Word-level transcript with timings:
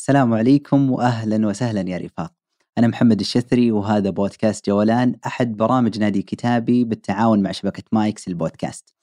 السلام 0.00 0.34
عليكم 0.34 0.90
واهلا 0.90 1.46
وسهلا 1.46 1.90
يا 1.90 1.98
رفاق. 1.98 2.32
أنا 2.78 2.86
محمد 2.86 3.20
الشثري 3.20 3.72
وهذا 3.72 4.10
بودكاست 4.10 4.66
جولان 4.66 5.16
أحد 5.26 5.56
برامج 5.56 5.98
نادي 5.98 6.22
كتابي 6.22 6.84
بالتعاون 6.84 7.42
مع 7.42 7.52
شبكة 7.52 7.82
مايكس 7.92 8.28
البودكاست. 8.28 8.94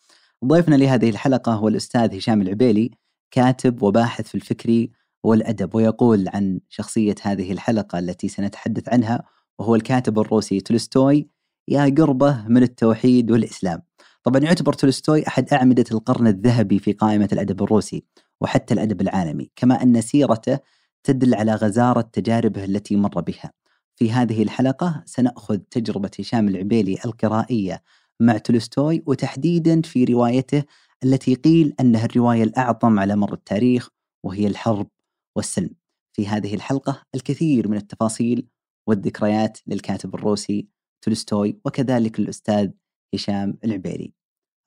ضيفنا 0.46 0.76
لهذه 0.76 1.10
الحلقة 1.10 1.54
هو 1.54 1.68
الأستاذ 1.68 2.18
هشام 2.18 2.42
العبيلي 2.42 2.92
كاتب 3.32 3.84
وباحث 3.84 4.28
في 4.28 4.36
الفكري 4.36 4.92
والأدب 5.24 5.76
ويقول 5.76 6.30
عن 6.34 6.60
شخصية 6.70 7.16
هذه 7.22 7.52
الحلقة 7.52 8.00
التي 8.00 8.28
سنتحدث 8.28 8.90
عنها 8.90 9.24
وهو 9.60 9.76
الكاتب 9.76 10.20
الروسي 10.20 10.60
تولستوي 10.60 11.28
يا 11.68 11.96
قربه 11.98 12.48
من 12.48 12.64
التوحيد 12.64 13.32
والإسلام. 13.32 13.82
طبعا 14.24 14.42
يعتبر 14.42 14.74
تولستوي 14.74 15.28
أحد 15.28 15.54
أعمدة 15.54 15.86
القرن 15.92 16.28
الذهبي 16.28 16.80
في 16.80 16.94
قائمة 16.94 17.30
الأدب 17.34 17.64
الروسي 17.64 18.04
وحتى 18.42 18.74
الأدب 18.74 19.02
العالمي، 19.02 19.52
كما 19.56 19.84
أن 19.84 20.02
سيرته 20.02 20.60
تدل 21.08 21.36
على 21.36 21.56
غزارة 21.56 22.02
تجاربه 22.02 22.64
التي 22.64 22.96
مر 22.96 23.22
بها. 23.22 23.52
في 23.96 24.12
هذه 24.12 24.44
الحلقة 24.44 25.04
سنأخذ 25.06 25.58
تجربة 25.58 26.12
هشام 26.20 26.48
العبيلي 26.48 26.98
القرائية 27.06 27.84
مع 28.20 28.38
تولستوي 28.38 29.04
وتحديدا 29.06 29.82
في 29.82 30.04
روايته 30.04 30.64
التي 31.04 31.36
قيل 31.36 31.74
أنها 31.80 32.06
الرواية 32.06 32.44
الأعظم 32.44 33.00
على 33.00 33.16
مر 33.16 33.34
التاريخ 33.34 33.90
وهي 34.26 34.48
الحرب 34.48 34.88
والسلم. 35.36 35.76
في 36.14 36.28
هذه 36.28 36.56
الحلقة 36.56 37.04
الكثير 37.16 37.68
من 37.68 37.78
التفاصيل 37.78 38.48
والذكريات 38.88 39.58
للكاتب 39.68 40.16
الروسي 40.16 40.68
تولستوي 41.02 41.60
وكذلك 41.66 42.20
للاستاذ 42.20 42.72
هشام 43.14 43.58
العبيري. 43.64 44.14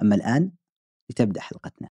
أما 0.03 0.15
الآن 0.15 0.51
لتبدأ 1.11 1.41
حلقتنا. 1.41 1.89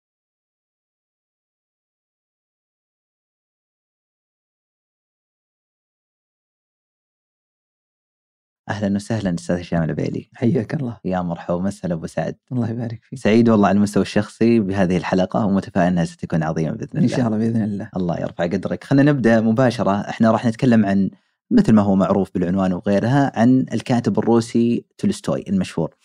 أهلا 8.69 8.95
وسهلا 8.95 9.35
أستاذ 9.35 9.59
هشام 9.59 9.83
العبيلي 9.83 10.29
حياك 10.33 10.73
الله. 10.73 10.97
يا 11.05 11.21
مرحبا 11.21 11.53
ومسهلا 11.53 11.93
ابو 11.93 12.07
سعد. 12.07 12.35
الله 12.51 12.69
يبارك 12.69 12.99
فيك. 13.03 13.19
سعيد 13.19 13.49
والله 13.49 13.67
على 13.67 13.75
المستوى 13.75 14.03
الشخصي 14.03 14.59
بهذه 14.59 14.97
الحلقة 14.97 15.45
ومتفائل 15.45 15.87
أنها 15.87 16.05
ستكون 16.05 16.43
عظيمة 16.43 16.71
بإذن 16.71 16.89
الله 16.93 17.03
إن 17.03 17.07
شاء 17.07 17.27
الله. 17.27 17.37
بإذن 17.37 17.63
الله. 17.63 17.89
الله 17.95 18.19
يرفع 18.19 18.43
قدرك. 18.43 18.83
خلينا 18.83 19.11
نبدأ 19.11 19.41
مباشرة. 19.41 19.91
إحنا 19.91 20.31
راح 20.31 20.45
نتكلم 20.45 20.85
عن 20.85 21.09
مثل 21.51 21.73
ما 21.73 21.81
هو 21.81 21.95
معروف 21.95 22.31
بالعنوان 22.33 22.73
وغيرها 22.73 23.31
عن 23.39 23.65
الكاتب 23.73 24.19
الروسي 24.19 24.85
تولستوي 24.97 25.43
المشهور. 25.49 25.95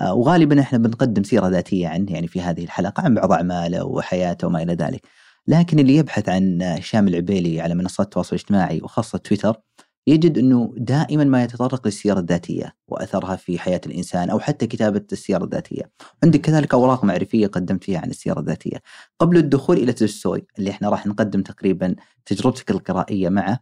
آه، 0.00 0.14
وغالبا 0.14 0.60
إحنا 0.60 0.78
بنقدم 0.78 1.22
سيرة 1.22 1.48
ذاتية 1.48 1.88
عنه 1.88 2.12
يعني 2.12 2.26
في 2.26 2.40
هذه 2.40 2.64
الحلقة 2.64 3.02
عن 3.02 3.14
بعض 3.14 3.32
أعماله 3.32 3.84
وحياته 3.84 4.46
وما 4.46 4.62
إلى 4.62 4.74
ذلك. 4.74 5.06
لكن 5.46 5.78
اللي 5.78 5.96
يبحث 5.96 6.28
عن 6.28 6.62
هشام 6.62 7.08
العبيلي 7.08 7.60
على 7.60 7.74
منصات 7.74 8.06
التواصل 8.06 8.36
الاجتماعي 8.36 8.80
وخاصة 8.82 9.18
تويتر 9.18 9.56
يجد 10.06 10.38
أنه 10.38 10.74
دائما 10.76 11.24
ما 11.24 11.44
يتطرق 11.44 11.86
للسيره 11.86 12.18
الذاتية 12.18 12.74
وأثرها 12.88 13.36
في 13.36 13.58
حياة 13.58 13.80
الإنسان 13.86 14.30
أو 14.30 14.38
حتى 14.38 14.66
كتابة 14.66 15.04
السيره 15.12 15.44
الذاتية. 15.44 15.90
عندك 16.24 16.40
كذلك 16.40 16.74
أوراق 16.74 17.04
معرفية 17.04 17.46
قدمت 17.46 17.84
فيها 17.84 17.98
عن 18.00 18.10
السيره 18.10 18.40
الذاتية. 18.40 18.82
قبل 19.18 19.36
الدخول 19.36 19.76
إلى 19.76 19.92
تولستوي 19.92 20.46
اللي 20.58 20.70
إحنا 20.70 20.88
راح 20.88 21.06
نقدم 21.06 21.42
تقريبا 21.42 21.94
تجربتك 22.26 22.70
القرائية 22.70 23.28
معه 23.28 23.58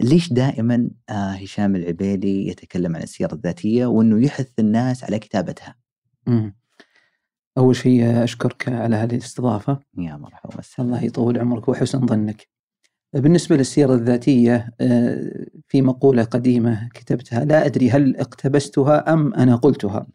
ليش 0.00 0.32
دائما 0.32 0.90
آه 1.08 1.12
هشام 1.12 1.76
العبيدي 1.76 2.48
يتكلم 2.48 2.96
عن 2.96 3.02
السيره 3.02 3.34
الذاتية 3.34 3.86
وأنه 3.86 4.26
يحث 4.26 4.50
الناس 4.58 5.04
على 5.04 5.18
كتابتها؟ 5.18 5.76
مم. 6.26 6.54
أول 7.58 7.76
شيء 7.76 8.24
أشكرك 8.24 8.68
على 8.68 8.96
هذه 8.96 9.14
الاستضافة. 9.14 9.80
يا 9.98 10.16
مرحبا 10.16 10.62
الله 10.78 11.04
يطول 11.04 11.38
عمرك 11.38 11.68
وحسن 11.68 12.06
ظنك. 12.06 12.48
بالنسبة 13.12 13.56
للسيرة 13.56 13.94
الذاتية 13.94 14.74
آه، 14.80 15.46
في 15.68 15.82
مقولة 15.82 16.24
قديمة 16.24 16.88
كتبتها 16.94 17.44
لا 17.44 17.66
أدري 17.66 17.90
هل 17.90 18.16
اقتبستها 18.16 19.12
أم 19.12 19.34
أنا 19.34 19.56
قلتها. 19.56 20.06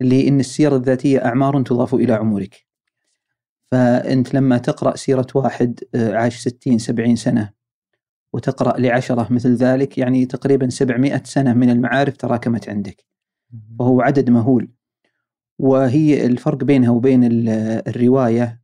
اللي 0.00 0.28
إن 0.28 0.40
السيرة 0.40 0.76
الذاتية 0.76 1.24
أعمار 1.24 1.62
تضاف 1.62 1.94
إلى 1.94 2.12
عمرك. 2.12 2.66
فأنت 3.70 4.34
لما 4.34 4.58
تقرأ 4.58 4.96
سيرة 4.96 5.26
واحد 5.34 5.80
آه، 5.94 6.14
عاش 6.14 6.38
ستين 6.38 6.78
سبعين 6.78 7.16
سنة 7.16 7.50
وتقرأ 8.32 8.80
لعشرة 8.80 9.32
مثل 9.32 9.54
ذلك 9.54 9.98
يعني 9.98 10.26
تقريبا 10.26 10.68
سبعمائة 10.68 11.22
سنة 11.24 11.52
من 11.54 11.70
المعارف 11.70 12.16
تراكمت 12.16 12.68
عندك. 12.68 13.04
وهو 13.78 14.00
عدد 14.00 14.30
مهول. 14.30 14.70
وهي 15.58 16.26
الفرق 16.26 16.64
بينها 16.64 16.90
وبين 16.90 17.20
الرواية 17.88 18.60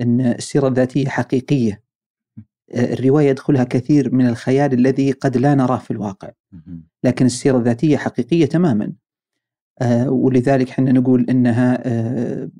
أن 0.00 0.20
السيرة 0.20 0.68
الذاتية 0.68 1.08
حقيقية. 1.08 1.87
الرواية 2.74 3.28
يدخلها 3.28 3.64
كثير 3.64 4.14
من 4.14 4.28
الخيال 4.28 4.72
الذي 4.72 5.12
قد 5.12 5.36
لا 5.36 5.54
نراه 5.54 5.78
في 5.78 5.90
الواقع. 5.90 6.30
لكن 7.04 7.26
السيرة 7.26 7.58
الذاتية 7.58 7.96
حقيقية 7.96 8.46
تماما. 8.46 8.92
آه، 9.80 10.10
ولذلك 10.10 10.70
إحنا 10.70 10.92
نقول 10.92 11.26
إنها 11.30 11.82
آه، 11.86 12.50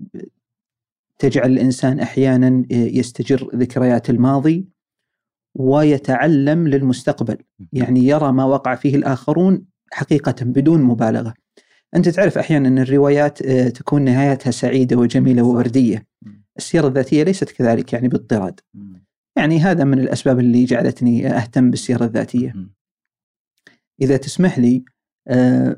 تجعل 1.19 1.53
الإنسان 1.53 2.01
أحيانا 2.01 2.65
آه، 2.73 2.75
يستجر 2.75 3.51
ذكريات 3.55 4.11
الماضي 4.11 4.69
ويتعلم 5.55 6.69
للمستقبل. 6.69 7.37
يعني 7.73 8.01
يرى 8.07 8.33
ما 8.33 8.45
وقع 8.45 8.75
فيه 8.75 8.97
الآخرون 8.97 9.65
حقيقة 9.93 10.35
بدون 10.41 10.83
مبالغة. 10.83 11.35
أنت 11.97 12.09
تعرف 12.09 12.39
أحيانا 12.39 12.69
أن 12.69 12.79
الروايات 12.79 13.43
تكون 13.49 14.03
نهايتها 14.03 14.51
سعيدة 14.51 14.97
وجميلة 14.97 15.43
ووردية. 15.43 16.07
السيرة 16.57 16.89
الذاتية 16.89 17.23
ليست 17.23 17.51
كذلك 17.51 17.93
يعني 17.93 18.09
باضطراد. 18.09 18.61
يعني 19.39 19.59
هذا 19.61 19.85
من 19.85 19.99
الأسباب 19.99 20.39
اللي 20.39 20.65
جعلتني 20.65 21.27
أهتم 21.27 21.71
بالسيرة 21.71 22.05
الذاتية. 22.05 22.55
إذا 24.03 24.17
تسمح 24.17 24.59
لي 24.59 24.85
آه، 25.29 25.77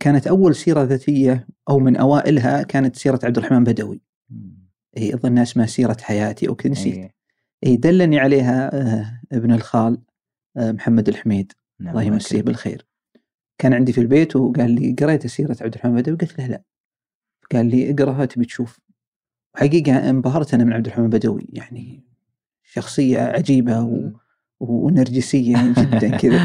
كانت 0.00 0.26
أول 0.26 0.54
سيرة 0.54 0.82
ذاتية 0.82 1.46
أو 1.68 1.78
من 1.78 1.96
أوائلها 1.96 2.62
كانت 2.62 2.96
سيرة 2.96 3.20
عبد 3.24 3.38
الرحمن 3.38 3.64
بدوي. 3.64 4.00
هي 4.96 5.14
أظن 5.14 5.38
اسمها 5.38 5.66
سيرة 5.66 5.96
حياتي 6.00 6.48
أو 6.48 6.54
كذا 6.54 6.72
نسيت. 6.72 7.10
هي 7.64 7.76
دلني 7.76 8.18
عليها 8.18 8.74
آه، 8.74 9.20
ابن 9.32 9.52
الخال 9.52 10.02
آه، 10.56 10.72
محمد 10.72 11.08
الحميد. 11.08 11.52
نعم 11.80 11.90
الله 11.90 12.02
يمسيه 12.02 12.42
بالخير. 12.42 12.86
كان 13.58 13.74
عندي 13.74 13.92
في 13.92 14.00
البيت 14.00 14.36
وقال 14.36 14.70
لي 14.70 14.96
قريت 15.00 15.26
سيرة 15.26 15.56
عبد 15.60 15.74
الرحمن 15.74 15.94
بدوي؟ 15.94 16.16
قلت 16.16 16.38
له 16.38 16.46
لا. 16.46 16.62
قال 17.52 17.66
لي 17.66 17.90
اقراها 17.90 18.24
تبي 18.24 18.44
تشوف. 18.44 18.80
حقيقة 19.56 20.10
انبهرت 20.10 20.54
أنا 20.54 20.64
من 20.64 20.72
عبد 20.72 20.86
الرحمن 20.86 21.08
بدوي 21.08 21.46
يعني 21.52 22.09
شخصية 22.72 23.20
عجيبة 23.20 23.80
و... 23.80 24.10
ونرجسية 24.60 25.74
جدا 25.78 26.16
كذا. 26.20 26.40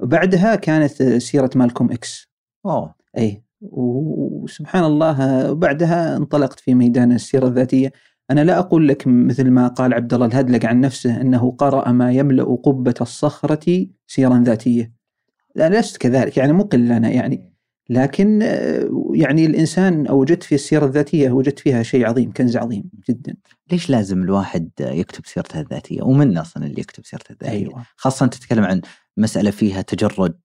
وبعدها 0.00 0.54
كانت 0.54 1.02
سيرة 1.02 1.50
مالكوم 1.54 1.92
إكس. 1.92 2.28
أوه. 2.66 2.94
اي 3.18 3.42
وسبحان 3.60 4.84
الله 4.84 5.52
بعدها 5.52 6.16
انطلقت 6.16 6.60
في 6.60 6.74
ميدان 6.74 7.12
السيرة 7.12 7.46
الذاتية. 7.46 7.92
أنا 8.30 8.44
لا 8.44 8.58
أقول 8.58 8.88
لك 8.88 9.06
مثل 9.06 9.50
ما 9.50 9.68
قال 9.68 9.94
عبد 9.94 10.14
الله 10.14 10.26
الهدلق 10.26 10.64
عن 10.66 10.80
نفسه 10.80 11.20
أنه 11.20 11.50
قرأ 11.50 11.92
ما 11.92 12.12
يملأ 12.12 12.44
قبة 12.44 12.94
الصخرة 13.00 13.86
سيرا 14.06 14.42
ذاتية. 14.46 14.92
لا 15.54 15.68
لست 15.68 15.96
كذلك. 15.96 16.36
يعني 16.36 16.52
مقل 16.52 16.88
لنا 16.88 17.08
يعني 17.08 17.52
لكن 17.88 18.40
يعني 19.14 19.46
الإنسان 19.46 20.06
أو 20.06 20.20
وجدت 20.20 20.42
في 20.42 20.54
السيرة 20.54 20.86
الذاتية 20.86 21.30
وجدت 21.30 21.58
فيها 21.58 21.82
شيء 21.82 22.06
عظيم 22.06 22.32
كنز 22.32 22.56
عظيم 22.56 22.90
جدا. 23.08 23.36
ليش 23.72 23.90
لازم 23.90 24.22
الواحد 24.22 24.70
يكتب 24.80 25.26
سيرته 25.26 25.60
الذاتية؟ 25.60 26.02
ومن 26.02 26.38
أصلا 26.38 26.66
اللي 26.66 26.80
يكتب 26.80 27.06
سيرته 27.06 27.32
الذاتية؟ 27.32 27.58
أيوة. 27.58 27.84
خاصة 27.96 28.26
تتكلم 28.26 28.64
عن 28.64 28.80
مسألة 29.16 29.50
فيها 29.50 29.82
تجرد 29.82 30.38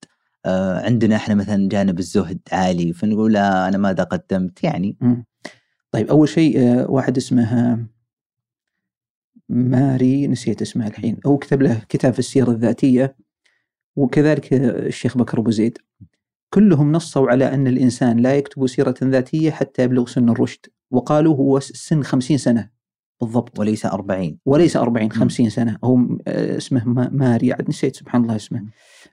آه 0.46 0.86
عندنا 0.86 1.16
إحنا 1.16 1.36
مثلا 1.36 1.70
جانب 1.70 2.00
الزهد 2.00 2.40
عالي 2.52 2.94
فنقول 2.94 3.34
لا 3.34 3.68
أنا 3.68 3.78
ماذا 3.78 4.04
قدمت 4.04 4.64
يعني. 4.64 4.98
م. 5.02 5.24
طيب 5.92 6.08
أول 6.10 6.30
شيء 6.30 6.60
آه 6.60 6.92
واحد 6.92 7.18
اسمه 7.18 7.78
ماري 9.50 10.28
نسيت 10.28 10.62
اسمه 10.62 10.88
الحين 10.88 11.18
هو 11.26 11.38
كتب 11.38 11.62
له 11.62 11.82
كتاب 11.90 12.14
في 12.14 12.20
السيرة 12.20 12.52
الذاتية 12.52 13.16
وكذلك 13.96 14.54
الشيخ 14.54 15.18
بكر 15.18 15.40
أبو 15.40 15.52
زيد 15.52 15.78
كلهم 16.54 16.92
نصوا 16.92 17.30
على 17.30 17.54
أن 17.54 17.68
الإنسان 17.68 18.18
لا 18.18 18.36
يكتب 18.36 18.68
سيرة 18.68 18.96
ذاتية 19.04 19.52
حتى 19.52 19.84
يبلغ 19.84 20.08
سن 20.08 20.30
الرشد. 20.30 20.66
وقالوا 20.92 21.36
هو 21.36 21.60
سن 21.60 22.04
خمسين 22.04 22.38
سنة. 22.38 22.70
بالضبط. 23.22 23.60
وليس 23.60 23.86
أربعين. 23.86 24.40
وليس 24.46 24.78
أربعين 24.78 25.12
خمسين 25.12 25.50
سنة. 25.50 25.78
هو 25.84 26.00
آه، 26.28 26.58
اسمه 26.58 27.10
ماري. 27.12 27.54
عاد 27.54 27.70
نسيت 27.70 27.96
سبحان 27.96 28.22
الله 28.22 28.36
اسمه. 28.36 28.66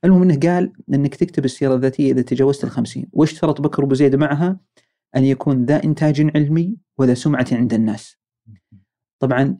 المهم 0.04 0.22
أنه 0.22 0.38
قال 0.40 0.72
أنك 0.94 1.14
تكتب 1.14 1.44
السيرة 1.44 1.74
الذاتية 1.74 2.12
إذا 2.12 2.22
تجاوزت 2.22 2.64
الخمسين 2.64 3.06
واشترط 3.12 3.60
بكر 3.60 3.84
أبو 3.84 3.94
زيد 3.94 4.16
معها؟ 4.16 4.60
أن 5.16 5.24
يكون 5.24 5.64
ذا 5.64 5.84
إنتاج 5.84 6.30
علمي 6.36 6.76
وذا 6.98 7.14
سمعة 7.14 7.46
عند 7.52 7.74
الناس. 7.74 8.16
طبعا 9.18 9.58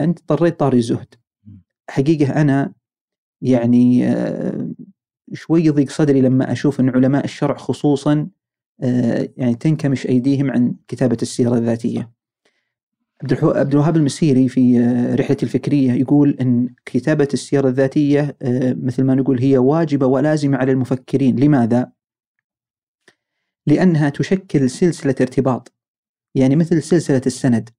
أنت 0.00 0.18
اضطريت 0.18 0.60
طاري 0.60 0.78
الزهد. 0.78 1.14
حقيقة 1.88 2.40
أنا 2.40 2.72
يعني 3.42 4.08
آه، 4.08 4.71
شوي 5.34 5.64
يضيق 5.64 5.90
صدري 5.90 6.20
لما 6.20 6.52
أشوف 6.52 6.80
أن 6.80 6.88
علماء 6.88 7.24
الشرع 7.24 7.56
خصوصا 7.56 8.28
آه، 8.82 9.28
يعني 9.36 9.54
تنكمش 9.54 10.06
أيديهم 10.06 10.50
عن 10.50 10.74
كتابة 10.88 11.16
السيرة 11.22 11.54
الذاتية. 11.54 12.12
عبد 13.42 13.72
الوهاب 13.72 13.96
المسيري 13.96 14.48
في 14.48 14.78
آه، 14.80 15.14
رحلة 15.14 15.36
الفكرية 15.42 15.92
يقول 15.92 16.36
أن 16.40 16.68
كتابة 16.84 17.28
السيرة 17.34 17.68
الذاتية 17.68 18.36
آه، 18.42 18.76
مثل 18.82 19.04
ما 19.04 19.14
نقول 19.14 19.40
هي 19.40 19.58
واجبة 19.58 20.06
ولازمة 20.06 20.58
على 20.58 20.72
المفكرين 20.72 21.40
لماذا؟ 21.40 21.92
لأنها 23.66 24.08
تشكل 24.08 24.70
سلسلة 24.70 25.14
ارتباط 25.20 25.72
يعني 26.34 26.56
مثل 26.56 26.82
سلسلة 26.82 27.22
السند 27.26 27.70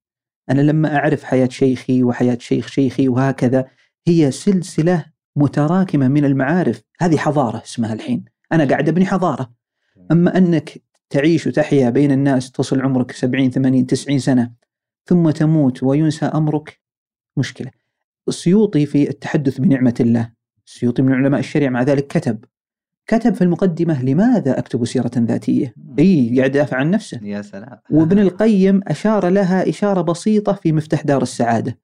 أنا 0.50 0.60
لما 0.60 0.96
أعرف 0.96 1.24
حياة 1.24 1.48
شيخي 1.48 2.02
وحياة 2.02 2.38
شيخ 2.40 2.66
شيخي 2.66 3.08
وهكذا 3.08 3.68
هي 4.06 4.30
سلسلة 4.30 5.13
متراكمة 5.36 6.08
من 6.08 6.24
المعارف. 6.24 6.82
هذه 7.00 7.16
حضارة 7.16 7.62
اسمها 7.64 7.92
الحين. 7.92 8.24
أنا 8.52 8.64
قاعد 8.64 8.88
أبني 8.88 9.06
حضارة. 9.06 9.52
أما 10.12 10.38
أنك 10.38 10.82
تعيش 11.10 11.46
وتحيا 11.46 11.90
بين 11.90 12.12
الناس 12.12 12.52
تصل 12.52 12.80
عمرك 12.80 13.12
70 13.12 13.50
80 13.50 13.86
90 13.86 14.18
سنة 14.18 14.52
ثم 15.06 15.30
تموت 15.30 15.82
وينسى 15.82 16.26
أمرك 16.26 16.80
مشكلة. 17.36 17.70
السيوطي 18.28 18.86
في 18.86 19.08
التحدث 19.10 19.60
بنعمة 19.60 19.94
الله. 20.00 20.32
السيوطي 20.66 21.02
من 21.02 21.12
علماء 21.12 21.40
الشريعة. 21.40 21.70
مع 21.70 21.82
ذلك 21.82 22.06
كتب. 22.06 22.44
كتب 23.06 23.34
في 23.34 23.44
المقدمة 23.44 24.02
لماذا 24.02 24.58
أكتب 24.58 24.84
سيرة 24.84 25.10
ذاتية؟ 25.16 25.74
أي 25.98 26.36
قاعد 26.38 26.54
يدافع 26.54 26.76
عن 26.76 26.90
نفسه. 26.90 27.20
يا 27.22 27.42
سلام. 27.42 27.78
وابن 27.90 28.18
القيم 28.18 28.80
أشار 28.88 29.28
لها 29.28 29.68
إشارة 29.68 30.02
بسيطة 30.02 30.52
في 30.52 30.72
مفتاح 30.72 31.02
دار 31.02 31.22
السعادة. 31.22 31.78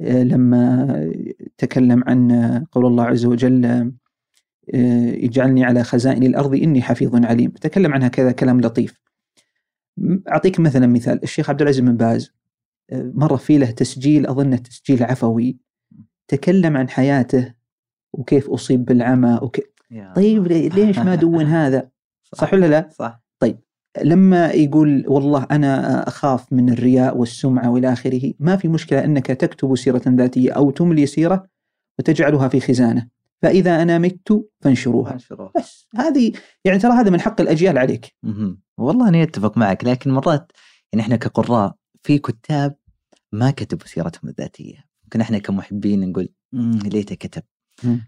لما 0.00 1.12
تكلم 1.58 2.04
عن 2.06 2.32
قول 2.72 2.86
الله 2.86 3.04
عز 3.04 3.24
وجل 3.24 3.64
آه، 4.74 5.14
اجعلني 5.24 5.64
على 5.64 5.84
خزائن 5.84 6.22
الأرض 6.22 6.54
إني 6.54 6.82
حفيظ 6.82 7.24
عليم. 7.24 7.50
تكلم 7.50 7.94
عنها 7.94 8.08
كذا 8.08 8.32
كلام 8.32 8.60
لطيف. 8.60 9.00
أعطيك 10.28 10.60
مثلا 10.60 10.86
مثال 10.86 11.22
الشيخ 11.22 11.50
عبد 11.50 11.62
العزيز 11.62 11.80
بن 11.80 11.96
باز 11.96 12.32
آه، 12.90 13.12
مرة 13.14 13.36
في 13.36 13.58
له 13.58 13.70
تسجيل 13.70 14.26
أظنه 14.26 14.56
تسجيل 14.56 15.02
عفوي 15.02 15.58
تكلم 16.28 16.76
عن 16.76 16.88
حياته 16.88 17.54
وكيف 18.12 18.50
أصيب 18.50 18.84
بالعمى 18.84 19.38
وكيف 19.42 19.64
طيب 20.16 20.46
ليش 20.46 20.98
ما 20.98 21.14
دون 21.24 21.44
هذا؟ 21.44 21.88
صح 22.24 22.54
ولا 22.54 22.66
لا؟ 22.66 22.88
صح. 22.92 23.27
لما 24.02 24.50
يقول 24.50 25.04
والله 25.08 25.46
أنا 25.50 26.08
أخاف 26.08 26.52
من 26.52 26.68
الرياء 26.72 27.16
والسمعة 27.16 27.70
وإلى 27.70 27.92
آخره 27.92 28.32
ما 28.38 28.56
في 28.56 28.68
مشكلة 28.68 29.04
أنك 29.04 29.26
تكتب 29.26 29.76
سيرة 29.76 30.02
ذاتية 30.08 30.52
أو 30.52 30.70
تملي 30.70 31.06
سيرة 31.06 31.46
وتجعلها 31.98 32.48
في 32.48 32.60
خزانة. 32.60 33.08
فإذا 33.42 33.82
أنا 33.82 33.98
مت 33.98 34.44
فانشروها. 34.60 35.12
انشروها 35.12 35.52
بس. 35.56 35.86
هذه 35.96 36.32
يعني 36.64 36.78
ترى 36.78 36.92
هذا 36.92 37.10
من 37.10 37.20
حق 37.20 37.40
الأجيال 37.40 37.78
عليك. 37.78 38.14
مهم. 38.22 38.60
والله 38.78 39.08
اني 39.08 39.22
أتفق 39.22 39.58
معك 39.58 39.84
لكن 39.84 40.10
مرات 40.10 40.52
يعني 40.92 41.02
إحنا 41.02 41.16
كقراء 41.16 41.74
في 42.02 42.18
كتاب 42.18 42.74
ما 43.32 43.50
كتبوا 43.50 43.86
سيرتهم 43.86 44.28
الذاتية. 44.30 44.84
ممكن 45.04 45.20
إحنا 45.20 45.38
كمحبين 45.38 46.10
نقول 46.10 46.28
"مم، 46.52 46.78
ليته 46.84 47.14
كتب. 47.14 47.42
مم. 47.42 47.57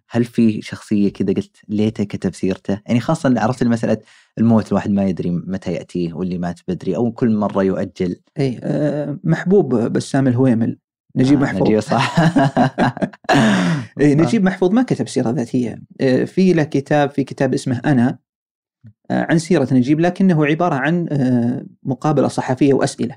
هل 0.09 0.25
في 0.25 0.63
شخصية 0.63 1.13
كذا 1.13 1.33
قلت 1.33 1.57
ليته 1.69 2.05
كتب 2.05 2.35
سيرته؟ 2.35 2.81
يعني 2.87 3.01
خاصة 3.01 3.35
عرفت 3.41 3.65
مساله 3.65 3.99
الموت 4.39 4.69
الواحد 4.69 4.91
ما 4.91 5.05
يدري 5.05 5.31
متى 5.31 5.73
يأتيه 5.73 6.13
واللي 6.13 6.39
مات 6.39 6.61
بدري 6.69 6.97
أو 6.97 7.13
كل 7.13 7.37
مرة 7.37 7.63
يؤجل. 7.63 8.17
أي 8.39 8.61
آه، 8.63 9.19
محبوب 9.25 9.75
بسام 9.75 10.29
الهويمل. 10.29 10.79
نجيب 11.17 11.39
آه، 11.39 11.43
محفوظ. 11.43 11.63
نجيب 11.63 11.81
صح. 11.81 12.21
إيه 14.01 14.15
نجيب 14.15 14.45
محفوظ 14.45 14.71
ما 14.71 14.83
كتب 14.83 15.09
سيرة 15.09 15.31
ذاتية 15.31 15.83
آه، 16.01 16.25
في 16.25 16.53
له 16.53 16.65
كتاب 16.65 17.11
في 17.11 17.25
كتاب 17.25 17.55
اسمه 17.55 17.81
آه، 17.85 18.19
عن 19.11 19.39
سيرة 19.39 19.69
نجيب 19.73 20.01
لكنه 20.01 20.47
عبارة 20.47 20.75
عن 20.75 21.09
مقابلة 21.83 22.29
صحفية 22.29 22.75
وأسئلة. 22.75 23.17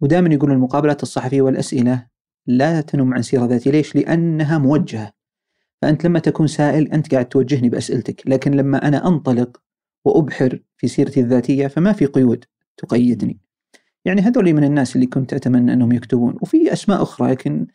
ودائما 0.00 0.34
يقولون 0.34 0.56
المقابلات 0.56 1.02
الصحفية 1.02 1.42
والأسئلة 1.42 2.06
لا 2.46 2.80
تنم 2.80 3.14
عن 3.14 3.22
سيرة 3.22 3.44
ذاتية 3.44 3.70
ليش؟ 3.70 3.96
لأنها 3.96 4.58
موجهة. 4.58 5.12
فأنت 5.84 6.04
لما 6.04 6.18
تكون 6.18 6.46
سائل 6.46 6.92
أنت 6.92 7.12
قاعد 7.12 7.28
توجهني 7.28 7.68
بأسئلتك 7.68 8.22
لكن 8.26 8.50
لما 8.50 8.88
أنا 8.88 9.08
أنطلق 9.08 9.60
وأبحر 10.04 10.60
في 10.76 10.88
سيرتي 10.88 11.20
الذاتية 11.20 11.66
فما 11.66 11.92
في 11.92 12.06
قيود 12.06 12.44
تقيدني 12.76 13.40
يعني 14.04 14.20
هذول 14.20 14.52
من 14.52 14.64
الناس 14.64 14.96
اللي 14.96 15.06
كنت 15.06 15.34
أتمنى 15.34 15.72
أنهم 15.72 15.92
يكتبون 15.92 16.34
وفي 16.40 16.72
أسماء 16.72 17.02
أخرى 17.02 17.30
لكن 17.30 17.66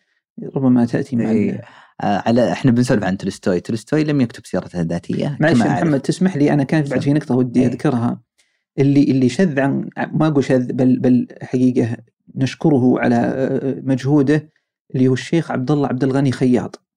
ربما 0.55 0.85
تأتي 0.85 1.15
مع 1.15 1.29
إيه. 1.29 1.61
آه، 2.01 2.23
على 2.25 2.51
إحنا 2.51 2.71
بنسولف 2.71 3.03
عن 3.03 3.17
تولستوي 3.17 3.59
تولستوي 3.59 4.03
لم 4.03 4.21
يكتب 4.21 4.45
سيرته 4.45 4.81
الذاتية 4.81 5.37
معلش. 5.39 5.61
محمد 5.61 5.99
تسمح 5.99 6.37
لي 6.37 6.53
أنا 6.53 6.63
كانت 6.63 6.91
بعد 6.91 7.01
في 7.01 7.13
نقطة 7.13 7.35
ودي 7.35 7.61
إيه. 7.61 7.67
أذكرها 7.67 8.21
اللي 8.79 9.03
اللي 9.03 9.29
شذ 9.29 9.59
عن 9.59 9.89
ما 9.97 10.27
أقول 10.27 10.43
شذ 10.43 10.73
بل 10.73 10.99
بل 10.99 11.27
حقيقة 11.41 11.97
نشكره 12.35 12.99
على 12.99 13.15
آه، 13.15 13.81
مجهوده 13.83 14.49
اللي 14.95 15.07
هو 15.07 15.13
الشيخ 15.13 15.51
عبد 15.51 15.71
الله 15.71 15.87
عبد 15.87 16.03
الغني 16.03 16.31
خياط 16.31 16.88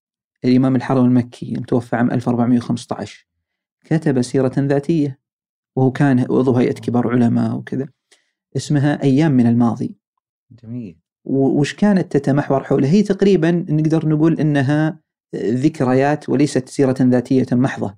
الإمام 0.45 0.75
الحرم 0.75 1.05
المكي 1.05 1.55
المتوفى 1.55 1.95
عام 1.95 2.11
1415 2.11 3.27
كتب 3.85 4.21
سيرة 4.21 4.53
ذاتية 4.57 5.19
وهو 5.75 5.91
كان 5.91 6.19
عضو 6.19 6.55
هيئة 6.55 6.73
كبار 6.73 7.07
علماء 7.07 7.55
وكذا. 7.55 7.87
اسمها 8.57 9.03
أيام 9.03 9.31
من 9.31 9.47
الماضي. 9.47 9.95
جميل. 10.63 10.97
وش 11.25 11.73
كانت 11.73 12.17
تتمحور 12.17 12.63
حولها 12.63 12.89
هي 12.89 13.03
تقريبا 13.03 13.51
نقدر 13.51 14.09
نقول 14.09 14.39
إنها 14.39 14.99
ذكريات 15.35 16.29
وليست 16.29 16.69
سيرة 16.69 16.95
ذاتية 17.01 17.45
محضة. 17.51 17.95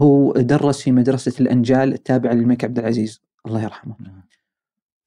هو 0.00 0.32
درس 0.32 0.82
في 0.82 0.92
مدرسة 0.92 1.32
الأنجال 1.40 1.92
التابعه 1.92 2.32
للملك 2.32 2.64
عبد 2.64 2.78
العزيز 2.78 3.22
الله 3.46 3.62
يرحمه. 3.62 3.96
نعم. 4.00 4.22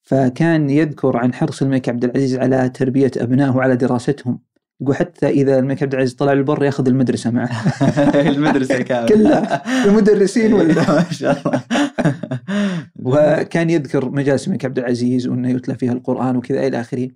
فكان 0.01 0.69
يذكر 0.69 1.17
عن 1.17 1.33
حرص 1.33 1.61
الملك 1.61 1.89
عبد 1.89 2.03
العزيز 2.03 2.35
على 2.35 2.69
تربية 2.69 3.11
أبنائه 3.17 3.55
وعلى 3.55 3.75
دراستهم. 3.75 4.39
يقول 4.81 4.95
حتى 4.95 5.29
إذا 5.29 5.59
الملك 5.59 5.83
عبد 5.83 5.93
العزيز 5.93 6.13
طلع 6.13 6.33
للبر 6.33 6.63
ياخذ 6.63 6.87
المدرسة 6.87 7.31
معه. 7.31 7.49
المدرسة 8.29 8.81
كاملة. 8.81 9.07
كلها. 9.07 9.85
المدرسين 9.85 10.53
ولا؟ 10.53 10.73
ما 10.95 11.11
شاء 11.11 11.41
الله. 11.45 11.61
وكان 13.05 13.69
يذكر 13.69 14.09
مجالس 14.09 14.47
الملك 14.47 14.65
عبد 14.65 14.79
العزيز 14.79 15.27
وأنه 15.27 15.49
يتلى 15.49 15.75
فيها 15.75 15.91
القرآن 15.91 16.35
وكذا 16.35 16.67
إلى 16.67 16.81
آخره. 16.81 17.09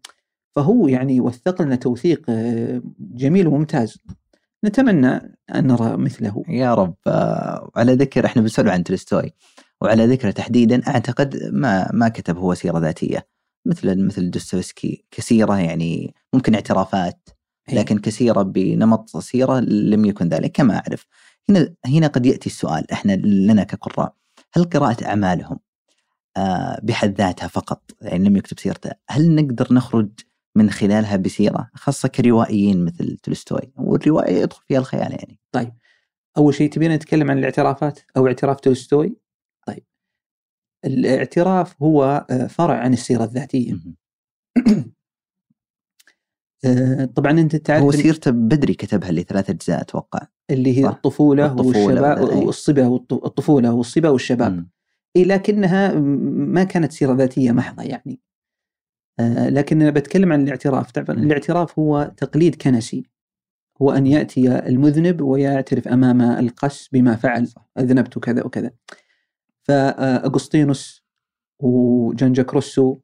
فهو 0.56 0.88
يعني 0.88 1.22
وثق 1.22 1.62
لنا 1.62 1.76
توثيق 1.76 2.26
آه، 2.30 2.82
جميل 3.00 3.48
وممتاز. 3.48 3.98
نتمنى 4.66 5.38
أن 5.56 5.68
نرى 5.68 5.98
مثله. 5.98 6.44
يا 6.48 6.74
رب 6.74 6.96
آه، 7.08 7.70
وعلى 7.76 7.94
ذكر 7.94 8.26
إحنا 8.26 8.42
بنسولف 8.42 8.70
عن 8.70 8.84
تولستوي. 8.84 9.34
وعلى 9.82 10.06
ذكره 10.06 10.32
تحديدا 10.32 10.82
أعتقد 10.88 11.50
ما 11.54 11.90
ما 11.94 12.10
كتب 12.10 12.38
هو 12.38 12.54
سيرة 12.54 12.80
ذاتية. 12.80 13.28
مثل 13.66 14.06
مثل 14.06 14.32
دوستويفسكي 14.32 15.06
كسيره 15.12 15.60
يعني 15.60 16.14
ممكن 16.34 16.56
اعترافات. 16.56 17.30
لكن 17.74 18.00
كسيره 18.00 18.42
بنمط 18.42 19.18
سيره 19.18 19.60
لم 19.60 20.06
يكن 20.06 20.30
ذلك 20.30 20.52
كما 20.52 20.76
أعرف. 20.76 21.06
هنا 21.50 21.74
هنا 21.86 22.08
قد 22.08 22.26
يأتي 22.26 22.50
السؤال 22.50 22.92
إحنا 22.92 23.12
لنا 23.16 23.64
كقراء 23.64 24.14
هل 24.54 24.64
قراءة 24.64 25.06
أعمالهم 25.06 25.60
آه، 26.38 26.80
بحد 26.84 27.22
ذاتها 27.22 27.48
فقط 27.48 27.92
يعني 28.02 28.30
لم 28.30 28.38
يكتب 28.38 28.60
سيرته 28.60 28.92
هل 29.10 29.36
نقدر 29.36 29.74
نخرج 29.74 30.10
من 30.56 30.70
خلالها 30.70 31.16
بسيرة 31.16 31.70
خاصة 31.74 32.10
كروائيين 32.10 32.86
مثل 32.86 33.18
تولستوي؟ 33.18 33.72
والرواية 33.76 34.42
يدخل 34.42 34.64
فيها 34.68 34.80
الخيال 34.80 35.12
يعني. 35.12 35.40
أول 36.38 36.54
شيء 36.54 36.70
تبينا 36.70 36.96
نتكلم 36.96 37.32
عن 37.32 37.38
الاعترافات 37.38 38.00
أو 38.18 38.28
اعتراف 38.28 38.60
تولستوي؟ 38.60 39.18
طيب. 39.68 39.86
الاعتراف 40.86 41.82
هو 41.84 42.26
آه، 42.30 42.48
فرع 42.48 42.76
عن 42.78 42.94
السيرة 42.94 43.24
الذاتية. 43.24 43.74
مهم. 43.74 43.96
آه، 44.58 44.86
طبعا 47.16 47.32
أنت 47.32 47.56
تعرف 47.56 47.84
هو 47.84 47.92
سيرته 47.92 48.32
بدري 48.32 48.74
كتبها 48.74 49.12
لثلاث 49.12 49.50
أجزاء 49.50 49.82
أتوقع 49.82 50.28
اللي 50.50 50.78
هي 50.80 50.84
صح. 50.84 50.90
الطفولة, 50.90 51.46
الطفولة 51.46 51.78
والشباب 51.88 52.30
إيه. 52.30 52.46
والصبا 52.46 52.88
والط- 52.88 53.26
الطفولة 53.26 53.74
والصبا 53.74 54.10
والشباب. 54.10 54.66
إيه 55.16 55.26
لكنها 55.26 55.94
م- 55.94 56.02
ما 56.54 56.64
كانت 56.64 56.92
سيرة 56.92 57.14
ذاتية 57.14 57.52
محضة 57.52 57.84
يعني 57.84 58.20
آه 59.20 59.50
لكن 59.50 59.82
أنا 59.82 59.92
بتكلم 59.92 60.34
عن 60.34 60.44
الاعتراف 60.44 60.92
طبعا 60.92 61.18
م. 61.20 61.24
الاعتراف 61.24 61.80
هو 61.80 62.12
تقليد 62.18 62.56
كنسي 62.56 63.04
هو 63.82 63.92
أن 63.92 64.08
يأتي 64.08 64.60
المذنب 64.60 65.22
ويعترف 65.22 65.88
أمام 65.88 66.22
القس 66.22 66.88
بما 66.92 67.16
فعل 67.16 67.48
أذنبت 67.80 68.20
كذا 68.20 68.44
وكذا 68.46 68.72
فأغسطينوس 69.64 71.04
وجان 71.60 72.34
جاك 72.34 72.54
روسو 72.54 72.98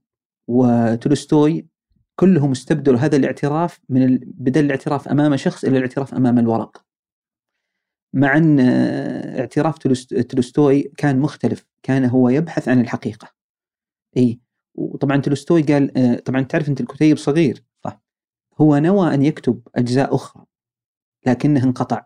وتولستوي 0.48 1.68
كلهم 2.20 2.52
استبدلوا 2.52 3.00
هذا 3.00 3.18
الاعتراف 3.18 3.80
من 3.90 4.04
ال... 4.04 4.20
بدل 4.26 4.66
الاعتراف 4.66 5.08
أمام 5.08 5.36
شخص 5.36 5.64
إلى 5.66 5.78
الاعتراف 5.78 6.14
أمام 6.14 6.40
الورق. 6.40 6.86
مع 8.14 8.38
آه، 8.60 9.40
اعتراف 9.40 9.78
تولست- 9.78 10.16
تولستوي 10.20 10.82
كان 10.98 11.20
مختلف 11.20 11.66
كان 11.84 12.06
هو 12.06 12.30
يبحث 12.30 12.70
عن 12.70 12.82
الحقيقة. 12.82 13.28
إي 14.18 14.40
وطبعا 14.76 15.18
تولستوي 15.18 15.62
قال 15.62 15.98
آه، 15.98 16.16
طبعا 16.16 16.42
تعرف 16.42 16.70
أنت 16.70 16.82
الكتيب 16.82 17.18
صغير. 17.18 17.64
صح. 17.84 18.02
هو 18.62 18.78
نوى 18.78 19.14
أن 19.14 19.22
يكتب 19.22 19.62
أجزاء 19.76 20.16
أخرى 20.16 20.46
لكنه 21.28 21.64
انقطع 21.64 22.06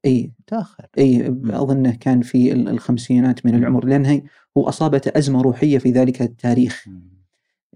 إي 0.05 0.31
متاخر 0.39 0.87
إي 0.97 1.27
اظنه 1.49 1.95
كان 1.95 2.21
في 2.21 2.53
الخمسينات 2.53 3.45
من 3.45 3.55
العمر 3.55 3.85
لأنه 3.85 4.21
هو 4.57 4.69
أصابته 4.69 5.11
أزمة 5.15 5.41
روحية 5.41 5.77
في 5.77 5.91
ذلك 5.91 6.21
التاريخ. 6.21 6.87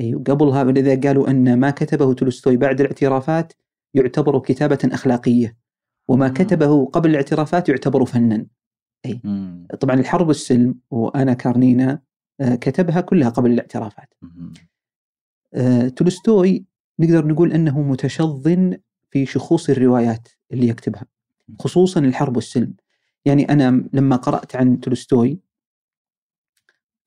إي 0.02 0.16
وقبلها 0.16 0.64
لذا 0.64 1.02
قالوا 1.02 1.30
إن 1.30 1.60
ما 1.60 1.70
كتبه 1.70 2.14
تولستوي 2.14 2.58
بعد 2.58 2.82
الاعترافات 2.82 3.54
يعتبر 3.94 4.40
كتابة 4.40 4.80
أخلاقية 4.84 5.58
وما 6.08 6.30
كتبه 6.30 6.86
قبل 6.86 7.10
الاعترافات 7.10 7.70
يعتبر 7.70 8.06
فنا. 8.06 8.46
إي 9.06 9.22
طبعا 9.80 9.96
الحرب 9.96 10.28
والسلم 10.28 10.76
وأنا 10.92 11.34
كارنينا 11.34 12.02
آه، 12.42 12.56
كتبها 12.56 13.02
كلها 13.02 13.30
قبل 13.30 13.52
الاعترافات. 13.52 14.14
آه، 15.54 15.88
تولستوي 15.88 16.66
نقدر 17.00 17.28
نقول 17.28 17.54
إنه 17.54 17.82
متشظن 17.82 18.78
في 19.12 19.26
شخوص 19.26 19.70
الروايات 19.70 20.28
اللي 20.52 20.68
يكتبها. 20.68 21.06
خصوصا 21.60 22.00
الحرب 22.00 22.36
والسلم. 22.36 22.74
يعني 23.26 23.50
أنا 23.50 23.90
لما 23.94 24.16
قرأت 24.16 24.56
عن 24.56 24.80
تولستوي 24.80 25.40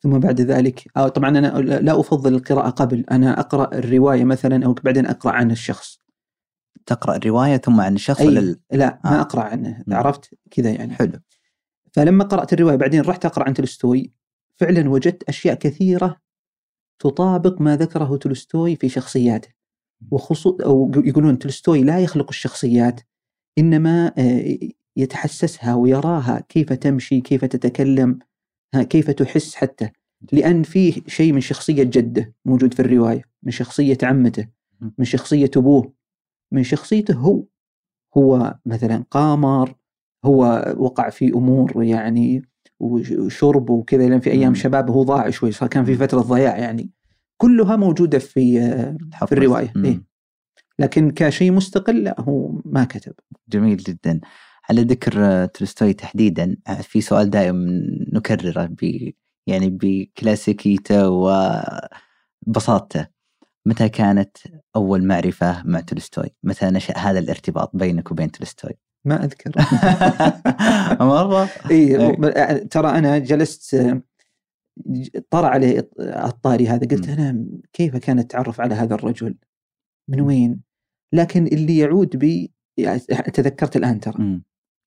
ثم 0.03 0.19
بعد 0.19 0.41
ذلك 0.41 0.89
أو 0.97 1.09
طبعا 1.09 1.29
أنا 1.29 1.59
لا 1.59 2.01
أفضل 2.01 2.35
القراءة 2.35 2.71
قبل. 2.71 3.05
أنا 3.11 3.41
أقرأ 3.41 3.79
الرواية 3.79 4.25
مثلا 4.25 4.67
أو 4.67 4.73
بعدين 4.73 5.07
أقرأ 5.07 5.33
عن 5.33 5.51
الشخص. 5.51 6.01
تقرأ 6.87 7.17
الرواية 7.17 7.57
ثم 7.57 7.81
عن 7.81 7.95
الشخص 7.95 8.21
ولا 8.21 8.57
لا 8.73 9.01
ما 9.05 9.19
آه. 9.19 9.21
أقرأ 9.21 9.43
عنه. 9.43 9.85
عرفت؟ 9.89 10.35
كذا 10.51 10.71
يعني. 10.71 10.95
حلو. 10.95 11.13
فلما 11.93 12.25
قرأت 12.25 12.53
الرواية 12.53 12.77
بعدين 12.77 13.01
رحت 13.01 13.25
أقرأ 13.25 13.45
عن 13.45 13.55
تولستوي 13.55 14.13
فعلا 14.57 14.91
وجدت 14.91 15.23
أشياء 15.23 15.55
كثيرة 15.55 16.17
تطابق 16.99 17.61
ما 17.61 17.77
ذكره 17.77 18.17
تولستوي 18.17 18.77
في 18.77 18.89
شخصياته. 18.89 19.49
وخصوص 20.11 20.61
أو 20.61 20.91
يقولون 20.97 21.39
تولستوي 21.39 21.83
لا 21.83 22.01
يخلق 22.01 22.29
الشخصيات 22.29 23.01
إنما 23.59 24.13
آه، 24.19 24.59
يتحسسها 24.97 25.75
ويراها 25.75 26.41
كيف 26.49 26.73
تمشي 26.73 27.21
كيف 27.21 27.45
تتكلم 27.45 28.19
كيف 28.75 29.11
تحس 29.11 29.55
حتى. 29.55 29.91
لأن 30.33 30.63
فيه 30.63 31.03
شيء 31.07 31.33
من 31.33 31.41
شخصية 31.41 31.83
جده 31.83 32.35
موجود 32.45 32.75
في 32.75 32.81
الرواية 32.81 33.23
من 33.43 33.53
شخصية 33.53 33.99
عمته 34.03 34.47
من 34.99 35.05
شخصية 35.05 35.51
أبوه 35.57 35.93
من 36.53 36.63
شخصيته 36.63 37.15
هو. 37.15 37.45
هو 38.17 38.59
مثلا 38.67 39.05
قامر 39.11 39.75
هو 40.25 40.75
وقع 40.77 41.09
في 41.11 41.29
أمور 41.29 41.85
يعني 41.85 42.43
وشرب 42.81 43.71
وكذا 43.71 44.09
لأن 44.09 44.21
في 44.21 44.31
أيام 44.31 44.55
شبابه 44.55 44.93
هو 44.93 45.03
ضاع 45.03 45.31
شوي 45.31 45.53
فكان 45.53 45.85
في 45.85 45.95
فترة 45.95 46.21
ضياع 46.21 46.59
يعني. 46.59 46.91
كلها 47.37 47.77
موجودة 47.77 48.19
في 48.19 48.61
في 49.27 49.33
الرواية. 49.33 49.73
إيه؟ 49.85 50.10
لكن 50.81 51.11
كشيء 51.11 51.53
مستقل 51.53 52.05
لا 52.05 52.21
هو 52.21 52.61
ما 52.65 52.85
كتب 52.85 53.15
جميل 53.49 53.77
جدا 53.77 54.21
على 54.71 54.83
ذكر 54.83 55.47
تولستوي 55.47 55.93
تحديدا 55.93 56.57
في 56.83 57.01
سؤال 57.01 57.31
دائم 57.31 57.67
نكرره 58.13 58.67
ب 58.67 59.13
يعني 59.47 59.71
بكلاسيكيته 59.71 61.09
وبساطته 62.47 63.07
متى 63.67 63.89
كانت 63.89 64.37
أول 64.77 65.05
معرفة 65.05 65.63
مع 65.67 65.81
تولستوي؟ 65.81 66.35
متى 66.43 66.67
نشأ 66.67 66.99
هذا 66.99 67.19
الارتباط 67.19 67.71
بينك 67.77 68.11
وبين 68.11 68.31
تولستوي؟ 68.31 68.79
ما 69.05 69.25
أذكر 69.25 69.53
مرة؟ 71.07 71.49
إيه 71.71 71.97
ترى 72.65 72.89
أنا 72.89 73.19
جلست 73.19 73.77
طرى 75.31 75.47
علي 75.47 75.89
الطاري 76.01 76.69
هذا 76.69 76.87
قلت 76.87 77.09
أنا 77.09 77.47
كيف 77.73 77.97
كان 77.97 78.19
التعرف 78.19 78.61
على 78.61 78.75
هذا 78.75 78.95
الرجل؟ 78.95 79.35
من 80.09 80.21
وين؟ 80.21 80.70
لكن 81.13 81.47
اللي 81.47 81.79
يعود 81.79 82.17
بي 82.17 82.53
يعني 82.77 82.99
تذكرت 83.33 83.77
الآن 83.77 84.01
ترى. 84.01 84.41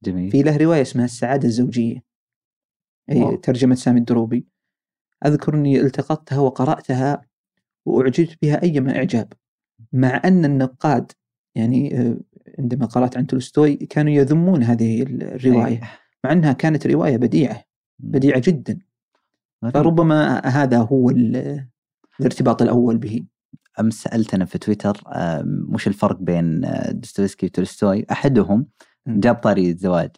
جميل. 0.04 0.32
في 0.32 0.44
له 0.44 0.58
رواية 0.58 0.82
اسمها 0.82 1.06
السعادة 1.06 1.48
الزوجية. 1.48 2.04
أي 3.12 3.38
ترجمة 3.38 3.76
سامي 3.76 4.00
الدروبي. 4.00 4.48
أذكر 5.26 5.56
أني 5.56 5.82
التقطتها 5.82 6.40
وقرأتها 6.40 7.22
وأعجبت 7.86 8.38
بها 8.42 8.64
أيما 8.64 8.96
إعجاب. 8.96 9.34
مع 9.94 10.22
أن 10.26 10.46
النقاد 10.46 11.12
يعني 11.56 12.00
آه، 12.00 12.18
عندما 12.60 12.86
قرأت 12.86 13.18
عن 13.18 13.28
تولستوي 13.28 13.76
كانوا 13.76 14.12
يذمون 14.14 14.64
هذه 14.64 15.04
الرواية. 15.04 15.82
مع 16.24 16.32
أنها 16.32 16.54
كانت 16.54 16.88
رواية 16.88 17.18
بديعة. 17.18 17.64
بديعة 18.00 18.42
جدا. 18.46 18.80
فربما 19.74 20.40
هذا 20.48 20.78
هو 20.78 21.10
الارتباط 22.20 22.62
الأول 22.62 22.98
به. 22.98 23.26
أمس 23.80 23.94
سألت 23.94 24.34
أنا 24.34 24.46
في 24.46 24.58
تويتر 24.58 25.02
وش 25.70 25.88
الفرق 25.88 26.18
بين 26.20 26.66
آه، 26.66 26.92
دوستويفسكي 26.92 27.46
وتولستوي؟ 27.46 28.06
أحدهم 28.12 28.68
جاب 29.08 29.36
طاري 29.36 29.72
الزواج 29.72 30.10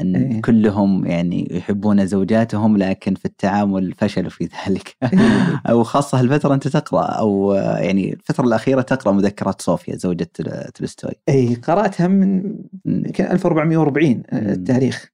إن 0.00 0.16
إيه. 0.16 0.42
كلهم 0.42 1.06
يعني 1.06 1.48
يحبون 1.50 2.06
زوجاتهم 2.06 2.76
لكن 2.76 3.14
في 3.14 3.24
التعامل 3.24 3.92
فشلوا 3.92 4.30
في 4.30 4.48
ذلك. 4.66 4.96
إيه. 5.02 5.62
أو 5.70 5.82
خاصة 5.82 6.20
الفترة 6.20 6.54
أنت 6.54 6.68
تقرأ 6.68 7.04
أو 7.04 7.52
يعني 7.54 8.12
الفترة 8.12 8.44
الأخيرة 8.44 8.80
تقرأ 8.82 9.12
مذكرات 9.12 9.62
صوفيا 9.62 9.96
زوجة 9.96 10.30
تولستوي. 10.74 11.12
اي 11.28 11.54
قرأتها 11.54 12.06
من 12.06 12.54
يمكن 12.84 13.24
1440 13.24 14.22
التاريخ. 14.32 15.10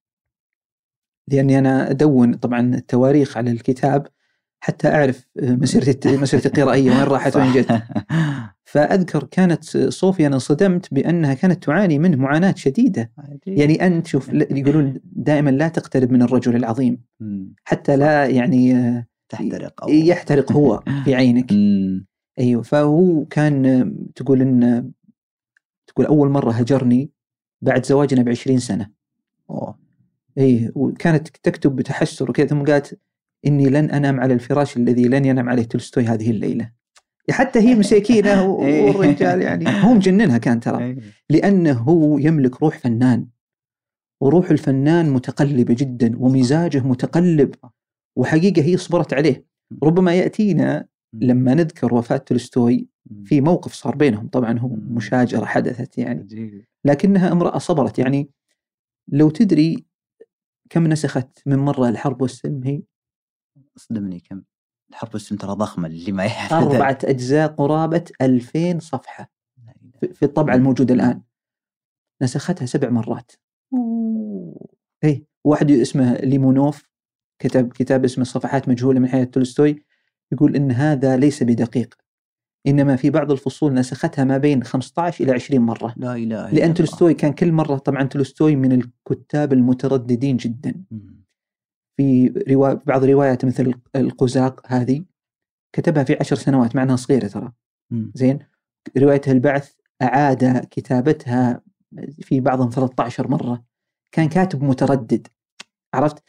لأني 1.28 1.58
أنا 1.58 1.90
أدون 1.90 2.34
طبعا 2.34 2.74
التواريخ 2.74 3.36
على 3.36 3.50
الكتاب 3.50 4.06
حتى 4.60 4.88
أعرف 4.88 5.26
مسيرتي 5.36 6.16
مسيرتي 6.22 6.48
القرائيه 6.48 6.90
وين 6.90 7.02
راحت 7.02 7.36
وين 7.36 7.52
جت. 7.52 7.72
فأذكر 8.64 9.24
كانت 9.24 9.64
صوفيا 9.88 10.26
انصدمت 10.26 10.94
بأنها 10.94 11.34
كانت 11.34 11.64
تعاني 11.64 11.98
منه 11.98 12.16
معاناة 12.16 12.54
شديدة. 12.56 13.12
عجيب. 13.18 13.58
يعني 13.58 13.86
أنت 13.86 14.06
شوف 14.06 14.28
يقولون 14.32 15.00
دائما 15.04 15.50
لا 15.50 15.68
تقترب 15.68 16.12
من 16.12 16.22
الرجل 16.22 16.56
العظيم. 16.56 17.02
حتى 17.64 17.96
لا 17.96 18.26
يعني 18.26 18.74
تحترق 19.28 19.82
أو 19.84 19.88
يحترق 19.88 20.52
هو 20.52 20.82
في 21.04 21.14
عينك. 21.14 21.52
أيوه 22.38 22.62
فهو 22.62 23.24
كان 23.24 23.92
تقول 24.14 24.40
إن 24.40 24.90
تقول 25.86 26.06
أول 26.06 26.28
مرة 26.28 26.52
هجرني 26.52 27.10
بعد 27.62 27.86
زواجنا 27.86 28.22
ب 28.22 28.28
20 28.28 28.58
سنة. 28.58 28.90
أوه. 29.50 29.78
اي 30.38 30.72
وكانت 30.74 31.28
تكتب 31.28 31.76
بتحسر 31.76 32.30
وكذا 32.30 32.46
ثم 32.46 32.64
قالت 32.64 32.98
إني 33.46 33.66
لن 33.68 33.90
أنام 33.90 34.20
على 34.20 34.34
الفراش 34.34 34.76
الذي 34.76 35.08
لن 35.08 35.24
ينام 35.24 35.48
عليه 35.48 35.62
تولستوي 35.62 36.04
هذه 36.04 36.30
الليلة. 36.30 36.70
حتى 37.30 37.58
هي 37.58 37.74
مساكينة 37.74 38.30
إيه. 38.66 38.86
والرجال 38.90 39.42
يعني 39.42 39.64
هو 39.68 39.94
مجننها 39.94 40.38
كان 40.38 40.60
ترى. 40.60 40.84
إيه. 40.84 40.98
لأنه 41.30 41.72
هو 41.72 42.18
يملك 42.18 42.62
روح 42.62 42.78
فنان. 42.78 43.26
وروح 44.20 44.50
الفنان 44.50 45.10
متقلبة 45.10 45.74
جدا 45.78 46.12
ومزاجه 46.18 46.78
متقلب 46.86 47.54
وحقيقة 48.16 48.62
هي 48.62 48.76
صبرت 48.76 49.14
عليه. 49.14 49.44
ربما 49.82 50.14
يأتينا 50.14 50.86
لما 51.12 51.54
نذكر 51.54 51.94
وفاة 51.94 52.16
تولستوي 52.16 52.88
في 53.24 53.40
موقف 53.40 53.72
صار 53.72 53.96
بينهم. 53.96 54.28
طبعا 54.28 54.58
هو 54.58 54.68
مشاجرة 54.68 55.44
حدثت 55.44 55.98
يعني. 55.98 56.26
لكنها 56.84 57.32
امرأة 57.32 57.58
صبرت. 57.58 57.98
يعني 57.98 58.30
لو 59.08 59.30
تدري 59.30 59.84
كم 60.70 60.86
نسخت 60.86 61.42
من 61.46 61.56
مرة 61.58 61.88
الحرب 61.88 62.22
والسلم 62.22 62.62
هي 62.64 62.82
صدمني 63.76 64.20
كم 64.20 64.42
الحرب 64.90 65.10
والسلم 65.12 65.38
ترى 65.38 65.52
ضخمة 65.52 65.88
اللي 65.88 66.12
ما 66.12 66.24
يعرف 66.24 66.52
أربعة 66.52 66.98
أجزاء 67.04 67.48
قرابة 67.48 68.04
2000 68.20 68.78
صفحة. 68.78 69.30
في 70.12 70.22
الطبعة 70.22 70.54
الموجودة 70.54 70.94
الآن. 70.94 71.22
نسختها 72.22 72.66
سبع 72.66 72.90
مرات. 72.90 73.32
اي 75.04 75.26
واحد 75.44 75.70
اسمه 75.70 76.14
ليمونوف 76.14 76.90
كتب 77.38 77.72
كتاب 77.72 78.04
اسمه 78.04 78.24
صفحات 78.24 78.68
مجهولة 78.68 79.00
من 79.00 79.08
حياة 79.08 79.24
تولستوي 79.24 79.84
يقول 80.32 80.56
إن 80.56 80.70
هذا 80.70 81.16
ليس 81.16 81.42
بدقيق 81.42 81.94
إنما 82.66 82.96
في 82.96 83.10
بعض 83.10 83.30
الفصول 83.30 83.74
نسختها 83.74 84.24
ما 84.24 84.38
بين 84.38 84.62
15 84.62 85.24
إلى 85.24 85.32
20 85.32 85.60
مرة. 85.60 85.94
لا 85.96 86.16
إله 86.16 86.48
إلا 86.48 86.58
لأن 86.58 86.74
تولستوي 86.74 87.14
كان 87.14 87.32
كل 87.32 87.52
مرة 87.52 87.76
طبعا 87.76 88.02
تولستوي 88.02 88.56
من 88.56 88.72
الكتاب 88.72 89.52
المترددين 89.52 90.36
جدا. 90.36 90.74
م. 90.90 91.25
في 91.96 92.28
روا... 92.50 92.72
بعض 92.72 93.04
روايات 93.04 93.44
مثل 93.44 93.74
القزاق 93.96 94.60
هذه 94.66 95.04
كتبها 95.72 96.04
في 96.04 96.16
عشر 96.20 96.36
سنوات 96.36 96.76
مع 96.76 96.82
أنها 96.82 96.96
صغيرة 96.96 97.26
ترى. 97.26 97.52
زين؟ 98.14 98.38
روايته 98.98 99.32
البعث 99.32 99.72
أعاد 100.02 100.66
كتابتها 100.70 101.62
في 102.20 102.40
بعضهم 102.40 102.70
13 102.70 103.28
مرة. 103.28 103.64
كان 104.12 104.28
كاتب 104.28 104.62
متردد. 104.64 105.26
عرفت؟ 105.94 106.22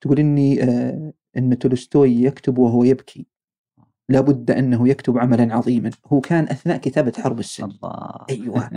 تقول 0.00 0.18
إني 0.18 0.62
آه 0.62 1.12
إن 1.36 1.58
تولستوي 1.58 2.22
يكتب 2.22 2.58
وهو 2.58 2.84
يبكي. 2.84 3.26
لابد 4.08 4.50
أنه 4.50 4.88
يكتب 4.88 5.18
عملا 5.18 5.54
عظيما. 5.54 5.90
هو 6.06 6.20
كان 6.20 6.44
أثناء 6.44 6.76
كتابة 6.76 7.12
حرب 7.18 7.38
السن 7.38 7.64
الله. 7.64 8.24
أيوه. 8.30 8.70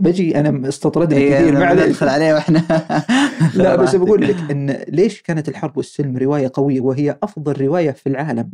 بجي 0.00 0.40
أنا 0.40 0.68
استطردنا 0.68 1.20
إيه، 1.20 1.34
كثير 1.34 1.52
ما. 1.52 1.86
ندخل 1.86 2.08
عليه 2.08 2.34
وإحنا 2.34 2.64
لا 3.62 3.76
بس 3.76 3.94
بقول 4.04 4.28
لك 4.28 4.50
إن 4.50 4.70
ليش 4.88 5.22
كانت 5.22 5.48
الحرب 5.48 5.76
والسلم 5.76 6.16
رواية 6.16 6.50
قوية 6.54 6.80
وهي 6.80 7.18
أفضل 7.22 7.60
رواية 7.60 7.90
في 7.90 8.08
العالم. 8.08 8.50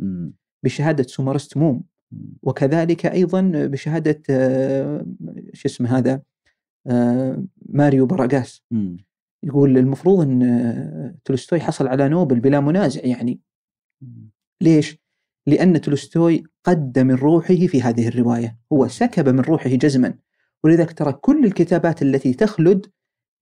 بشهادة 0.63 1.03
سومرست 1.03 1.57
موم. 1.57 1.83
وكذلك 2.43 3.05
أيضا 3.05 3.41
بشهادة 3.53 4.21
شو 5.53 5.67
اسمه 5.69 5.97
هذا 5.97 6.21
ماريو 7.69 8.05
براغاس. 8.05 8.63
يقول 9.43 9.77
المفروض 9.77 10.21
إن 10.21 11.15
تولستوي 11.25 11.59
حصل 11.59 11.87
على 11.87 12.09
نوبل 12.09 12.39
بلا 12.39 12.59
منازع 12.59 13.01
يعني. 13.03 13.39
ليش؟ 14.61 14.97
لأن 15.47 15.81
تولستوي 15.81 16.43
قدم 16.63 17.07
من 17.07 17.15
روحه 17.15 17.55
في 17.55 17.81
هذه 17.81 18.07
الرواية. 18.07 18.57
هو 18.73 18.87
سكب 18.87 19.29
من 19.29 19.39
روحه 19.39 19.69
جزما. 19.69 20.13
ولذلك 20.63 20.91
ترى 20.91 21.13
كل 21.13 21.45
الكتابات 21.45 22.01
التي 22.01 22.33
تخلد 22.33 22.85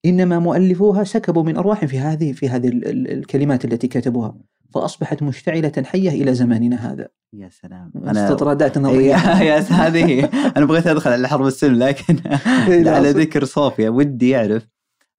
إنما 0.06 0.40
مؤلفوها 0.40 1.04
سكبوا 1.04 1.44
من 1.44 1.58
أرواحهم 1.58 1.88
في 1.88 2.00
هذه 2.00 2.32
في 2.34 2.50
هذه 2.50 2.68
ال- 2.68 2.88
ال- 2.88 3.12
الكلمات 3.12 3.66
التي 3.66 3.88
كتبوها. 3.88 4.38
فأصبحت 4.76 5.24
مشتعلة 5.24 5.84
حية 5.86 6.10
إلى 6.10 6.34
زماننا 6.34 6.76
هذا 6.92 7.08
يا 7.34 7.50
سلام 7.50 7.92
استطرادات 7.96 8.72
إيه، 8.78 8.84
نظرية 8.84 9.16
يا 9.50 9.60
هذه 9.60 10.26
أنا 10.58 10.66
بغيت 10.66 10.88
أدخل 10.88 11.12
على 11.12 11.28
حرب 11.28 11.46
السلم 11.48 11.76
لكن 11.84 12.16
لا، 12.84 12.96
على. 12.96 13.12
ذكر 13.12 13.46
صوفيا 13.46 13.90
ودي 13.90 14.38
أعرف 14.38 14.68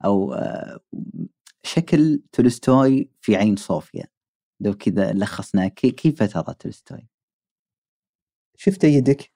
أو 0.04 0.32
آه، 0.34 0.80
شكل 1.62 2.22
تولستوي 2.32 3.10
في 3.20 3.36
عين 3.36 3.56
صوفيا 3.56 4.04
لو 4.60 4.74
كذا 4.74 5.12
لخصناه 5.12 5.68
كي- 5.68 5.90
كيف 5.90 6.22
ترى 6.22 6.54
تولستوي؟ 6.58 7.08
شفت 8.56 8.84
يدك 8.84 9.32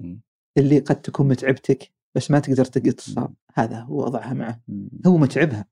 إيه. 0.00 0.18
اللي 0.58 0.78
قد 0.78 1.00
تكون 1.02 1.28
متعبتك 1.28 1.92
بس 2.14 2.30
ما 2.30 2.38
تقدر 2.38 2.64
تقصها 2.64 3.32
هذا 3.54 3.78
هو 3.80 4.04
وضعها 4.04 4.32
معه. 4.34 4.60
هو 5.06 5.18
متعبها 5.18 5.64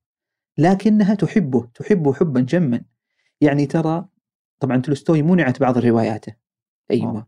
لكنها 0.57 1.15
تحبه 1.15 1.65
تحبه 1.73 2.13
حبا 2.13 2.41
جما 2.41 2.81
يعني 3.41 3.65
ترى 3.65 4.05
طبعا 4.59 4.77
تولستوي 4.77 5.21
منعت 5.21 5.59
بعض 5.59 5.77
رواياته. 5.77 6.33
أيوه. 6.91 7.17
آه. 7.17 7.27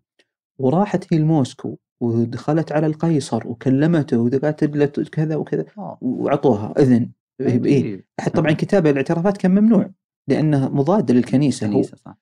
وراحت 0.59 1.13
هي 1.13 1.19
لموسكو 1.19 1.77
ودخلت 2.01 2.71
على 2.71 2.87
القيصر 2.87 3.47
وكلمته 3.47 4.17
وقالت 4.19 4.63
له 4.63 4.85
كذا 4.85 5.35
وكذا 5.35 5.65
آه. 5.77 5.97
واعطوها 6.01 6.73
إذن. 6.79 7.09
إيه 7.41 7.47
عجيب. 7.53 8.05
حتى 8.19 8.29
طبعا 8.29 8.51
كتابه 8.51 8.89
الاعترافات 8.89 9.37
كان 9.37 9.51
ممنوع 9.51 9.91
لأنه 10.27 10.69
مضاد 10.69 11.11
للكنيسة 11.11 11.67
هو. 11.67 11.71
كنيسة 11.71 11.97
صح. 11.97 12.17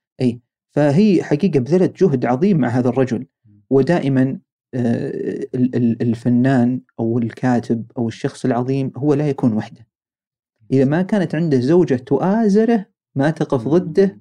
فهي 0.75 1.23
حقيقة 1.23 1.59
بذلت 1.59 2.03
جهد 2.03 2.25
عظيم 2.25 2.57
مع 2.57 2.67
هذا 2.67 2.89
الرجل. 2.89 3.25
ودائما 3.69 4.39
آه، 4.73 5.07
ال- 5.55 5.75
ال- 5.75 6.01
الفنان 6.01 6.81
أو 6.99 7.17
الكاتب 7.17 7.91
أو 7.97 8.07
الشخص 8.07 8.45
العظيم 8.45 8.91
هو 8.97 9.13
لا 9.13 9.29
يكون 9.29 9.53
وحده. 9.53 9.87
إذا 10.71 10.85
ما 10.85 11.01
كانت 11.01 11.35
عنده 11.35 11.59
زوجة 11.59 11.95
تؤازره 11.95 12.85
ما 13.17 13.29
تقف 13.29 13.67
ضده. 13.67 14.19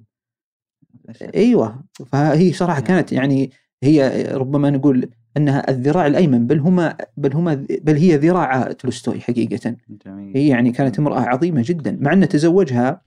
أيوه 1.35 1.83
فهي 2.07 2.53
صراحة 2.53 2.81
كانت 2.81 3.11
يعني 3.11 3.51
هي 3.83 4.23
ربما 4.33 4.69
نقول 4.69 5.09
أنها 5.37 5.69
الذراع 5.71 6.07
الأيمن 6.07 6.47
بل 6.47 6.59
هما 6.59 6.97
بل 7.17 7.33
هما 7.33 7.65
بل 7.81 7.95
هي 7.95 8.15
ذراع 8.17 8.71
تولستوي 8.71 9.19
حقيقة. 9.21 9.75
جميل. 10.05 10.37
هي 10.37 10.47
يعني 10.47 10.71
كانت 10.71 10.99
امرأة 10.99 11.19
عظيمة 11.19 11.63
جدا 11.65 11.97
مع 12.01 12.13
انه 12.13 12.25
تزوجها 12.25 13.01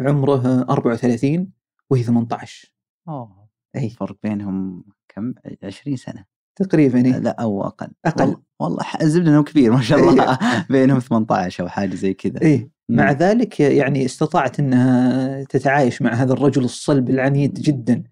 عمره 0.00 0.62
34 0.70 1.50
وهي 1.90 2.02
18 2.02 2.72
أوه. 3.08 3.48
أي. 3.76 3.90
فرق 3.90 4.16
بينهم 4.22 4.84
كم؟ 5.08 5.34
20 5.62 5.96
سنة. 5.96 6.24
تقريبا 6.56 7.04
إيه. 7.04 7.18
لا 7.18 7.30
أو 7.42 7.64
أقل. 7.64 7.88
أقل. 8.04 8.36
والله- 8.60 8.84
الزبده 9.02 9.30
انه 9.30 9.42
كبير 9.42 9.72
ما 9.72 9.80
شاء 9.80 9.98
الله. 9.98 10.38
بينهم 10.70 10.98
18 10.98 11.64
أو 11.64 11.68
حاجة 11.68 11.94
زي 11.94 12.14
كذا. 12.14 12.40
مم. 12.42 12.70
مع 12.88 13.12
ذلك 13.12 13.60
يعني 13.60 14.04
استطاعت 14.04 14.60
إنها 14.60 15.44
تتعايش 15.44 16.02
مع 16.02 16.14
هذا 16.14 16.32
الرجل 16.32 16.64
الصلب 16.64 17.10
العنيد 17.10 17.54
جدا. 17.54 18.04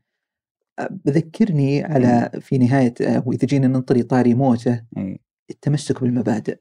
بذكرني 0.91 1.85
على 1.85 2.31
في 2.41 2.59
نهاية 2.59 2.95
واذا 3.27 3.47
جينا 3.47 3.67
ننطري 3.67 4.03
طاري 4.03 4.35
موتة. 4.35 4.85
التمسك 5.51 6.01
بالمبادئ. 6.01 6.59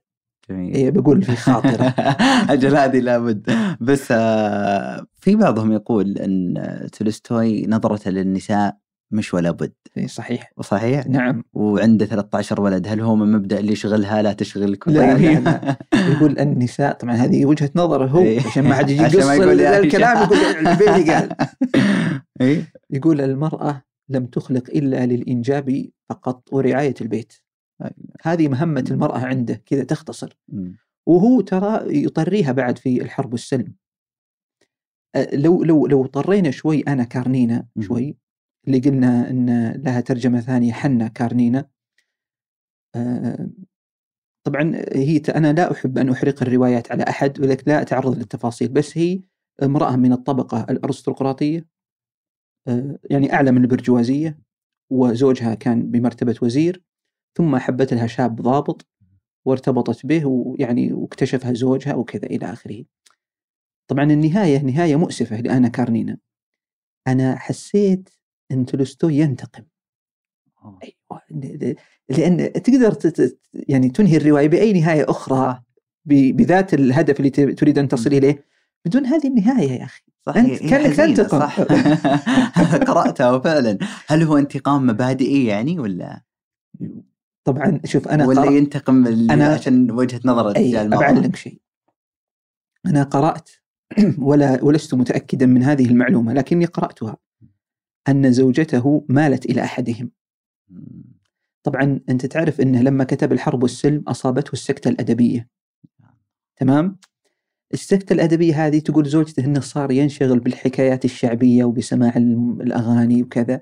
جميل. 0.50 0.74
إيه 0.76 0.89
بقول 0.89 1.21
في 1.24 1.36
خاطرة. 1.36 1.93
أجل 2.54 2.76
هذه 2.76 3.00
لابد. 3.00 3.52
بس 3.82 4.08
آه، 4.12 5.06
في 5.15 5.36
بعضهم 5.36 5.71
يقول 5.71 6.17
إن 6.17 6.89
تولستوي 6.93 7.67
نظرته 7.67 8.12
للنساء 8.12 8.78
مش 9.12 9.34
ولا 9.34 9.52
بد. 9.52 9.74
إيه 9.97 10.08
صحيح. 10.08 10.54
صحيح؟ 10.62 11.08
نعم. 11.08 11.43
وعنده 11.54 12.06
13 12.06 12.62
ولد 12.62 12.88
هل 12.88 13.02
هو 13.02 13.15
من 13.15 13.32
مبدأ 13.32 13.60
اللي 13.60 13.71
يشغلها 13.71 14.21
لا 14.21 14.34
تشغلك 14.34 14.88
لا، 14.88 15.13
طيب. 15.13 15.43
لا، 15.45 15.78
يقول 15.93 16.39
النساء 16.39 16.93
طبعا 16.93 17.13
هذه 17.13 17.45
وجهة 17.45 17.71
نظره 17.76 18.06
هو 18.08 18.21
إيه. 18.21 18.39
عشان 18.47 18.63
ما 18.63 18.76
حد 18.76 18.89
يجي 18.89 19.04
يقص 19.04 19.15
يا 19.15 19.80
الكلام. 19.80 20.24
يقول 20.24 20.67
البيبي 20.67 21.12
قال 21.12 21.30
إيه. 22.41 22.74
يقول 22.89 23.21
المرأة 23.21 23.82
لم 24.10 24.26
تخلق 24.26 24.69
إلا 24.69 25.06
للإنجاب 25.06 25.86
فقط 26.10 26.54
ورعاية 26.54 26.95
البيت. 27.02 27.34
هذه 28.24 28.47
مهمة 28.47 28.86
المرأة 28.91 29.17
عنده 29.17 29.62
كذا 29.65 29.84
تختصر. 29.84 30.38
وهو 31.08 31.41
ترى 31.41 32.04
يطريها 32.04 32.52
بعد 32.52 32.78
في 32.78 33.02
الحرب 33.02 33.32
والسلم. 33.32 33.74
أه، 35.15 35.36
لو 35.36 35.63
لو 35.63 35.88
لو 35.88 36.06
طرينا 36.06 36.52
شوي 36.52 36.82
أنا 36.82 37.04
كارنينا. 37.04 37.65
شوي 37.80 38.17
اللي 38.67 38.80
قلنا 38.80 39.30
إن 39.30 39.71
لها 39.71 40.02
ترجمة 40.02 40.41
ثانية 40.41 40.74
حنا 40.74 41.08
كارنينا 41.08 41.69
أه، 42.95 43.50
طبعا 44.43 44.76
هي 44.93 45.17
أنا 45.17 45.54
لا 45.54 45.71
أحب 45.71 45.97
أن 45.97 46.10
أحرق 46.10 46.43
الروايات 46.43 46.91
على 46.91 47.04
أحد 47.04 47.39
ولكن 47.39 47.71
لا 47.71 47.82
أتعرض 47.82 48.17
للتفاصيل 48.17 48.67
بس 48.69 48.97
هي 48.97 49.21
امرأة 49.63 49.95
من 49.95 50.13
الطبقة 50.13 50.65
الأرستقراطية 50.69 51.67
أه، 52.67 53.00
يعني 53.10 53.34
أعلى 53.34 53.52
من 53.52 53.62
البرجوازية 53.62 54.39
وزوجها 54.91 55.54
كان 55.56 55.91
بمرتبة 55.91 56.36
وزير 56.41 56.84
ثم 57.38 57.58
حبت 57.58 57.93
لها 57.93 58.08
شاب 58.08 58.41
ضابط 58.41 58.88
وارتبطت 59.45 60.06
به 60.06 60.26
ويعني 60.26 60.93
واكتشفها 60.93 61.54
زوجها 61.54 61.95
وكذا 61.95 62.26
إلى 62.26 62.45
آخره. 62.45 62.86
طبعا 63.88 64.04
النهاية 64.04 64.62
نهاية 64.62 64.95
مؤسفة 64.95 65.41
لأنا 65.41 65.67
كارنينا. 65.67 66.17
أنا 67.08 67.36
حسيت 67.36 68.10
ان 68.51 68.65
تولستوي 68.65 69.15
ينتقم 69.17 69.63
آه. 70.63 70.79
ل- 71.31 71.75
لأن 72.09 72.53
تقدر 72.53 72.91
تت- 72.91 73.39
يعني 73.53 73.89
تنهي 73.89 74.17
الرواية 74.17 74.47
بأي 74.47 74.73
نهاية 74.73 75.05
أخرى. 75.09 75.61
ب- 76.05 76.35
بذات 76.37 76.73
الهدف 76.73 77.17
اللي 77.19 77.29
ت- 77.29 77.39
تريد 77.59 77.77
أن 77.79 77.87
تصل 77.87 78.13
إليه 78.13 78.45
بدون 78.85 79.05
هذه 79.05 79.27
النهاية 79.27 79.71
يا 79.71 79.83
أخي. 79.83 80.01
صح 80.25 80.35
أنت 80.37 80.49
هي- 80.49 80.65
هي 80.65 80.69
كأنك 80.69 80.87
حزينة، 80.93 81.15
تنتقم. 81.15 81.39
صح 81.39 81.59
قرأتها 82.91 83.31
وفعلا 83.31 83.77
هل 84.07 84.23
هو 84.23 84.37
انتقام 84.37 84.87
مبادئي 84.87 85.45
يعني 85.45 85.79
ولا 85.79 86.21
طبعا 87.43 87.79
شوف 87.85 88.07
أنا 88.07 88.27
ولا 88.27 88.41
قرأ- 88.43 88.51
ينتقم 88.51 89.05
أنا- 89.29 89.41
عشان 89.41 89.91
وجهة 89.91 90.21
نظر 90.25 90.51
الرجال؟ 90.51 90.93
أبعلمك 90.93 91.35
شيء 91.35 91.59
أنا 92.85 93.03
قرأت 93.03 93.49
ولا 94.19 94.63
ولست 94.63 94.93
متأكدا 94.93 95.45
من 95.45 95.63
هذه 95.63 95.85
المعلومة 95.85 96.33
لكني 96.33 96.65
قرأتها 96.65 97.17
أن 98.09 98.31
زوجته 98.31 99.05
مالت 99.09 99.45
إلى 99.45 99.63
أحدهم. 99.63 100.11
طبعا 101.63 101.99
أنت 102.09 102.25
تعرف 102.25 102.61
أنه 102.61 102.81
لما 102.81 103.03
كتب 103.03 103.31
الحرب 103.31 103.63
والسلم 103.63 104.03
أصابته 104.07 104.53
السكتة 104.53 104.89
الأدبية. 104.89 105.49
تمام؟ 106.55 106.97
السكتة 107.73 108.13
الأدبية 108.13 108.67
هذه 108.67 108.79
تقول 108.79 109.05
زوجته 109.05 109.45
أنه 109.45 109.59
صار 109.59 109.91
ينشغل 109.91 110.39
بالحكايات 110.39 111.05
الشعبية 111.05 111.63
وبسماع 111.63 112.13
الأغاني 112.61 113.23
وكذا 113.23 113.61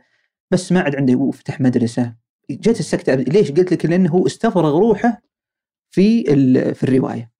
بس 0.52 0.71
ما 0.71 0.82
عاد 0.82 0.95
عنده 0.95 1.15
وفتح 1.15 1.62
مدرسة. 1.62 2.15
جت 2.49 2.80
السكتة 2.80 3.15
ليش 3.15 3.52
قلت 3.52 3.71
لك؟ 3.73 3.86
لأنه 3.86 4.10
هو 4.10 4.28
استفرغ 4.28 4.78
روحه 4.78 5.21
في 5.89 6.23
في 6.73 6.84
الرواية. 6.84 7.32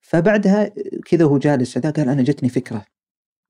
فبعدها 0.00 0.72
كذا 1.06 1.24
وهو 1.24 1.38
جالس 1.38 1.78
هذا 1.78 1.90
قال 1.90 2.08
أنا 2.08 2.22
جتني 2.22 2.48
فكرة. 2.48 2.91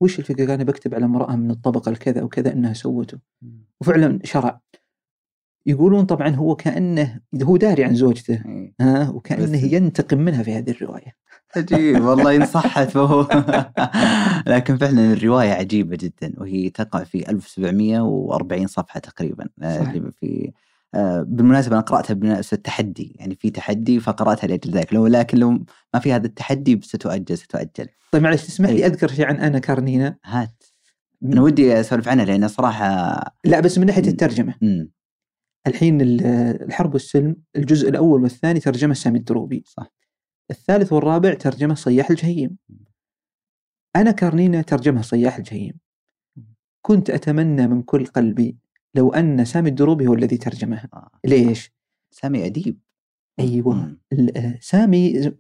وش 0.03 0.19
الفكرة؟ 0.19 0.45
قال 0.45 0.51
أنا 0.55 0.65
بكتب 0.65 0.95
على 0.95 1.05
امرأة 1.05 1.37
من 1.37 1.51
الطبقة 1.51 1.89
الكذا 1.91 2.23
وكذا 2.23 2.53
أنها 2.53 2.73
سوته 2.73 3.19
وفعلا 3.81 4.19
شرع 4.25 4.61
يقولون 5.67 6.05
طبعا 6.05 6.29
هو 6.29 6.57
كأنه 6.57 7.21
هو 7.43 7.57
داري 7.57 7.85
عن 7.85 7.95
زوجته 7.95 8.43
إيه. 8.47 8.75
ها 8.81 9.11
وكأنه 9.11 9.43
بس- 9.43 9.73
ينتقم 9.73 10.19
منها 10.19 10.43
في 10.43 10.53
هذه 10.53 10.71
الرواية 10.71 11.17
عجيب 11.57 12.05
والله 12.05 12.37
إن 12.37 12.47
صحت 12.47 12.89
فهو 12.95 13.27
لكن 14.47 14.77
فعلا 14.77 15.13
الرواية 15.13 15.53
عجيبة 15.53 15.97
جدا 16.01 16.33
وهي 16.39 16.71
تقع 16.71 17.05
في 17.05 17.31
1740 17.31 18.67
صفحة 18.67 19.01
تقريبا 19.01 19.49
آه، 19.63 19.79
صح. 19.85 19.89
اللي 19.91 20.13
في 20.13 20.53
آه، 20.95 21.23
بالمناسبة 21.29 21.75
أنا 21.77 21.83
قرأتها 21.83 22.15
بمناسبة 22.15 22.57
التحدي 22.57 23.17
يعني 23.19 23.37
في 23.37 23.51
تحدي 23.51 24.01
فقرأتها 24.01 24.47
لأجل 24.47 24.71
ذلك 24.71 24.93
لو 24.95 25.07
لكن 25.07 25.39
لو 25.39 25.51
ما 25.95 26.01
في 26.01 26.13
هذا 26.13 26.27
التحدي 26.27 26.81
ستؤجل 26.83 27.39
ستؤجل. 27.39 27.89
طيب 28.13 28.23
معلش 28.23 28.47
تسمح 28.47 28.69
لي 28.69 28.77
إيه. 28.77 28.87
أذكر 28.87 29.09
شيء 29.09 29.27
عن 29.27 29.37
أنا 29.37 29.59
كارنينا 29.59 30.19
هات. 30.25 30.65
أنا 31.25 31.43
ودي 31.43 31.81
أسولف 31.81 32.09
عنها 32.09 32.25
لأن 32.25 32.49
صراحة 32.49 33.15
لا 33.45 33.61
بس 33.61 33.79
من 33.79 33.87
ناحية. 33.87 34.09
الترجمة. 34.09 34.55
مم. 34.63 34.91
الحين 35.67 36.01
ال- 36.01 36.25
الحرب 36.63 36.93
والسلم 36.93 37.37
الجزء 37.57 37.89
الأول 37.89 38.23
والثاني 38.23 38.61
ترجمة 38.61 38.95
سامي 38.95 39.19
الدروبي. 39.19 39.65
صح. 39.67 39.93
الثالث 40.51 40.93
والرابع 40.93 41.35
ترجمة 41.35 41.75
صياح 41.75 42.11
الجهيم. 42.11 42.57
آنا 43.97 44.11
كارنينا 44.11 44.63
ترجمها 44.63 45.03
صياح 45.03 45.37
الجهيم. 45.37 45.75
كنت 46.83 47.11
أتمنى 47.11 47.67
من 47.67 47.83
كل 47.83 48.07
قلبي 48.07 48.57
لو 48.95 49.13
أن 49.13 49.45
سامي 49.45 49.69
الدروبي 49.69 50.07
هو 50.07 50.15
الذي 50.15 50.37
ترجمها. 50.37 50.89
آه. 50.95 51.11
ليش؟ 51.25 51.73
سامي 52.11 52.47
أديب. 52.47 52.79
أيوه. 53.41 53.97
آه، 54.37 54.59
سامي 54.61 55.33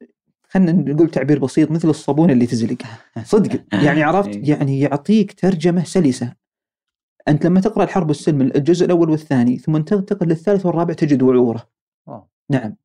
خلينا 0.48 0.72
نقول 0.72 1.10
تعبير 1.10 1.38
بسيط 1.38 1.70
مثل 1.70 1.88
الصابون 1.88 2.30
اللي 2.30 2.46
تزلق. 2.46 2.78
صدق. 3.24 3.64
يعني 3.72 4.02
عرفت؟ 4.02 4.36
إيه. 4.36 4.50
يعني 4.50 4.80
يعطيك 4.80 5.32
ترجمة 5.32 5.84
سلسة. 5.84 6.34
أنت 7.28 7.46
لما 7.46 7.60
تقرأ 7.60 7.84
الحرب 7.84 8.08
والسلم 8.08 8.40
الجزء 8.40 8.86
الأول 8.86 9.10
والثاني 9.10 9.58
ثم 9.58 9.78
تنتقل 9.78 10.28
للثالث 10.28 10.66
والرابع 10.66 10.94
تجد 10.94 11.22
وعورة. 11.22 11.68
واو. 12.06 12.28
نعم. 12.50 12.76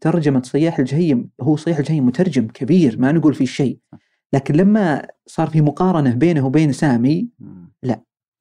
ترجمة 0.00 0.42
صياح 0.42 0.78
الجهيم 0.78 1.30
هو 1.40 1.56
صياح 1.56 1.78
الجهيم 1.78 2.06
مترجم 2.06 2.46
كبير 2.46 2.98
ما 2.98 3.12
نقول 3.12 3.34
فيه 3.34 3.44
شيء. 3.46 3.78
لكن 4.32 4.54
لما 4.54 5.08
صار 5.26 5.50
في 5.50 5.60
مقارنة 5.60 6.14
بينه 6.14 6.46
وبين 6.46 6.72
سامي 6.72 7.28
مم. 7.38 7.72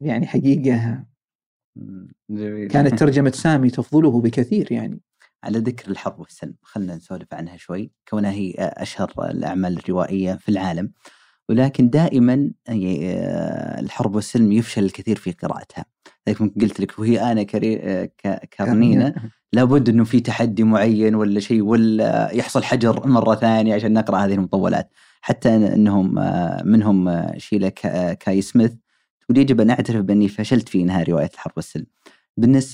يعني 0.02 0.28
حقيقة 0.28 0.88
مم. 0.88 1.06
جميل. 2.30 2.68
كانت 2.68 2.96
ترجمة 3.00 3.32
سامي 3.32 3.70
تفضله 3.70 4.22
بكثير 4.22 4.72
يعني. 4.72 5.00
على 5.44 5.60
ذكر 5.60 5.92
الحرب 5.92 6.20
والسلم 6.20 6.54
خلنا 6.62 6.96
نسولف 6.96 7.34
عنها 7.34 7.58
شوي. 7.58 7.92
كونها 8.10 8.32
هي 8.32 8.54
أشهر 8.60 9.12
الأعمال 9.20 9.78
الروائية 9.78 10.34
في 10.34 10.50
العالم. 10.50 10.92
ولكن 11.50 11.90
دائما 11.90 12.52
هي- 12.68 13.14
آه، 13.18 13.80
الحرب 13.80 14.16
والسلم 14.16 14.52
يفشل 14.52 14.84
الكثير 14.86 15.16
في 15.16 15.32
قراءتها. 15.32 15.86
لذلك 16.28 16.42
ممكن 16.42 16.62
قلت 16.62 16.80
لك 16.80 17.00
وهي 17.00 17.32
أنا 17.32 17.44
كري... 17.44 17.80
آه، 17.80 18.10
كارنينا. 18.52 19.14
لابد 19.54 19.90
أنه 19.90 20.04
في 20.04 20.20
تحدي 20.20 20.64
معين 20.64 21.16
ولا 21.16 21.40
شيء 21.40 21.62
ولا 21.62 22.30
يحصل 22.34 22.64
حجر 22.64 23.08
مرة 23.08 23.36
ثانية 23.36 23.76
عشان 23.76 23.94
نقرأ 23.94 24.18
هذه 24.18 24.34
المطولات. 24.34 24.90
حتى 25.22 25.56
أنهم 25.56 26.20
آه، 26.20 26.64
منهم 26.64 27.28
شيلا 27.38 27.70
كا- 27.70 28.14
كاي 28.14 28.42
سميث. 28.42 28.74
تقول 29.28 29.38
يجب 29.38 29.62
أن 29.62 29.70
أعترف 29.70 30.02
بأني 30.02 30.28
فشلت 30.28 30.70
في 30.70 30.82
إنهاء 30.82 31.10
رواية 31.10 31.30
الحرب 31.34 31.54
والسلم. 31.56 31.86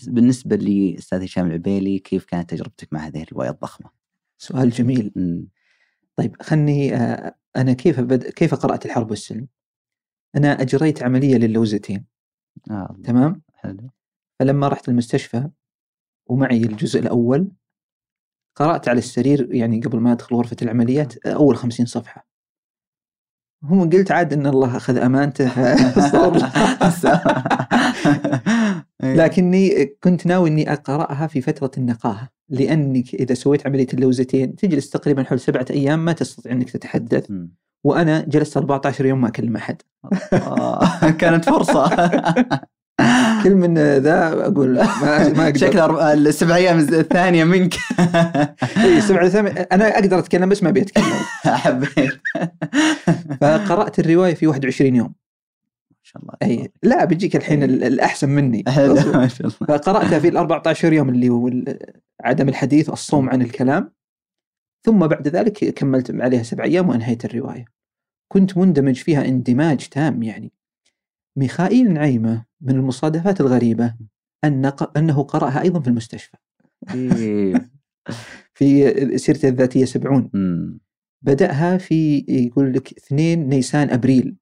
بالنسبة 0.07 0.55
لي 0.55 0.97
أستاذ 0.97 1.23
هشام 1.23 1.47
العبيلي 1.47 1.99
كيف 1.99 2.25
كانت 2.25 2.49
تجربتك 2.49 2.93
مع 2.93 2.99
هذه 2.99 3.23
الرواية 3.23 3.49
الضخمة؟ 3.49 3.89
سؤال 4.37 4.69
جميل. 4.69 5.11
مم. 5.15 5.47
طيب 6.15 6.41
خلني 6.41 6.95
آه، 6.95 7.35
أنا 7.55 7.73
كيف 7.73 7.99
بد... 7.99 8.23
كيف 8.23 8.55
قرأت 8.55 8.85
الحرب 8.85 9.09
والسلم؟ 9.09 9.47
أنا 10.35 10.61
أجريت 10.61 11.03
عملية 11.03 11.35
للوزتين. 11.35 12.05
آه. 12.71 12.97
تمام؟ 13.03 13.41
حلو. 13.53 13.89
فلما 14.39 14.67
رحت 14.67 14.89
المستشفى 14.89 15.49
ومعي 16.27 16.57
الجزء 16.57 16.99
الأول 16.99 17.51
قرأت 18.55 18.87
على 18.87 18.99
السرير 18.99 19.53
يعني 19.55 19.81
قبل 19.81 19.99
ما 19.99 20.11
أدخل 20.11 20.35
غرفة 20.35 20.57
العمليات 20.61 21.17
أول 21.27 21.57
خمسين 21.57 21.85
صفحة. 21.85 22.32
هم 23.63 23.89
قلت 23.89 24.11
عاد 24.11 24.33
أن 24.33 24.47
الله 24.47 24.77
أخذ 24.77 24.97
أمانته 24.97 25.51
صار 26.09 26.51
لكني 29.03 29.85
كنت 30.03 30.25
ناوي 30.25 30.49
أني 30.49 30.73
أقرأها 30.73 31.27
في 31.27 31.41
فترة 31.41 31.71
النقاهة 31.77 32.29
لأنك 32.49 33.13
إذا 33.13 33.33
سويت 33.33 33.67
عملية 33.67 33.87
اللوزتين 33.93 34.55
تجلس 34.55 34.89
تقريبا 34.89 35.23
حول 35.23 35.39
سبعة 35.39 35.65
أيام 35.69 36.05
ما 36.05 36.11
تستطيع 36.11 36.51
أنك 36.51 36.69
تتحدث 36.69 37.31
مم. 37.31 37.53
وأنا 37.83 38.25
جلست 38.27 38.57
14 38.57 39.05
يوم 39.05 39.21
ما 39.21 39.27
أكلم 39.27 39.55
أحد. 39.55 39.81
آه، 40.33 41.09
كانت 41.19 41.45
فرصة. 41.45 41.89
كل 43.43 43.55
من 43.55 43.77
ذا 43.77 44.45
أقول 44.45 44.73
ما, 44.75 45.29
ما 45.29 45.43
أقدر. 45.43 45.57
شكل 45.67 45.79
السبع 45.79 46.55
أيام 46.55 46.79
الثانية 46.79 47.43
منك. 47.43 47.73
إيه 48.83 48.99
سبعة 48.99 49.29
ثم... 49.29 49.47
أنا 49.47 49.87
أقدر 49.99 50.19
أتكلم 50.19 50.49
بس 50.49 50.63
ما 50.63 50.69
أبي 50.69 50.81
أتكلم. 50.81 51.03
حبيت. 51.45 52.21
فقرأت 53.41 53.99
الرواية 53.99 54.33
في 54.33 54.47
21 54.47 54.95
يوم. 54.95 55.07
ما 55.91 55.97
شاء 56.03 56.21
الله. 56.23 56.33
أي 56.43 56.71
لا 56.83 57.05
بيجيك 57.05 57.35
الحين 57.35 57.63
ال- 57.63 57.83
الأحسن 57.83 58.29
مني. 58.29 58.63
ما 58.67 58.73
شاء 59.27 59.47
الله. 59.47 59.49
فقرأتها 59.49 60.19
في 60.19 60.27
ال 60.27 60.37
14 60.37 60.93
يوم 60.93 61.09
اللي 61.09 61.29
هو 61.29 61.51
عدم 62.23 62.49
الحديث 62.49 62.89
والصوم 62.89 63.29
عن 63.29 63.41
الكلام. 63.41 63.91
ثم 64.85 65.07
بعد 65.07 65.27
ذلك 65.27 65.73
كملت 65.73 66.11
عليها 66.21 66.43
سبع 66.43 66.63
أيام 66.63 66.89
وأنهيت 66.89 67.25
الرواية. 67.25 67.65
كنت 68.27 68.57
مندمج 68.57 68.95
فيها 68.95 69.25
اندماج 69.25 69.87
تام 69.87 70.23
يعني. 70.23 70.51
ميخائيل 71.37 71.93
نعيمة 71.93 72.45
من 72.61 72.75
المصادفات 72.75 73.41
الغريبة 73.41 73.95
أن 74.43 74.73
أنه 74.97 75.23
قرأها 75.23 75.61
أيضا 75.61 75.79
في 75.79 75.87
المستشفى 75.87 76.37
إيه. 76.93 77.71
في 78.57 79.17
سيرته 79.17 79.49
الذاتية 79.49 79.85
سبعون. 79.85 80.29
بدأها 81.21 81.77
في 81.77 82.25
يقول 82.27 82.73
لك 82.73 82.91
2 82.97 83.49
نيسان 83.49 83.89
أبريل 83.89 84.35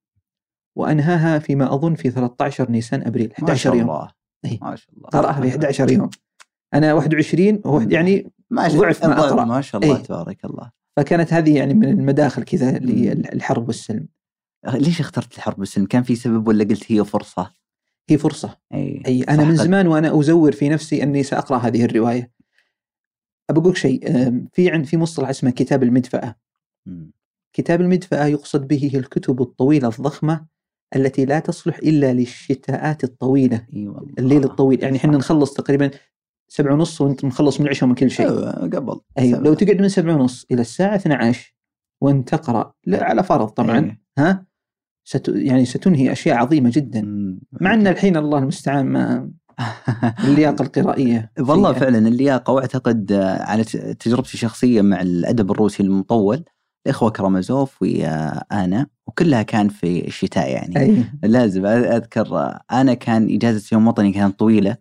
وأنهاها 0.76 1.40
فيما 1.40 1.74
أظن 1.74 1.96
في 1.96 2.10
13 2.10 2.72
نيسان 2.72 3.08
أبريل 3.08 3.28
ما 3.28 3.34
11 3.34 3.64
شاء 3.64 3.76
يوم 3.76 3.90
الله 3.90 4.12
إيه. 4.46 4.60
ما 4.62 4.76
شاء 4.76 4.96
الله 4.96 5.10
قرأها 5.10 5.42
في 5.42 5.48
11 5.48 5.92
يوم 5.94 6.10
أنا 6.74 6.94
21 6.94 7.62
هو 7.66 7.82
يعني 7.82 8.32
ما 8.50 8.70
شاء 8.70 8.80
ضعف 8.82 9.06
ما 9.06 9.20
أقرأ. 9.20 9.46
ما 9.46 9.62
شاء 9.62 9.82
الله 9.82 9.98
إيه. 9.98 10.04
تبارك 10.04 10.46
الله 10.46 10.72
فكانت 10.98 11.34
هذه 11.34 11.58
يعني 11.58 11.74
من 11.74 11.90
المداخل 11.90 12.44
كذا 12.44 12.78
للحرب 12.80 13.68
والسلم 13.68 14.08
ليش 14.68 15.00
اخترت 15.00 15.36
الحرب 15.36 15.60
والسلم؟ 15.60 15.86
كان 15.86 16.04
في 16.04 16.16
سبب 16.16 16.48
ولا 16.48 16.64
قلت 16.64 16.92
هي 16.92 17.06
فرصة؟ 17.06 17.54
هي 18.10 18.18
فرصة 18.18 18.58
إي 18.74 19.04
أي 19.08 19.24
أنا 19.24 19.42
صح 19.44 19.48
من 19.48 19.56
زمان 19.56 19.88
وأنا 19.88 20.20
أزور 20.20 20.52
في 20.52 20.70
نفسي 20.70 21.04
أني 21.04 21.24
سأقرأ 21.24 21.58
هذه 21.58 21.86
الرواية 21.86 22.32
أبى 23.50 23.60
أقول 23.60 23.78
شيء 23.78 24.02
في 24.54 24.70
عند 24.70 24.86
في 24.86 24.98
مصطلح 24.98 25.30
اسمه 25.30 25.52
كتاب 25.52 25.84
المدفأة. 25.84 26.36
كتاب 27.54 27.82
المدفأة 27.82 28.26
يقصد 28.26 28.68
به 28.68 28.92
الكتب 28.96 29.42
الطويلة 29.42 29.88
الضخمة 29.88 30.46
التي 30.96 31.26
لا 31.26 31.40
تصلح 31.40 31.78
إلا 31.78 32.14
للشتاءات 32.14 33.04
الطويلة 33.04 33.66
والله 33.74 34.14
الليل 34.20 34.44
الطويل 34.44 34.84
يعني 34.84 34.98
إحنا 34.98 35.18
نخلص 35.18 35.54
تقريبا 35.54 35.92
سبعة 36.48 36.74
ونص 36.74 37.02
وأنت 37.02 37.26
مخلص 37.26 37.60
من 37.60 37.66
العشاء 37.66 37.86
ومن 37.86 37.96
كل 37.96 38.12
شيء 38.12 38.30
أيوة، 38.30 38.52
قبل 38.52 39.02
أيوة. 39.18 39.40
لو 39.40 39.54
تقعد 39.54 39.82
من 39.82 39.90
سبعة 39.90 40.16
ونص 40.16 40.46
إلى 40.52 40.62
الساعة 40.62 40.96
12 40.96 41.56
وأنت 42.02 42.30
تقرأ 42.30 42.74
لا 42.86 43.04
على 43.04 43.24
فرض 43.24 43.48
طبعا 43.48 43.80
إيه. 43.80 44.02
ها 44.18 44.46
ست 45.04 45.28
يعني 45.36 45.66
ستنهي 45.66 46.12
أشياء 46.12 46.38
عظيمة 46.38 46.72
جدا. 46.74 47.02
مع 47.62 47.74
أن 47.74 47.88
الحين 47.88 48.18
الله 48.18 48.38
المستعان 48.38 48.86
ما 48.86 49.30
اللياقة 50.28 50.62
القرائية 50.64 51.32
والله. 51.40 51.74
فعلا 51.74 51.98
اللياقة 51.98 52.54
وأعتقد 52.54 53.12
آه، 53.12 53.44
على 53.44 53.64
تجربتي 54.00 54.34
الشخصية 54.34 54.82
مع 54.82 55.02
الأدب 55.02 55.52
الروسي 55.52 55.84
المطول 55.84 56.44
الإخوة 56.86 57.10
كرامازوف 57.10 57.82
وأنا 57.82 58.88
وكلها 59.08 59.42
كان 59.42 59.70
في 59.70 60.08
الشتاء 60.08 60.50
يعني. 60.50 60.80
أي. 60.80 61.04
لازم 61.24 61.66
أذكر 61.66 62.38
آه، 62.38 62.62
أنا 62.72 62.94
كان 62.94 63.36
إجازة 63.36 63.70
يوم 63.72 63.88
وطني 63.88 64.12
كانت 64.12 64.40
طويلة 64.40 64.76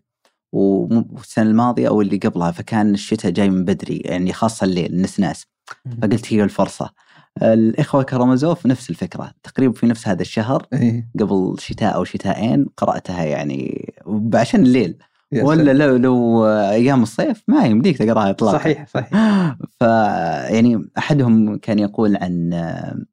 وم- 0.52 1.06
والسنة 1.12 1.50
الماضية 1.50 1.88
أو 1.88 2.00
اللي 2.00 2.16
قبلها 2.16 2.50
فكان 2.50 2.94
الشتاء 2.94 3.30
جاي 3.32 3.50
من 3.50 3.64
بدري 3.64 3.96
يعني 3.96 4.32
خاصة 4.32 4.64
الليل 4.64 4.92
النسناس. 4.92 5.46
فقلت 6.02 6.32
هي 6.32 6.44
الفرصة. 6.44 6.90
الإخوة 7.42 8.02
كرامازوف 8.02 8.66
نفس 8.66 8.90
الفكرة 8.90 9.32
تقريبا 9.42 9.74
في 9.74 9.86
نفس 9.86 10.08
هذا 10.08 10.22
الشهر 10.22 10.66
أي 10.72 11.06
قبل 11.20 11.56
شتاء 11.58 11.94
أو 11.94 12.04
شتاءين 12.04 12.66
قرأتها 12.76 13.24
يعني 13.24 13.92
عشان 14.34 14.62
الليل. 14.62 14.96
ولا. 15.42 15.72
لو 15.72 15.96
لو 15.96 16.46
أيام 16.46 17.02
الصيف 17.02 17.42
ما 17.48 17.64
يمديك 17.66 17.98
تقراها 17.98 18.30
اطلاقا. 18.30 18.58
صحيح 18.58 18.86
صحيح. 18.86 19.10
ف 19.80 19.82
يعني 20.54 20.84
أحدهم 20.98 21.56
كان 21.56 21.78
يقول 21.78 22.16
عن 22.16 22.50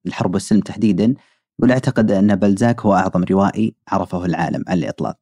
الحرب 0.06 0.34
والسلم 0.34 0.60
تحديدا 0.60 1.14
يقول 1.60 1.72
أعتقد 1.72 2.12
أن 2.12 2.36
بلزاك 2.36 2.82
هو 2.82 2.94
أعظم 2.94 3.24
روائي 3.24 3.76
عرفه 3.88 4.26
العالم 4.26 4.64
على 4.68 4.80
الإطلاق. 4.80 5.18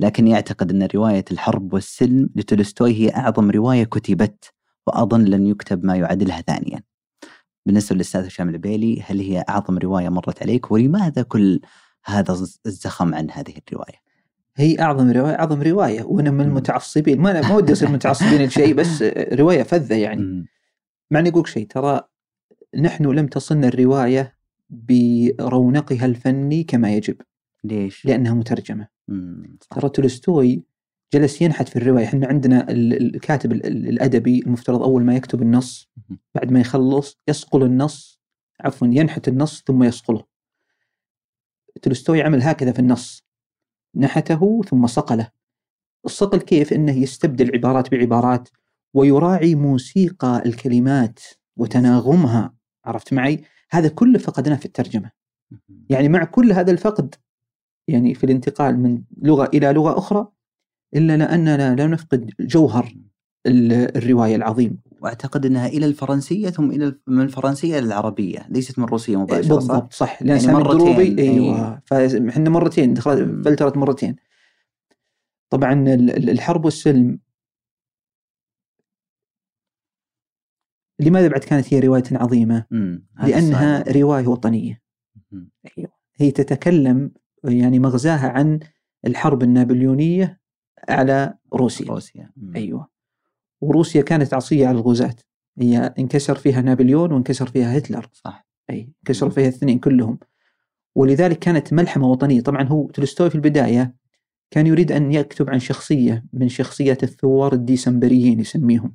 لكن 0.00 0.26
يعتقد 0.28 0.70
أن 0.70 0.88
رواية 0.94 1.24
الحرب 1.30 1.72
والسلم 1.72 2.28
لتولستوي 2.36 2.92
هي 2.92 3.08
أعظم 3.08 3.50
رواية 3.50 3.84
كتبت 3.84 4.52
وأظن 4.86 5.24
لن 5.24 5.46
يكتب 5.46 5.84
ما 5.84 5.96
يعادلها 5.96 6.40
ثانيا. 6.40 6.82
بالنسبة 7.70 7.94
للاستاذ 7.94 8.26
هشام 8.26 8.48
العبيلي 8.48 9.02
هل 9.02 9.20
هي 9.20 9.44
أعظم 9.48 9.78
رواية 9.78 10.08
مرت 10.08 10.42
عليك 10.42 10.70
ولماذا 10.70 11.22
كل 11.22 11.60
هذا 12.04 12.32
الزخم 12.66 13.14
عن 13.14 13.30
هذه 13.30 13.54
الرواية 13.68 14.00
هي 14.56 14.80
أعظم 14.80 15.10
رواية 15.10 15.34
أعظم 15.34 15.62
رواية 15.62 16.02
وأنا 16.02 16.30
من. 16.30 16.40
المتعصبين 16.40 17.20
ما 17.20 17.30
أنا 17.30 17.48
ما 17.48 17.56
ودي 17.56 17.72
أصير 17.72 17.88
متعصبين 17.88 18.42
لشيء 18.42 18.74
بس 18.80 19.02
رواية 19.32 19.62
فذة 19.62 19.94
يعني 19.94 20.22
مم. 20.22 20.46
معني 21.10 21.28
أقولك 21.28 21.46
شيء 21.46 21.66
ترى 21.66 22.00
نحن 22.78 23.04
لم 23.04 23.26
تصلنا 23.26 23.68
الرواية 23.68 24.36
برونقها 24.70 26.06
الفني 26.06 26.64
كما 26.64 26.94
يجب 26.94 27.16
ليش؟ 27.64 28.04
مم. 29.08 29.58
صح. 29.60 29.76
ترى 29.76 29.88
تولستوي 29.90 30.62
جلس 31.12 31.42
ينحت 31.42 31.68
في 31.68 31.76
الرواية. 31.76 32.04
إحنا 32.04 32.26
عندنا 32.26 32.70
ال- 32.70 33.14
الكاتب 33.14 33.52
ال- 33.52 33.66
ال- 33.66 33.88
الأدبي 33.88 34.38
المفترض 34.38 34.82
أول 34.82 35.02
ما 35.04 35.16
يكتب 35.16 35.42
النص. 35.42 35.88
بعد 36.34 36.50
ما 36.52 36.60
يخلص 36.60 37.18
يصقل 37.28 37.62
النص 37.62 38.20
عفوا 38.60 38.88
ينحت 38.88 39.28
النص 39.28 39.62
ثم 39.66 39.82
يصقله 39.82 40.24
تولستوي 41.82 42.22
عمل 42.22 42.42
هكذا 42.42 42.72
في 42.72 42.78
النص. 42.78 43.24
نحته 43.94 44.62
ثم 44.62 44.86
صقله. 44.86 45.28
الصقل 46.04 46.40
كيف؟ 46.40 46.72
إنه 46.72 46.92
يستبدل 46.92 47.50
عبارات 47.54 47.90
بعبارات 47.90 48.48
ويراعي 48.94 49.54
موسيقى 49.54 50.42
الكلمات 50.46 51.18
وتناغمها. 51.56 52.54
عرفت 52.84 53.12
معي؟ 53.14 53.44
هذا 53.70 53.88
كله 53.88 54.18
فقدناه 54.18 54.56
في 54.56 54.66
الترجمة. 54.66 55.10
يعني 55.90 56.08
مع 56.08 56.24
كل 56.24 56.52
هذا 56.52 56.70
الفقد 56.72 57.14
يعني 57.88 58.14
في 58.14 58.24
الانتقال 58.24 58.78
من 58.78 59.02
لغة 59.22 59.50
إلى 59.54 59.72
لغة 59.72 59.98
أخرى 59.98 60.28
إلا 60.94 61.16
لأننا 61.16 61.74
لا 61.76 61.86
نفقد 61.86 62.30
جوهر 62.40 62.94
الرواية 63.46 64.36
العظيم 64.36 64.78
وأعتقد 65.00 65.46
أنها 65.46 65.66
إلى 65.66 65.86
الفرنسية 65.86 66.50
ثم 66.50 66.70
إلى 66.70 66.94
من 67.06 67.20
الفرنسية 67.20 67.78
إلى 67.78 67.86
العربية 67.86 68.46
ليست 68.48 68.78
من 68.78 68.84
الروسيه 68.84 69.16
مباشرة 69.16 69.54
بالضبط 69.54 69.92
صح. 69.92 70.22
لأن 70.22 70.40
يعني 70.40 70.52
مرتين 70.52 71.18
أيوه 71.18 71.82
فاحنا 71.84 72.50
مرتين 72.50 72.94
فلترت 72.94 73.76
مرتين. 73.76 74.16
طبعا 75.50 75.72
الحرب 75.94 76.64
والسلم 76.64 77.18
لماذا 81.00 81.28
بعد 81.28 81.40
كانت 81.40 81.74
هي 81.74 81.80
رواية 81.80 82.02
عظيمة؟ 82.12 82.64
لأنها 83.22 83.92
رواية 83.92 84.28
وطنية. 84.28 84.82
أيوه. 85.32 85.92
هي 86.16 86.30
تتكلم 86.30 87.12
يعني 87.44 87.78
مغزاها 87.78 88.28
عن 88.28 88.60
الحرب 89.06 89.42
النابليونية 89.42 90.39
على 90.90 91.34
روسيا. 91.54 91.86
روسيا. 91.86 92.30
أيوه. 92.56 92.88
وروسيا 93.60 94.02
كانت 94.02 94.34
عصية 94.34 94.66
على 94.66 94.78
الغزاة. 94.78 95.16
هي 95.58 95.94
انكسر 95.98 96.34
فيها 96.34 96.60
نابليون 96.62 97.12
وانكسر 97.12 97.46
فيها 97.46 97.78
هتلر. 97.78 98.08
صح. 98.12 98.46
أي 98.70 98.92
انكسر 98.98 99.30
فيها 99.30 99.48
الاثنين 99.48 99.78
كلهم. 99.78 100.18
ولذلك 100.94 101.38
كانت 101.38 101.72
ملحمة 101.72 102.06
وطنية. 102.06 102.40
طبعا 102.40 102.62
هو 102.62 102.86
تولستوي 102.86 103.30
في 103.30 103.34
البداية 103.34 103.94
كان 104.50 104.66
يريد 104.66 104.92
أن 104.92 105.12
يكتب 105.12 105.50
عن 105.50 105.58
شخصية 105.58 106.24
من 106.32 106.48
شخصيات 106.48 107.02
الثوار 107.02 107.52
الديسمبريين 107.52 108.40
يسميهم. 108.40 108.94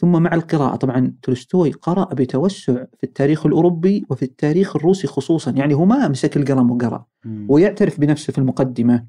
ثم 0.00 0.22
مع 0.22 0.34
القراءة 0.34 0.76
طبعا 0.76 1.14
تولستوي 1.22 1.70
قرأ 1.70 2.14
بتوسع 2.14 2.72
في 2.72 3.04
التاريخ 3.04 3.46
الأوروبي 3.46 4.06
وفي 4.10 4.22
التاريخ 4.22 4.76
الروسي 4.76 5.06
خصوصا. 5.06 5.50
يعني 5.50 5.74
هو 5.74 5.84
ما 5.84 6.08
مسك 6.08 6.36
القلم 6.36 6.70
وقرأ. 6.70 7.06
ويعترف 7.48 8.00
بنفسه 8.00 8.32
في 8.32 8.38
المقدمة. 8.38 9.06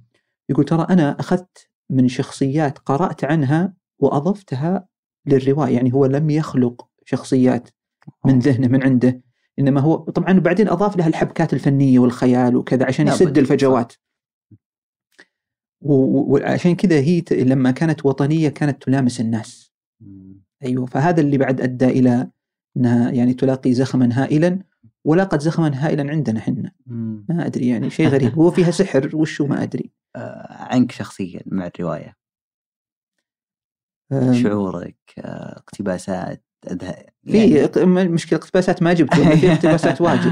يقول 0.50 0.66
ترى 0.66 0.88
أنا 0.90 1.20
أخذت 1.20 1.70
من 1.90 2.08
شخصيات 2.08 2.80
قرأت 2.80 3.24
عنها 3.24 3.74
وأضفتها 4.00 4.88
للرواية 5.26 5.76
يعني 5.76 5.94
هو 5.94 6.06
لم 6.06 6.30
يخلق 6.30 6.88
شخصيات 7.06 7.70
من 8.26 8.40
ذهنه 8.40 8.68
من 8.68 8.84
عنده 8.84 9.22
إنما 9.60 9.82
هو 9.82 9.96
طبعا 9.96 10.40
بعدين 10.40 10.70
أضاف 10.70 10.98
لها 10.98 11.08
الحبكات 11.08 11.54
الفنية 11.54 12.00
والخيال 12.00 12.56
وكذا 12.56 12.86
عشان 12.86 13.08
يسد 13.08 13.38
الفجوات. 13.38 13.94
وعشان 15.82 16.76
كذا 16.76 17.00
هي 17.00 17.24
لما 17.32 17.72
كانت 17.72 18.06
وطنية 18.06 18.50
كانت 18.50 18.84
تلامس 18.84 19.22
الناس. 19.22 19.74
أيوه 20.64 20.86
فهذا 20.86 21.22
اللي 21.22 21.38
بعد 21.38 21.62
أدى 21.62 21.86
إلى 21.86 22.30
إنها 22.78 23.12
يعني 23.12 23.34
تلاقي 23.34 23.74
زخما 23.74 24.10
هائلا 24.14 24.60
ولاقت 25.04 25.42
زخما 25.42 25.86
هائلا 25.86 26.12
عندنا 26.12 26.40
إحنا. 26.40 26.72
ما 27.30 27.46
أدري 27.46 27.68
يعني 27.68 27.90
شيء 27.90 28.08
غريب 28.08 28.34
هو 28.34 28.52
فيها 28.52 28.72
سحر 28.72 29.16
وشو 29.16 29.48
ما 29.48 29.64
أدري. 29.64 29.84
آه، 29.84 30.05
عنك 30.50 30.92
شخصيا 30.92 31.42
مع 31.46 31.68
الرواية. 31.68 32.16
شعورك 34.44 34.98
آه، 35.18 35.58
اقتباسات 35.58 36.46
يعني... 37.24 37.68
في 37.68 37.86
مشكلة 37.86 38.40
اقتباسات 38.40 38.84
ما 38.84 38.94
جبت 38.94 39.14
في 39.14 39.52
اقتباسات 39.52 40.02
واجد. 40.06 40.32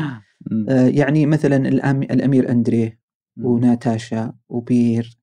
آه، 0.69 0.88
يعني 0.88 1.26
مثلا 1.26 1.56
الأمير 2.12 2.50
اندريه 2.50 3.00
وناتاشا 3.41 4.34
وبير. 4.50 5.17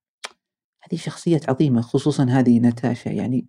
هذه 0.82 0.98
شخصيات 0.98 1.50
عظيمة 1.50 1.80
خصوصا 1.80 2.24
هذه 2.24 2.58
ناتاشا. 2.58 3.08
يعني 3.08 3.48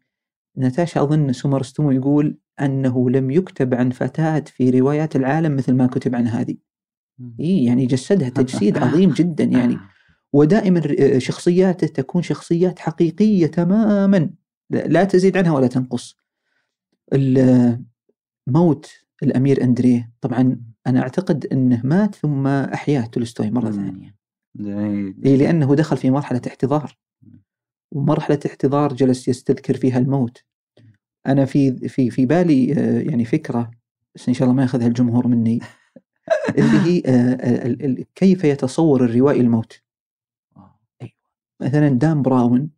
ناتاشا 0.57 1.01
أظن 1.01 1.33
سومرستومو 1.33 1.91
يقول 1.91 2.37
أنه 2.61 3.09
لم 3.09 3.31
يكتب 3.31 3.73
عن 3.73 3.89
فتاة 3.89 4.43
في 4.47 4.69
روايات 4.69 5.15
العالم 5.15 5.55
مثل 5.55 5.73
ما 5.73 5.87
كتب 5.87 6.15
عن 6.15 6.27
هذه. 6.27 6.57
إيه 7.39 7.65
يعني 7.65 7.85
جسدها 7.85 8.29
تجسيد 8.29 8.77
عظيم 8.77 9.09
جدا 9.09 9.43
يعني 9.43 9.77
ودائما 10.33 10.81
شخصياته 11.19 11.87
تكون 11.87 12.21
شخصيات 12.21 12.79
حقيقية 12.79 13.47
تماما. 13.47 14.29
لا 14.69 15.03
تزيد 15.03 15.37
عنها 15.37 15.51
ولا 15.51 15.67
تنقص. 15.67 16.17
موت 18.47 18.91
الأمير 19.23 19.63
أندريه 19.63 20.11
طبعا 20.21 20.61
أنا 20.87 21.01
أعتقد 21.01 21.45
أنه 21.45 21.81
مات 21.83 22.15
ثم 22.15 22.47
أحياه 22.47 23.05
تولستوي 23.05 23.51
مرة 23.51 23.71
ثانية. 23.71 24.15
إيه 25.25 25.35
لأنه 25.35 25.75
دخل 25.75 25.97
في 25.97 26.09
مرحلة 26.09 26.41
احتضار. 26.47 26.97
ومرحلة 27.91 28.39
احتضار 28.45 28.93
جلس 28.93 29.27
يستذكر 29.27 29.77
فيها 29.77 29.97
الموت. 29.97 30.43
أنا 31.27 31.45
في 31.45 31.89
في 31.89 32.09
في 32.09 32.25
بالي 32.25 32.73
آه، 32.73 33.01
يعني 33.01 33.25
فكرة 33.25 33.71
بس 34.15 34.27
إن 34.27 34.33
شاء 34.33 34.43
الله 34.43 34.55
ما 34.55 34.61
يأخذها 34.61 34.87
الجمهور 34.87 35.27
مني 35.27 35.59
اللي 36.57 36.79
هي 36.79 37.01
آه، 37.05 37.33
آه، 37.33 38.05
كيف 38.15 38.43
يتصور 38.43 39.05
الروائي 39.05 39.41
الموت. 39.41 39.81
مثلا 41.61 41.89
دام 41.89 42.21
براون 42.21 42.69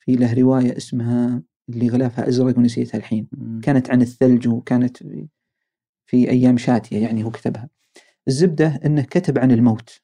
في 0.00 0.16
له 0.16 0.34
رواية 0.34 0.76
اسمها 0.76 1.42
اللي 1.68 1.88
غلافها 1.88 2.28
أزرق 2.28 2.58
ونسيتها 2.58 2.98
الحين. 2.98 3.28
كانت 3.62 3.90
عن 3.90 4.02
الثلج 4.02 4.48
وكانت 4.48 4.96
في 6.06 6.30
أيام 6.30 6.56
شاتية 6.56 6.98
يعني 7.02 7.24
هو 7.24 7.30
كتبها. 7.30 7.68
الزبدة 8.28 8.80
أنه 8.84 9.02
كتب 9.02 9.38
عن 9.38 9.50
الموت. 9.50 10.00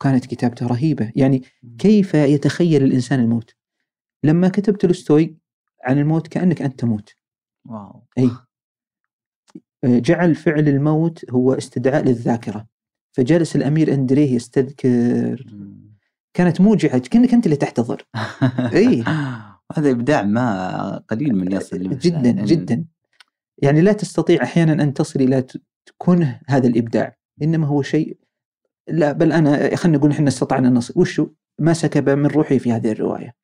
كانت 0.00 0.26
كتابته 0.26 0.66
رهيبة. 0.66 1.12
يعني 1.16 1.42
كيف 1.78 2.14
يتخيل 2.14 2.82
الإنسان 2.82 3.20
الموت؟ 3.20 3.54
لما 4.24 4.48
كتب 4.48 4.78
تولستوي 4.78 5.36
عن 5.84 5.98
الموت 5.98 6.28
كأنك 6.28 6.62
أنت 6.62 6.80
تموت. 6.80 7.14
واو. 7.64 8.04
أي. 8.18 8.30
جعل 10.00 10.34
فعل 10.34 10.68
الموت 10.68 11.30
هو 11.30 11.52
استدعاء 11.52 12.04
للذاكرة. 12.04 12.66
فجلس 13.12 13.56
الأمير 13.56 13.94
أندريه 13.94 14.34
يستذكر 14.34 15.46
كانت 16.34 16.60
موجعة 16.60 16.98
كأنك 16.98 17.34
أنت 17.34 17.46
اللي 17.46 17.56
تحتضر. 17.56 18.06
أي. 18.74 19.04
هذا 19.76 19.90
إبداع 19.90 20.22
ما 20.22 20.98
قليل 21.10 21.36
من 21.36 21.52
يصل 21.52 21.98
جدا 21.98 22.30
جدا. 22.30 22.84
يعني 23.62 23.80
لا 23.80 23.92
تستطيع 23.92 24.42
أحيانا 24.42 24.82
أن 24.82 24.94
تصل 24.94 25.20
إلى 25.20 25.46
كنه 25.98 26.40
هذا 26.46 26.66
الإبداع. 26.66 27.16
إنما 27.42 27.66
هو 27.66 27.82
شيء 27.82 28.18
لا 28.88 29.12
بل 29.12 29.32
أنا 29.32 29.76
خلينا 29.76 29.98
نقول 29.98 30.10
إحنا 30.10 30.28
استطعنا 30.28 30.70
نصل. 30.70 30.94
وشو؟ 30.96 31.28
ما 31.58 31.72
سكب 31.72 32.08
من 32.08 32.26
روحي 32.26 32.58
في 32.58 32.72
هذه 32.72 32.92
الرواية. 32.92 33.34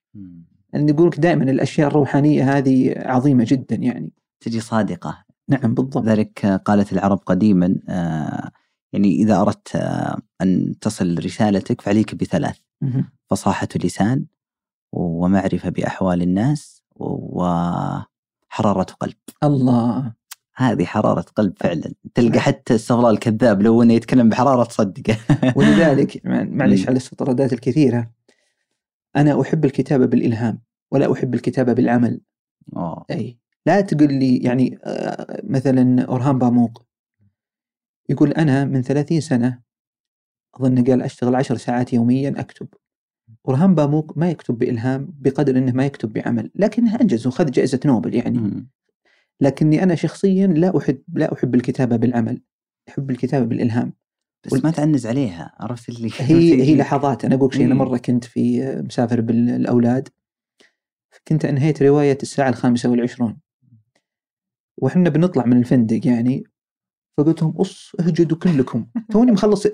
يعني 0.73 0.91
يقول 0.91 1.07
لك 1.07 1.21
دائما 1.21 1.45
الأشياء 1.45 1.89
الروحانية 1.89 2.57
هذه 2.57 2.95
عظيمة 2.97 3.45
جدا 3.49 3.77
يعني. 3.77 4.13
تجي 4.41 4.61
صادقة. 4.61 5.25
نعم 5.49 5.75
بالضبط. 5.75 6.05
ذلك 6.05 6.47
قالت 6.47 6.93
العرب 6.93 7.19
قديما 7.27 7.77
آه 7.89 8.51
يعني 8.93 9.15
إذا 9.15 9.41
أردت 9.41 9.77
آه 9.77 10.19
أن 10.43 10.75
تصل 10.81 11.19
رسالتك 11.25 11.81
فعليك 11.81 12.15
بثلاث. 12.15 12.59
فصاحة 13.31 13.69
اللسان 13.77 14.27
ومعرفة 14.93 15.69
بأحوال 15.69 16.23
الناس 16.23 16.83
وحرارة 16.97 18.03
قلب. 19.01 19.15
الله. 19.45 20.13
هذه 20.57 20.85
حرارة 20.85 21.21
قلب 21.21 21.53
فعلا. 21.57 21.95
تلقى 22.15 22.41
حتى 22.41 22.75
استغلال 22.75 23.11
الكذاب 23.11 23.63
لو 23.63 23.83
إنه 23.83 23.95
يتكلم 23.95 24.29
بحرارة 24.29 24.65
تصدقه. 24.65 25.17
ولذلك 25.57 26.21
معلش 26.25 26.83
على 26.83 26.93
الاستطرادات 26.93 27.53
الكثيرة 27.53 28.11
أنا 29.17 29.41
أحب 29.41 29.65
الكتابة 29.65 30.07
بالإلهام 30.07 30.63
ولا 30.91 31.13
أحب 31.13 31.35
الكتابة 31.35 31.73
بالعمل. 31.73 32.21
أوه. 32.77 33.05
أي. 33.11 33.39
لا 33.67 33.81
تقول 33.81 34.13
لي 34.13 34.37
يعني 34.37 34.79
آه، 34.85 35.41
مثلا 35.45 36.03
أورهان 36.03 36.39
باموق 36.39 36.87
يقول 38.09 38.33
أنا 38.33 38.65
من 38.65 38.83
ثلاثين 38.83 39.21
سنة 39.21 39.66
أظن 40.55 40.85
قال 40.85 41.03
أشتغل 41.03 41.35
عشر 41.35 41.57
ساعات 41.57 41.93
يوميا 41.93 42.35
أكتب. 42.37 42.69
أورهان 43.49 43.75
باموق 43.75 44.13
ما 44.17 44.31
يكتب 44.31 44.59
بإلهام 44.59 45.09
بقدر 45.19 45.59
أنه 45.59 45.73
ما 45.73 45.87
يكتب 45.87 46.13
بعمل 46.13 46.51
لكنه 46.55 47.01
أنجز 47.01 47.27
وخذ 47.27 47.51
جائزة 47.51 47.81
نوبل 47.87 48.15
يعني. 48.15 48.67
لكني 49.41 49.83
أنا 49.83 49.95
شخصيا 49.95 50.47
لا 50.47 50.79
أحب 50.79 51.03
لا 51.15 51.33
أحب 51.33 51.55
الكتابة 51.55 51.97
بالعمل 51.97 52.43
أحب 52.89 53.11
الكتابة 53.11 53.47
بالإلهام. 53.47 53.93
بس 54.47 54.53
وال... 54.53 54.63
ما 54.65 54.71
تعنز 54.71 55.07
عليها 55.07 55.55
عرفت 55.61 55.89
اللي 55.89 56.11
هي 56.19 56.63
هي 56.63 56.77
لحظات. 56.77 57.25
أنا 57.25 57.35
أقول 57.35 57.55
شيء 57.55 57.67
أنا 57.67 57.75
مرة 57.75 57.99
كنت 57.99 58.25
في 58.25 58.73
مسافر 58.83 59.21
بالأولاد 59.21 60.09
كنت 61.29 61.45
أنهيت 61.45 61.83
رواية 61.83 62.19
الساعة 62.23 62.49
الخامسة 62.49 62.91
والعشرون. 62.91 63.37
وإحنا 64.79 65.09
بنطلع 65.09 65.47
من 65.47 65.59
الفندق 65.59 66.07
يعني 66.07 66.45
فقلت 67.17 67.43
لهم 67.43 67.53
قص 67.53 67.93
اهجدوا 68.01 68.39
كلكم. 68.39 68.87
توني 69.13 69.33
مخلص 69.33 69.67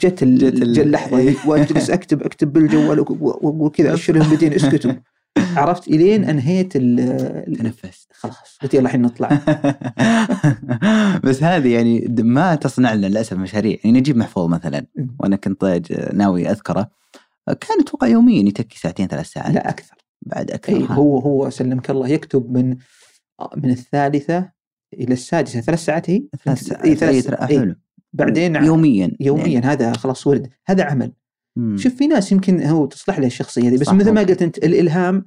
جت 0.00 0.22
اللحظه 0.22 1.36
واجلس 1.46 1.90
أكتب 1.96 2.22
أكتب 2.22 2.52
بالجوال 2.52 3.04
وكذا 3.42 3.94
اشرهم 3.94 4.34
بدين 4.34 4.52
اسكتوا 4.52 4.92
عرفت؟ 5.56 5.88
إلين 5.88 6.24
أنهيت 6.24 6.72
تنفست. 6.72 8.12
خلاص 8.12 8.58
قلت 8.62 8.74
يلا 8.74 8.82
الحين 8.82 9.02
نطلع. 9.02 9.28
بس 11.24 11.42
هذه 11.42 11.68
يعني 11.74 12.14
ما 12.18 12.54
تصنع 12.54 12.94
لنا 12.94 13.06
للأسف 13.06 13.36
مشاريع. 13.36 13.78
يعني 13.84 14.00
نجيب 14.00 14.16
محفوظ 14.16 14.48
مثلا. 14.50 14.86
وأنا 15.20 15.36
كنت 15.36 15.82
ناوي 16.12 16.50
أذكره. 16.50 16.90
كان 17.46 17.80
أتوقع 17.80 18.06
يوميا 18.06 18.48
يتكي 18.48 18.78
ساعتين 18.78 19.06
ثلاث 19.06 19.26
ساعات. 19.26 19.54
لا 19.54 19.68
أكثر. 19.68 19.96
بعد 20.22 20.50
أكثر. 20.50 20.92
هو 20.92 21.18
هو 21.18 21.50
سلمك 21.50 21.90
الله 21.90 22.08
يكتب 22.08 22.52
من 22.52 22.76
من 23.56 23.70
الثالثة 23.70 24.55
إلى 24.94 25.12
السادسة 25.12 25.60
ثلاث 25.60 25.84
ساعات 25.84 26.10
هي 26.10 26.22
ثلاث 26.44 26.60
ساعات 26.60 26.84
اي 26.84 26.94
ثلاث 26.94 27.24
ساعات 27.24 27.52
حلو 27.52 27.70
إي. 27.70 27.76
بعدين 28.12 28.56
يوميا 28.56 29.10
يوميا 29.20 29.60
هذا 29.60 29.92
خلاص 29.92 30.26
ورد 30.26 30.48
هذا 30.66 30.84
عمل 30.84 31.12
مم. 31.56 31.76
شوف 31.76 31.94
في 31.94 32.06
ناس 32.06 32.32
يمكن 32.32 32.62
هو 32.62 32.86
تصلح 32.86 33.18
له 33.18 33.26
الشخصية 33.26 33.68
هذه 33.68 33.78
بس 33.78 33.88
مثل 33.88 34.12
ما. 34.12 34.20
قلت 34.20 34.42
أنت 34.42 34.58
الإلهام 34.58 35.24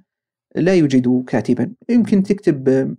لا 0.55 0.75
يوجد 0.75 1.23
كاتبا 1.27 1.71
يمكن 1.89 2.23
تكتب 2.23 2.69
آه، 2.69 2.95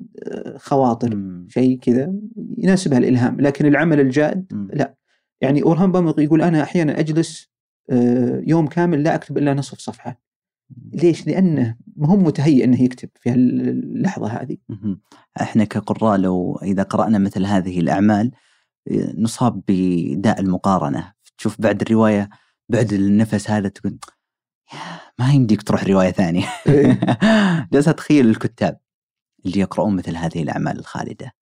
خواطر. 0.56 1.20
شيء 1.48 1.78
كذا 1.78 2.14
يناسبها 2.58 2.98
الإلهام 2.98 3.40
لكن 3.40 3.66
العمل 3.66 4.00
الجاد 4.00 4.46
مم. 4.52 4.68
لا. 4.72 4.94
يعني 5.40 5.62
اورهان 5.62 5.92
بامغ 5.92 6.20
يقول 6.20 6.42
أنا 6.42 6.62
أحيانا 6.62 7.00
أجلس 7.00 7.50
آه، 7.90 8.42
يوم 8.46 8.66
كامل 8.66 9.02
لا 9.02 9.14
أكتب 9.14 9.38
إلا 9.38 9.54
نصف 9.54 9.78
صفحة 9.78 10.20
ليش؟ 10.92 11.26
لأنه 11.26 11.76
ما 11.96 12.08
هو 12.08 12.16
متهيئ 12.16 12.64
إنه 12.64 12.82
يكتب 12.82 13.08
في 13.20 13.32
اللحظه 13.32 14.28
هذه. 14.28 14.56
إحنا 15.40 15.64
كقراء 15.64 16.18
لو 16.18 16.60
إذا 16.62 16.82
قرأنا 16.82 17.18
مثل 17.18 17.46
هذه 17.46 17.80
الأعمال 17.80 18.30
إيه، 18.90 19.14
نصاب 19.18 19.62
بداء 19.68 20.40
المقارنة. 20.40 21.12
تشوف 21.38 21.60
بعد 21.60 21.82
الرواية 21.82 22.30
بعد 22.68 22.92
النفس 22.92 23.50
هذا 23.50 23.68
تقول 23.68 23.98
ما 25.18 25.32
يمديك 25.32 25.62
تروح 25.62 25.84
رواية 25.84 26.10
ثانية. 26.10 26.46
جالس 27.72 27.88
أتخيل 27.88 28.28
الكتاب 28.28 28.80
اللي 29.46 29.60
يقرؤون 29.60 29.96
مثل 29.96 30.16
هذه 30.16 30.42
الأعمال 30.42 30.78
الخالدة. 30.78 31.32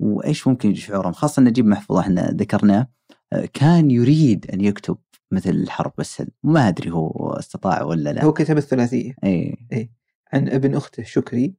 وإيش 0.00 0.46
ممكن 0.46 0.74
شعورهم 0.74 1.12
خاصة 1.12 1.42
نجيب 1.42 1.66
محفوظ 1.66 1.98
إحنا 1.98 2.30
ذكرناه 2.30 2.86
آه، 3.32 3.48
كان 3.52 3.90
يريد 3.90 4.50
أن 4.50 4.60
يكتب 4.60 4.98
مثل 5.30 5.50
الحرب 5.50 5.92
والسلم 5.98 6.30
ما 6.42 6.68
أدري 6.68 6.90
هو 6.90 7.36
استطاع 7.38 7.82
ولا 7.82 8.12
لا. 8.12 8.24
هو 8.24 8.32
كتب 8.32 8.56
الثلاثيه 8.56 9.14
إي. 9.24 9.90
عن 10.32 10.48
ابن 10.48 10.74
أخته 10.74 11.02
شكري 11.02 11.54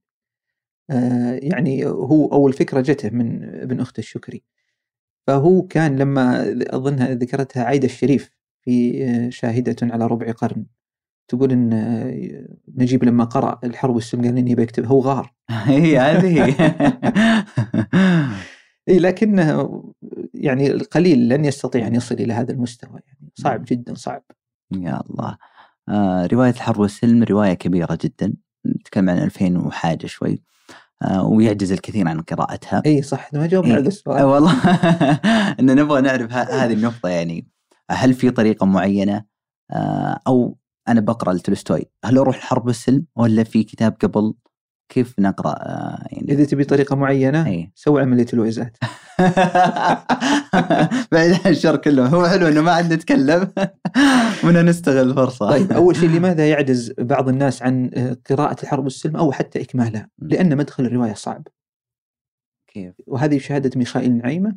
آه، 0.89 1.39
يعني 1.41 1.86
هو 1.86 2.27
أول 2.27 2.53
فكرة 2.53 2.82
جته 2.82 3.10
من 3.10 3.43
ابن 3.43 3.80
أخته 3.80 3.99
الشكري. 3.99 4.43
فهو 5.27 5.62
كان 5.62 5.95
لما 5.95 6.56
أظنها 6.69 7.13
ذكرتها 7.13 7.63
عايدة 7.63 7.86
الشريف 7.86 8.30
في 8.62 9.03
آه، 9.06 9.30
شاهدة 9.30 9.75
على 9.82 10.08
ربع 10.08 10.32
قرن. 10.32 10.65
تقول 11.27 11.51
إن 11.51 11.73
آه، 11.73 12.47
نجيب 12.75 13.03
لما 13.03 13.23
قرأ 13.23 13.60
الحرب 13.63 13.95
والسلم 13.95 14.21
قال 14.21 14.38
اني 14.38 14.56
بكتب 14.56 14.86
هو 14.86 14.99
غار. 14.99 15.34
هي 15.49 15.97
هذه. 15.99 16.56
إي 18.89 18.99
لكنه 18.99 19.84
يعني 20.34 20.71
القليل 20.71 21.30
لن 21.30 21.45
يستطيع 21.45 21.88
أن 21.88 21.95
يصل 21.95 22.15
إلى 22.15 22.34
هذا 22.34 22.51
المستوى. 22.51 22.99
صعب 23.41 23.65
جدا 23.65 23.93
صعب. 23.95 24.23
يا 24.71 25.02
الله. 25.10 25.38
آه 25.89 26.26
رواية 26.26 26.50
الحرب 26.50 26.80
والسلم 26.80 27.23
رواية 27.23 27.54
كبيرة 27.54 27.97
جدا 28.02 28.34
نتكلم 28.67 29.10
عن 29.10 29.17
2000 29.17 29.58
وحاجة 29.58 30.08
شوي. 30.08 30.41
آه 31.02 31.23
ويعجز 31.28 31.71
الكثير 31.71 32.08
عن 32.08 32.21
قراءتها. 32.21 32.84
إي 32.86 33.02
صح 33.02 33.34
ما 33.34 33.47
جاوبنا. 33.47 33.73
على 33.73 33.84
آه 33.84 33.88
السؤال. 33.88 34.23
والله. 34.23 34.54
إن 35.60 35.76
نبغى 35.76 36.02
نعرف 36.02 36.32
هذه 36.34 36.73
النقطة 36.73 37.10
يعني 37.10 37.47
هل 37.91 38.13
في 38.13 38.32
طريقة 38.32 38.65
معينة؟ 38.65 39.26
آه 39.71 40.19
أو 40.28 40.58
أنا 40.88 41.02
بقرأ 41.02 41.34
لتولستوي 41.34 41.86
هل 42.06 42.17
أروح 42.17 42.36
الحرب 42.36 42.67
والسلم 42.67 43.06
ولا 43.15 43.43
في 43.43 43.63
كتاب 43.63 43.95
قبل؟ 44.02 44.34
كيف 44.89 45.19
نقرأ 45.19 45.52
آه 45.52 46.08
يعني؟ 46.12 46.32
إذا 46.32 46.45
تبي 46.45 46.63
طريقة 46.63 46.95
معينة 46.95 47.47
أي. 47.47 47.71
سوي 47.76 48.02
عملية 48.02 48.26
الويزات 48.34 48.78
بعيد 51.12 51.32
عن 51.45 51.52
الشر 51.52 51.76
كله. 51.76 52.08
هو 52.08 52.28
حلو 52.28 52.47
إنه 52.47 52.62
ما 52.62 52.71
عاد 52.71 52.93
نتكلم. 52.93 53.52
وإنه 54.43 54.62
نستغل 54.62 55.10
الفرصة 55.10 55.50
طيب 55.50 55.71
أول 55.71 55.95
شيء 55.95 56.10
لماذا 56.17 56.50
يعجز 56.50 56.93
بعض 56.97 57.30
الناس 57.30 57.62
عن 57.62 57.89
قراءة 58.30 58.63
الحرب 58.63 58.84
والسلم 58.84 59.15
أو 59.15 59.32
حتى 59.32 59.62
إكمالها؟ 59.62 60.10
لأن 60.19 60.58
مدخل 60.58 60.86
الرواية 60.86 61.13
صعب. 61.13 61.47
كيف؟ 62.67 62.93
وهذه 63.08 63.38
شهادة 63.38 63.71
ميخائيل 63.76 64.17
نعيمة 64.17 64.56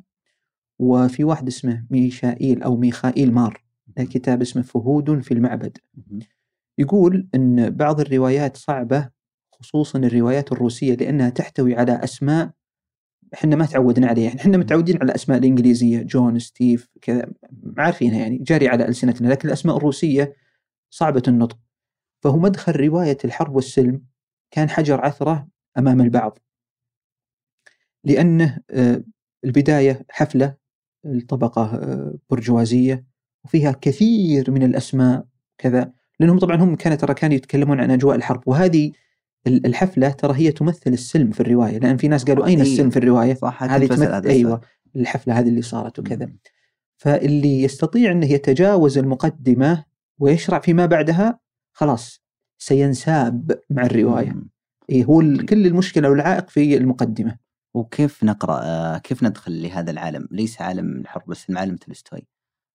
وفي 0.79 1.25
واحد 1.25 1.49
اسمه 1.49 1.85
ميشائيل 1.91 2.63
أو 2.63 2.77
ميخائيل 2.77 3.33
مار 3.33 3.63
له 3.99 4.05
كتاب 4.05 4.41
اسمه 4.41 4.63
فهود 4.63 5.21
في 5.21 5.35
المعبد. 5.35 5.79
يقول 6.79 7.29
إن 7.35 7.71
بعض 7.71 8.01
الروايات 8.01 8.57
صعبة 8.57 9.20
خصوصا 9.61 9.99
الروايات 9.99 10.53
الروسية 10.53 10.95
لأنها 10.95 11.31
تحتوي 11.31 11.75
على 11.75 11.93
أسماء 11.93 12.51
إحنا 13.35 13.57
ما 13.57 13.67
تعودنا 13.67 14.07
عليها. 14.07 14.25
يعني 14.25 14.41
إحنا 14.41 14.57
متعودين 14.57 14.97
على 14.97 15.05
الأسماء 15.05 15.39
الإنجليزية 15.39 16.03
جون 16.03 16.39
ستيف 16.39 16.89
كذا 17.03 17.33
عارفينها 17.79 18.19
يعني 18.19 18.39
جاري 18.39 18.69
على 18.69 18.89
ألسنتنا 18.89 19.29
لكن 19.29 19.49
الأسماء 19.49 19.77
الروسية 19.77 20.35
صعبة 20.91 21.23
النطق. 21.29 21.59
فهو 22.23 22.39
مدخل 22.39 22.77
رواية 22.77 23.19
الحرب 23.25 23.55
والسلم 23.55 24.03
كان 24.51 24.71
حجر 24.71 25.01
عثرة 25.01 25.49
أمام 25.79 26.01
البعض. 26.01 26.39
لأنه 28.05 28.59
آه، 28.71 29.05
البداية 29.45 30.07
حفلة 30.11 30.57
الطبقه 31.07 31.75
آه، 31.77 32.15
برجوازية 32.31 33.05
وفيها 33.45 33.73
كثير 33.73 34.51
من 34.51 34.63
الأسماء 34.63 35.27
كذا 35.59 35.93
لأنهم 36.21 36.39
طبعا 36.39 36.57
هم 36.57 36.77
كانوا 36.77 36.97
ترى 36.97 37.15
كانوا 37.15 37.37
يتكلمون 37.37 37.81
عن 37.81 37.91
أجواء 37.91 38.17
الحرب. 38.17 38.43
وهذه 38.47 38.93
الحفلة 39.47 40.09
ترى 40.11 40.35
هي 40.37 40.53
تمثل 40.53 40.93
السلم 40.93 41.31
في 41.31 41.41
الرواية 41.41 41.79
لأن 41.79 41.97
في 41.97 42.09
ناس 42.09 42.25
قالوا 42.25 42.47
أين. 42.47 42.61
السلم 42.61 42.91
في 42.91 42.97
الرواية؟ 42.97 43.35
صح 43.35 43.63
هذه 43.63 43.87
تمثل 43.87 44.27
أيوه 44.27 44.61
الحفلة 44.97 45.39
هذه 45.39 45.49
اللي 45.49 45.63
صارت 45.63 45.99
وكذا. 45.99 46.33
فاللي 46.97 47.63
يستطيع 47.63 48.13
انه 48.13 48.27
يتجاوز 48.27 48.99
المقدمة 48.99 49.85
ويشرع 50.19 50.59
فيما 50.59 50.87
بعدها 50.87 51.41
خلاص 51.73 52.23
سينساب 52.59 53.61
مع 53.71 53.83
الرواية. 53.83 54.37
إيه 54.91 55.05
هو 55.05 55.21
كل 55.49 55.67
المشكلة 55.67 56.11
والعائق 56.11 56.49
في 56.49 56.77
المقدمة 56.77 57.37
وكيف 57.75 58.25
نقرأ 58.25 58.61
آه، 58.63 58.99
كيف 58.99 59.23
ندخل 59.23 59.63
لهذا 59.63 59.91
العالم؟ 59.91 60.29
ليس 60.31 60.63
عالم 60.63 60.97
الحرب 60.97 61.29
والسلم 61.29 61.59
عالم 61.59 61.77
تولستوي. 61.77 62.27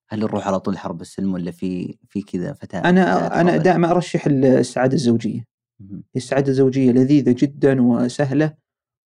هل 0.10 0.20
نروح 0.20 0.48
على 0.48 0.60
طول 0.60 0.78
حرب 0.78 1.02
السلم 1.02 1.34
ولا 1.34 1.52
في 1.52 1.98
في 2.10 2.22
كذا 2.22 2.54
فتاة 2.54 2.80
فتاة 2.80 2.90
أنا 2.90 3.42
أنا؟ 3.42 3.58
دائما 3.58 3.92
أرشح 3.92 4.28
السعادة 4.28 4.94
الزوجية 4.94 5.55
مم. 5.80 6.04
السعاده 6.16 6.48
الزوجيه 6.50 6.92
لذيذة 6.92 7.36
جدا 7.38 7.82
وسهلة 7.82 8.54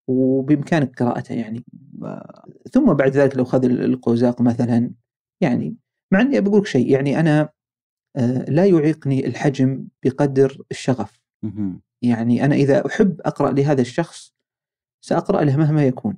وبإمكانك 0.08 1.03
قراءتها 1.03 1.36
يعني. 1.36 1.63
ثم 2.71 2.93
بعد 2.93 3.12
ذلك 3.12 3.38
لو 3.38 3.43
خذ 3.45 3.65
القوزاق 3.65 4.41
مثلا 4.41 4.91
يعني 5.41 5.75
مع 6.13 6.21
إني 6.21 6.41
بقول 6.41 6.67
شيء 6.67 6.91
يعني 6.91 7.19
أنا 7.19 7.49
آه، 8.15 8.45
لا 8.49 8.65
يعيقني 8.65 9.27
الحجم 9.27 9.88
بقدر 10.03 10.62
الشغف. 10.71 11.19
يعني 12.01 12.45
أنا 12.45 12.55
إذا 12.55 12.86
أحب 12.86 13.21
أقرأ 13.21 13.51
لهذا 13.51 13.82
الشخص 13.82 14.34
سأقرأ 15.01 15.43
له 15.43 15.58
مهما 15.58 15.86
يكون. 15.86 16.17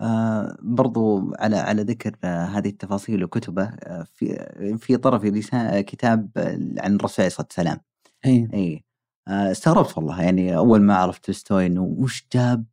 آه 0.00 0.58
برضو 0.62 1.32
على 1.34 1.56
على 1.56 1.82
ذكر 1.82 2.16
آه 2.24 2.44
هذه 2.44 2.68
التفاصيل 2.68 3.24
وكتبه 3.24 3.64
آه 3.64 4.06
في 4.14 4.26
في 4.78 4.96
آه، 5.78 5.80
كتاب 5.80 6.30
عن 6.78 6.94
الرسول 6.94 7.16
عليه 7.18 7.26
الصلاة 7.26 7.46
والسلام. 7.46 7.80
اي 8.26 8.48
آه 8.54 8.87
استغربت 9.28 9.98
والله 9.98 10.22
يعني 10.22 10.56
أول 10.56 10.82
ما 10.82 10.96
عرفت 10.96 11.24
تولستوي 11.24 11.66
إنه 11.66 11.82
وش 11.82 12.26
جاب 12.32 12.64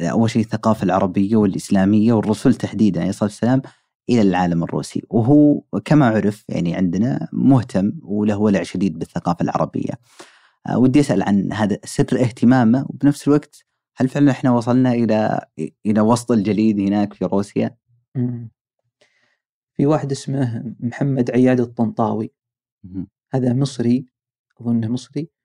أول 0.00 0.30
شيء 0.30 0.42
الثقافة 0.42 0.84
العربية 0.84 1.36
والإسلامية 1.36 2.12
والرسول 2.12 2.54
تحديدا 2.54 3.00
عليه 3.00 3.10
الصلاة 3.10 3.28
والسلام 3.30 3.62
إلى 4.10 4.22
العالم 4.22 4.62
الروسي 4.62 5.02
وهو 5.10 5.60
كما 5.84 6.06
عرف 6.06 6.44
يعني 6.48 6.74
عندنا 6.74 7.28
مهتم 7.32 7.92
وله 8.02 8.36
ولع 8.38 8.62
شديد 8.62 8.98
بالثقافة 8.98 9.42
العربية. 9.42 9.92
آه 10.66 10.78
ودي 10.78 11.00
أسأل 11.00 11.22
عن 11.22 11.52
هذا 11.52 11.78
سر 11.84 12.20
اهتمامه 12.20 12.86
وبنفس 12.88 13.28
الوقت 13.28 13.64
هل 13.96 14.08
فعلا 14.08 14.30
إحنا 14.30 14.50
وصلنا 14.50 14.92
إلى 14.92 15.40
إلى 15.86 16.00
وسط 16.00 16.32
الجليد 16.32 16.80
هناك 16.80 17.12
في 17.14 17.24
روسيا؟ 17.24 17.76
في 19.76 19.86
واحد 19.86 20.12
اسمه 20.12 20.74
محمد 20.80 21.30
عياد 21.30 21.60
الطنطاوي. 21.60 22.32
هذا 23.34 23.52
مصري 23.52 24.06
أظنه 24.60 24.88
مصري 24.88 25.20
آه 25.20 25.37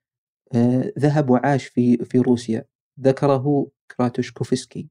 ذهب 0.98 1.30
وعاش 1.30 1.66
في 1.66 1.96
في 1.96 2.18
روسيا. 2.18 2.64
ذكره 3.00 3.66
كراتوشكوفسكي. 3.96 4.88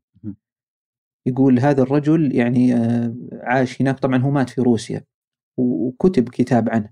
يقول 1.26 1.60
هذا 1.60 1.82
الرجل 1.82 2.36
يعني 2.36 2.76
آه 2.76 3.16
عاش 3.34 3.82
هناك. 3.82 4.00
طبعا 4.00 4.18
هو 4.18 4.32
مات 4.32 4.50
في 4.50 4.62
روسيا 4.62 5.04
وكتب 5.58 6.30
كتاب 6.30 6.70
عنه. 6.70 6.90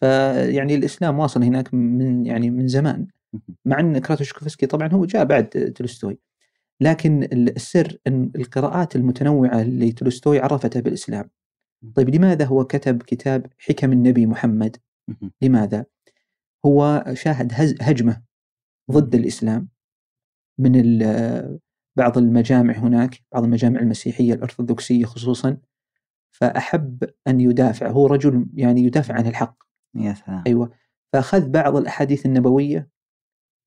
فيعني 0.00 0.74
الإسلام 0.74 1.18
واصل 1.18 1.42
هناك 1.42 1.74
من 1.74 2.26
يعني 2.26 2.50
من 2.50 2.68
زمان. 2.68 3.06
مع 3.64 3.80
أن 3.80 3.98
كراتوشكوفسكي 3.98 4.66
طبعا 4.66 4.88
هو 4.88 5.04
جاء 5.04 5.24
بعد 5.24 5.48
تولستوي. 5.48 6.18
لكن 6.80 7.28
السر 7.32 7.98
إن 8.06 8.30
القراءات 8.36 8.96
المتنوعة 8.96 9.62
اللي 9.62 9.92
تولستوي 9.92 10.40
عرفتها 10.40 10.80
بالإسلام. 10.80 11.30
طيب 11.94 12.14
لماذا 12.14 12.44
هو 12.44 12.64
كتب 12.64 13.02
كتاب 13.02 13.46
حكم 13.58 13.92
النبي 13.92 14.26
محمد. 14.26 14.76
لماذا؟ 15.42 15.84
هو 16.66 17.04
شاهد 17.12 17.52
هز- 17.54 17.76
هجمة 17.80 18.22
ضد 18.90 19.14
الإسلام 19.14 19.68
من 20.58 20.72
ال- 20.80 21.58
بعض 21.96 22.18
المجامع 22.18 22.74
هناك 22.74 23.20
بعض 23.32 23.44
المجامع 23.44 23.80
المسيحية 23.80 24.34
الأرثوذكسية 24.34 25.04
خصوصا. 25.04 25.56
فأحب 26.30 27.04
أن 27.28 27.40
يدافع 27.40 27.90
هو 27.90 28.06
رجل 28.06 28.46
يعني 28.54 28.80
يدافع 28.82 29.14
عن 29.14 29.26
الحق. 29.26 29.56
يا 29.94 30.14
سلام. 30.14 30.44
أيوة. 30.46 30.70
فأخذ 31.12 31.48
بعض 31.48 31.76
الأحاديث 31.76 32.26
النبوية 32.26 32.88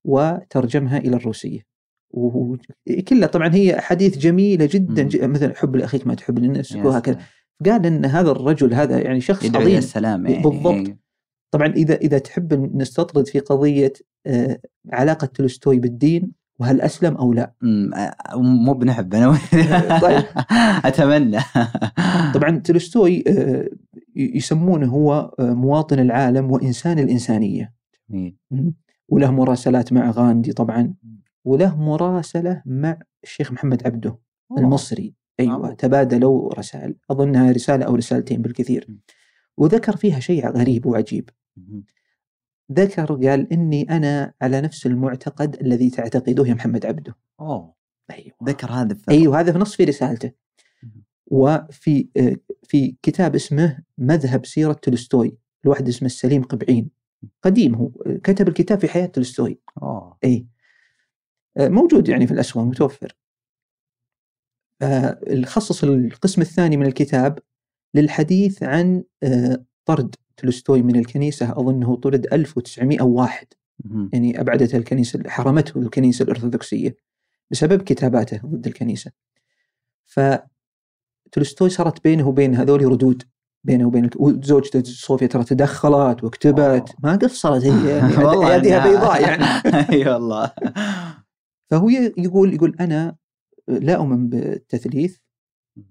وترجمها 0.04 0.98
إلى 0.98 1.16
الروسية. 1.16 1.60
وكلها 2.10 3.28
طبعا 3.28 3.54
هي 3.54 3.78
أحاديث 3.78 4.18
جميلة 4.18 4.68
جدا 4.72 5.26
مثلا 5.26 5.54
حب 5.56 5.76
لأخيك 5.76 6.06
ما 6.06 6.14
تحب 6.14 6.38
لنفسك 6.38 6.76
وهكذا. 6.86 7.18
قال 7.64 7.86
أن 7.86 8.04
هذا 8.04 8.30
الرجل 8.30 8.74
هذا 8.74 8.98
يعني 9.00 9.20
شخص 9.20 9.44
عظيم. 9.56 9.78
السلام 9.78 10.26
يعني 10.26 10.42
بالضبط. 10.42 10.96
طبعا 11.56 11.68
إذا 11.68 11.94
إذا 11.94 12.18
تحب 12.18 12.76
نستطرد 12.76 13.26
في 13.28 13.38
قضية 13.38 13.92
آه، 14.26 14.60
علاقة 14.92 15.26
تولستوي 15.26 15.78
بالدين 15.78 16.32
وهل 16.58 16.80
أسلم 16.80 17.16
أو 17.16 17.32
لا؟ 17.32 17.52
آه، 17.94 18.14
مو 18.36 18.72
بنحب 18.72 19.14
أنا. 19.14 19.38
طيب. 20.02 20.24
أتمنى. 20.88 21.38
طبعا 22.34 22.58
تولستوي 22.58 23.24
آه، 23.28 23.68
يسمونه 24.16 24.86
هو 24.86 25.34
مواطن 25.38 25.98
العالم 25.98 26.50
وإنسان 26.50 26.98
الإنسانية. 26.98 27.72
جميل. 28.10 28.36
وله 29.08 29.30
مراسلات 29.30 29.92
مع 29.92 30.10
غاندي 30.10 30.52
طبعا. 30.52 30.94
وله 31.44 31.76
مراسلة 31.76 32.62
مع 32.66 32.98
الشيخ 33.24 33.52
محمد 33.52 33.86
عبده 33.86 34.18
المصري. 34.58 35.14
أوه. 35.40 35.74
تبادلوا 35.74 36.54
رسائل. 36.54 36.96
أظنها 37.10 37.52
رسالة 37.52 37.84
أو 37.84 37.94
رسالتين 37.94 38.42
بالكثير. 38.42 38.88
وذكر 39.56 39.96
فيها 39.96 40.20
شيء 40.20 40.48
غريب 40.48 40.86
وعجيب. 40.86 41.30
ذكر 42.72 43.06
قال 43.06 43.52
إني 43.52 43.90
أنا 43.90 44.34
على 44.42 44.60
نفس 44.60 44.86
المعتقد 44.86 45.60
الذي 45.60 45.90
تعتقده 45.90 46.46
يا 46.46 46.54
محمد 46.54 46.86
عبده. 46.86 47.16
أوه. 47.40 47.74
أيوة. 48.10 48.36
ذكر 48.44 48.70
هذا 48.70 48.94
في 48.94 49.10
أيوة 49.10 49.40
هذا 49.40 49.52
في 49.52 49.58
نص 49.58 49.76
في 49.76 49.84
رسالته. 49.84 50.32
وفي 51.26 52.08
آه، 52.16 52.36
في 52.62 52.96
كتاب 53.02 53.34
اسمه 53.34 53.78
مذهب 53.98 54.46
سيرة 54.46 54.72
تولستوي 54.72 55.36
الواحد 55.64 55.88
اسمه 55.88 56.06
السليم 56.06 56.42
قبعين. 56.42 56.90
قديم 57.42 57.74
هو 57.74 57.88
كتب 58.24 58.48
الكتاب 58.48 58.80
في 58.80 58.88
حياة 58.88 59.06
تولستوي. 59.06 59.60
أوه. 59.82 60.18
إي. 60.24 60.46
آه، 61.56 61.68
موجود 61.68 62.08
يعني 62.08 62.26
في 62.26 62.32
الأسواق 62.32 62.64
متوفر. 62.64 63.16
آه، 64.82 65.20
خصص 65.44 65.84
القسم 65.84 66.40
الثاني 66.40 66.76
من 66.76 66.86
الكتاب 66.86 67.38
للحديث 67.94 68.62
عن 68.62 69.04
طرد. 69.84 70.14
تولستوي 70.36 70.82
من 70.82 70.96
الكنيسة 70.96 71.52
أظنه 71.52 71.96
طرد 71.96 72.26
1901 72.32 73.46
مم. 73.84 74.10
يعني 74.12 74.40
أبعدته 74.40 74.76
الكنيسة 74.76 75.22
حرمته 75.28 75.78
الكنيسة 75.78 76.22
الأرثوذكسية 76.22 76.96
بسبب 77.50 77.82
كتاباته 77.82 78.40
ضد 78.46 78.66
الكنيسة. 78.66 79.10
فتولستوي 80.06 81.68
صارت 81.70 82.04
بينه 82.04 82.28
وبين 82.28 82.54
هذول 82.54 82.84
ردود 82.84 83.22
بينه 83.64 83.86
وبين 83.86 84.10
وزوجته 84.16 84.82
صوفيا 84.84 85.26
ترى 85.26 85.44
تدخلت 85.44 86.24
وكتبت. 86.24 86.94
ما 87.02 87.16
قصرت 87.16 87.64
هي 87.64 87.90
يعني 87.98 88.12
يدها 88.12 88.84
إنها- 88.84 88.86
بيضاء 88.88 89.22
يعني. 89.22 89.44
أي 89.92 90.08
والله. 90.12 90.52
فهو 91.70 91.88
يقول 92.18 92.54
يقول 92.54 92.76
أنا 92.80 93.16
لا 93.68 93.94
أؤمن 93.96 94.28
بالتثليث 94.28 95.16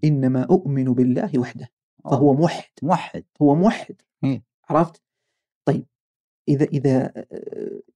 إنما 0.04 0.43
أؤمن 0.43 0.93
بالله 0.93 1.32
وحده 1.38 1.70
فهو 2.04 2.34
موحد. 2.34 2.70
موحد. 2.84 3.24
هو 3.41 3.56
موحد. 3.56 3.96
إيه. 4.26 4.43
عرفت؟ 4.69 5.01
طيب 5.65 5.86
إذا 6.47 6.65
إذا 6.65 7.11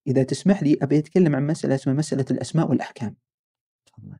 إذا 0.08 0.24
تسمح 0.24 0.64
لي 0.64 0.78
أبي 0.82 1.00
أتكلم 1.00 1.36
عن 1.36 1.48
مسألة 1.48 1.76
اسمها 1.76 1.96
مسألة 1.96 2.26
الأسماء 2.32 2.70
والأحكام. 2.70 3.16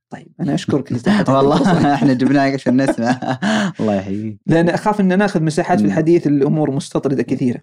طيب 0.10 0.32
أنا 0.40 0.54
أشكرك 0.54 0.92
والله 1.30 1.94
إحنا 1.94 2.14
جبناك 2.14 2.54
عشان 2.54 2.82
نسمع 2.82 3.40
الله 3.80 3.96
يحييك 3.96 4.40
لأن 4.46 4.70
أخاف 4.70 5.00
إن 5.00 5.18
ناخذ 5.18 5.44
مساحات 5.44 5.80
في. 5.80 5.86
الحديث 5.86 6.28
الأمور 6.28 6.72
مستطردة 6.72 7.24
كثيرة. 7.24 7.62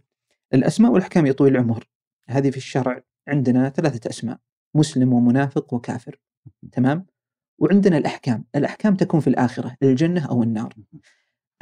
الأسماء 0.55 0.93
والأحكام 0.93 1.27
يا 1.27 1.33
طويل 1.33 1.53
العمر 1.53 1.89
هذه 2.29 2.51
في 2.51 2.57
الشرع 2.57 3.03
عندنا 3.29 3.69
ثلاثة 3.69 4.11
أسماء 4.11 4.39
مسلم 4.75 5.13
ومنافق 5.13 5.75
وكافر 5.75 6.21
تمام؟ 6.73 7.07
وعندنا 7.59 7.99
الأحكام، 7.99 8.45
الأحكام 8.57 8.97
تكون 8.97 9.21
في 9.21 9.27
الآخرة 9.27 9.77
الجنه 9.83 10.27
أو 10.27 10.43
النار. 10.43 10.75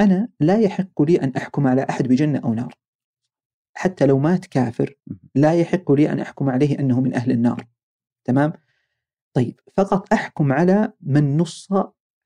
أنا 0.01 0.29
لا 0.41 0.61
يحق 0.61 1.03
لي 1.03 1.23
أن 1.23 1.33
أحكم 1.37 1.67
على 1.67 1.87
أحد 1.91 2.09
بجنة 2.09 2.39
أو 2.39 2.55
نار. 2.55 2.75
حتى 3.77 4.07
لو 4.07 4.19
مات 4.19 4.47
كافر 4.47 4.95
لا 5.35 5.55
يحق 5.55 5.93
لي 5.93 6.13
أن 6.13 6.21
أحكم 6.21 6.51
عليه 6.51 6.79
أنه 6.79 7.01
من 7.01 7.15
أهل 7.15 7.31
النار. 7.31 7.67
تمام؟ 8.25 8.53
طيب 9.33 9.61
فقط 9.77 10.13
أحكم 10.13 10.53
على 10.53 10.93
من 11.01 11.37
نص 11.37 11.73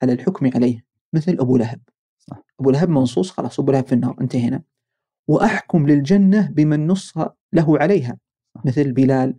على 0.02 0.12
الحكم 0.12 0.50
عليه 0.54 0.84
مثل 1.12 1.32
أبو 1.40 1.56
لهب. 1.56 1.80
صح. 2.18 2.44
أبو 2.60 2.70
لهب 2.70 2.88
منصوص 2.88 3.30
خلاص 3.30 3.60
أبو 3.60 3.72
لهب 3.72 3.86
في 3.86 3.92
النار 3.92 4.16
انتهينا. 4.20 4.62
وأحكم 5.28 5.86
للجنة 5.86 6.50
بمن 6.50 6.86
نص 6.86 7.18
له 7.52 7.78
عليها. 7.78 8.18
مثل 8.64 8.92
بلال 8.92 9.36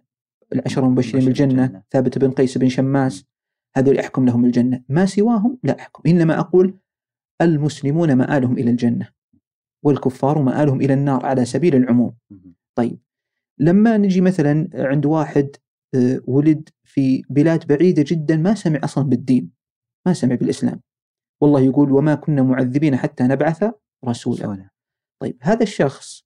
العشر 0.54 0.86
المبشرين 0.86 1.26
بالجنة. 1.26 1.84
ثابت 1.92 2.18
بن 2.18 2.32
قيس 2.32 2.58
بن 2.58 2.70
شماس 2.70 3.26
هذول 3.76 4.00
أحكم 4.00 4.26
لهم 4.26 4.46
الجنة 4.46 4.84
ما 4.90 5.06
سواهم 5.06 5.58
لا 5.64 5.80
أحكم 5.80 6.04
إنما 6.10 6.40
أقول 6.40 6.80
المسلمون 7.42 8.16
مآلهم 8.16 8.58
إلى 8.58 8.72
الجنة 8.72 9.10
والكفار 9.84 10.42
مآلهم 10.42 10.82
إلى 10.82 10.94
النار 10.94 11.26
على 11.26 11.46
سبيل 11.46 11.76
العموم. 11.76 12.16
طيب 12.76 13.00
لما 13.58 13.98
نجي 13.98 14.22
مثلا 14.22 14.70
عند 14.74 15.06
واحد 15.06 15.56
آه، 15.96 16.22
ولد 16.28 16.70
في 16.84 17.24
بلاد 17.30 17.68
بعيدة 17.68 18.04
جدا 18.08 18.38
ما 18.38 18.56
سمع 18.56 18.80
أصلا 18.84 19.04
بالدين 19.04 19.52
ما 20.06 20.14
سمع 20.14 20.36
بالإسلام. 20.36 20.82
والله 21.42 21.62
يقول 21.62 21.92
وما 21.92 22.16
كنا 22.16 22.42
معذبين 22.44 22.96
حتى 22.98 23.24
نبعث 23.24 23.66
رسولا. 24.06 24.70
طيب 25.22 25.38
هذا 25.42 25.64
الشخص 25.64 26.26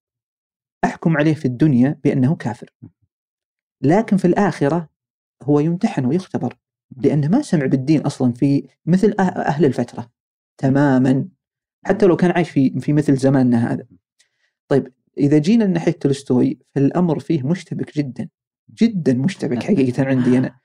أحكم 0.84 1.18
عليه 1.18 1.34
في 1.34 1.45
الدنيا 1.45 1.99
بأنه 2.03 2.36
كافر. 2.36 2.70
لكن 3.82 4.18
في 4.18 4.26
الآخرة 4.26 4.89
هو 5.43 5.59
يمتحن 5.59 6.05
ويختبر 6.05 6.57
لأنه 6.97 7.28
ما 7.28 7.41
سمع 7.41 7.66
بالدين 7.66 8.01
أصلا 8.01 8.34
في 8.34 8.68
مثل 8.86 9.11
أه- 9.11 9.38
أهل 9.38 9.66
الفترة. 9.66 10.11
تماما 10.57 11.25
حتى 11.85 12.05
لو 12.05 12.15
كان 12.15 12.31
عايش 12.31 12.49
في 12.49 12.79
في 12.79 12.93
مثل 12.93 13.15
زماننا 13.15 13.73
هذا. 13.73 13.85
طيب 14.67 14.87
إذا 15.17 15.37
جينا 15.37 15.65
ناحية 15.65 15.91
تولستوي 15.91 16.59
فالأمر 16.75 17.19
فيه 17.19 17.43
مشتبك 17.43 17.97
جدا 17.97 18.29
جدا 18.81 19.13
مشتبك 19.13 19.63
حقيقة 19.63 20.05
عندي 20.05 20.37
أنا 20.37 20.55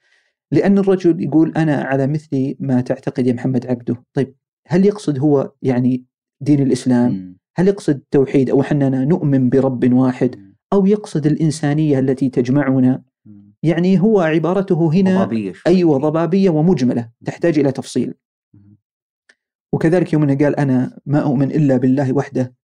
لأن 0.53 0.79
الرجل 0.79 1.23
يقول 1.23 1.53
أنا 1.57 1.83
على 1.83 2.07
مثل 2.07 2.55
ما 2.61 2.81
تعتقد 2.81 3.27
يا 3.27 3.33
محمد 3.33 3.67
عبده، 3.67 4.05
طيب 4.15 4.35
هل 4.67 4.87
يقصد 4.87 5.19
هو 5.19 5.53
يعني 5.63 6.05
دين 6.41 6.63
الإسلام؟ 6.63 7.37
هل 7.57 7.69
يقصد 7.69 7.95
التوحيد 7.95 8.51
أو 8.51 8.63
اننا 8.63 9.05
نؤمن 9.05 9.49
برب 9.49 9.93
واحد 9.93 10.55
أو 10.73 10.87
يقصد 10.87 11.27
الإنسانية 11.27 11.99
التي 11.99 12.31
تجمعنا؟ 12.31 13.03
يعني 13.63 14.01
هو 14.01 14.21
عبارته 14.21 14.93
هنا 14.93 15.17
ضبابية. 15.17 15.53
أيوه 15.67 15.99
ضبابية 15.99 16.51
ومجملة 16.51 17.09
تحتاج 17.25 17.59
إلى 17.59 17.73
تفصيل. 17.73 18.15
وكذلك 19.73 20.13
يوم 20.13 20.39
قال 20.39 20.57
أنا 20.57 20.99
ما 21.07 21.23
أؤمن 21.23 21.51
إلا 21.51 21.77
بالله 21.77 22.13
وحده 22.13 22.55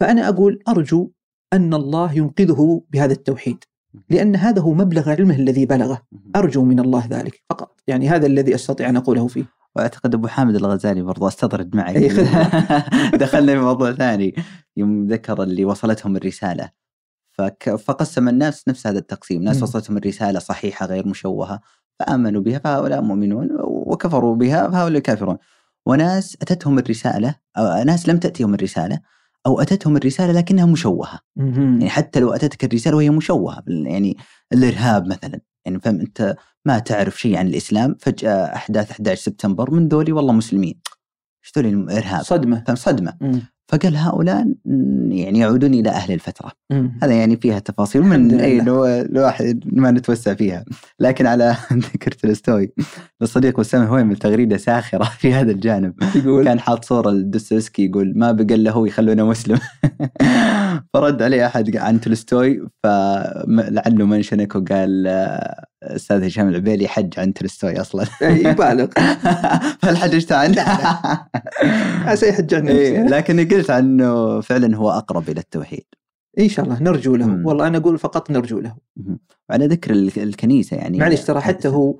فأنا 0.00 0.28
أقول 0.28 0.62
أرجو 0.68 1.10
أن 1.52 1.74
الله 1.74 2.12
ينقذه 2.12 2.82
بهذا 2.90 3.12
التوحيد 3.12 3.64
لأن 4.10 4.36
هذا 4.36 4.62
هو 4.62 4.74
مبلغ 4.74 5.10
علمه 5.10 5.36
الذي 5.36 5.66
بلغه. 5.66 6.02
أرجو 6.36 6.64
من 6.64 6.80
الله 6.80 7.06
ذلك 7.10 7.42
فقط 7.50 7.80
يعني 7.86 8.08
هذا 8.08 8.26
الذي 8.26 8.54
أستطيع 8.54 8.88
أن 8.88 8.96
أقوله 8.96 9.26
فيه 9.26 9.44
وأعتقد 9.76 10.14
أبو 10.14 10.28
حامد 10.28 10.54
الغزالي 10.54 11.02
برضو 11.02 11.28
أستطرد 11.28 11.80
خدمة. 11.80 13.10
دخلنا 13.22 13.52
في 13.54 13.60
موضوع 13.60 13.92
ثاني 13.92 14.34
يوم 14.76 15.06
ذكر 15.06 15.42
اللي 15.42 15.64
وصلتهم 15.64 16.16
الرسالة 16.16 16.70
فك... 17.32 17.74
فقسم 17.74 18.28
الناس 18.28 18.68
نفس 18.68 18.86
هذا 18.86 18.98
التقسيم 18.98 19.42
ناس. 19.42 19.62
وصلتهم 19.62 19.96
الرسالة 19.96 20.38
صحيحة 20.38 20.86
غير 20.86 21.08
مشوهة 21.08 21.60
فآمنوا 21.98 22.42
بها 22.42 22.58
فهؤلاء 22.58 23.02
مؤمنون 23.02 23.48
وكفروا 23.60 24.36
بها 24.36 24.70
فهؤلاء 24.70 25.02
كافرون 25.02 25.38
وناس 25.88 26.36
أتتهم 26.42 26.78
الرسالة 26.78 27.34
أو 27.58 27.82
ناس 27.84 28.08
لم 28.08 28.18
تأتيهم 28.18 28.54
الرسالة 28.54 29.00
أو 29.46 29.60
أتتهم 29.60 29.96
الرسالة 29.96 30.32
لكنها 30.32 30.66
مشوهة. 30.66 31.18
يعني 31.36 31.90
حتى 31.90 32.20
لو 32.20 32.30
أتتك 32.32 32.64
الرسالة 32.64 32.96
وهي 32.96 33.10
مشوهة 33.10 33.62
يعني 33.66 34.16
الإرهاب 34.52 35.06
مثلا. 35.06 35.40
يعني 35.64 35.80
فهم 35.80 36.00
أنت 36.00 36.36
ما 36.64 36.78
تعرف 36.78 37.20
شيء 37.20 37.36
عن 37.36 37.46
الإسلام 37.46 37.96
فجأة 38.00 38.54
أحداث 38.54 38.90
11 38.90 39.22
سبتمبر 39.22 39.70
من 39.70 39.88
ذولي 39.88 40.12
والله 40.12 40.32
مسلمين. 40.32 40.80
إيش 41.44 41.52
ذولي 41.56 41.68
الإرهاب؟ 41.68 42.22
صدمة. 42.22 42.64
فهم 42.66 42.76
صدمة. 42.76 43.16
مم. 43.20 43.42
فقال 43.68 43.96
هؤلاء 43.96 44.46
يعني 45.08 45.38
يعودون 45.38 45.74
إلى 45.74 45.90
أهل 45.90 46.14
الفترة. 46.14 46.52
مم. 46.70 46.98
هذا 47.02 47.12
يعني 47.12 47.36
فيها 47.36 47.58
تفاصيل 47.58 48.02
من. 48.02 48.40
أي 48.40 48.60
لو 48.60 48.84
الواحد 48.86 49.64
ما 49.66 49.90
نتوسع 49.90 50.34
فيها. 50.34 50.64
لكن 51.00 51.26
على 51.26 51.56
ذكر 51.72 52.10
تولستوي 52.10 52.72
الصديق 53.22 53.58
وسام 53.58 53.82
هو 53.82 54.04
من 54.04 54.18
تغريده 54.18 54.56
ساخرة 54.56 55.04
في 55.20 55.34
هذا 55.34 55.50
الجانب. 55.52 55.94
يقول؟ 56.14 56.44
كان 56.44 56.60
حاط 56.60 56.84
صورة 56.84 57.10
لدوستويفسكي 57.10 57.84
يقول 57.84 58.12
ما 58.16 58.32
بقى 58.32 58.54
إلا 58.54 58.70
هو 58.70 58.86
يخلونه 58.86 59.26
مسلم. 59.26 59.58
فرد 60.94 61.22
عليه 61.22 61.46
أحد 61.46 61.76
عن 61.76 62.00
تولستوي 62.00 62.68
فلعله 62.82 64.06
منشنك 64.06 64.54
وقال 64.54 65.06
أستاذ 65.82 66.26
هشام 66.26 66.48
العبيلي 66.48 66.88
حج 66.88 67.18
عن 67.20 67.34
تولستوي 67.34 67.80
أصلا. 67.80 68.04
إيه، 68.22 68.48
يبالغ. 68.48 68.86
فهل 69.82 69.96
حججت 69.96 70.32
عنه؟ 70.32 70.62
عسى 72.10 72.28
يحج 72.28 72.54
عن 72.54 72.64
نفسه 72.64 73.02
لكني 73.02 73.44
قلت 73.44 73.70
عنه 73.70 74.40
فعلا 74.40 74.76
هو 74.76 74.90
أقرب 74.90 75.28
إلى 75.28 75.40
التوحيد. 75.40 75.84
إن 76.38 76.48
شاء 76.48 76.64
الله 76.64 76.82
نرجو 76.82 77.16
له. 77.16 77.26
مم. 77.26 77.46
والله 77.46 77.66
أنا 77.66 77.78
أقول 77.78 77.98
فقط 77.98 78.30
نرجو 78.30 78.58
له. 78.60 78.76
وعلى 79.50 79.66
ذكر 79.66 79.90
ال- 79.90 80.18
الكنيسة 80.22 80.76
يعني 80.76 80.98
معلش 80.98 81.20
ترى 81.20 81.40
حتى 81.40 81.68
هو 81.68 81.98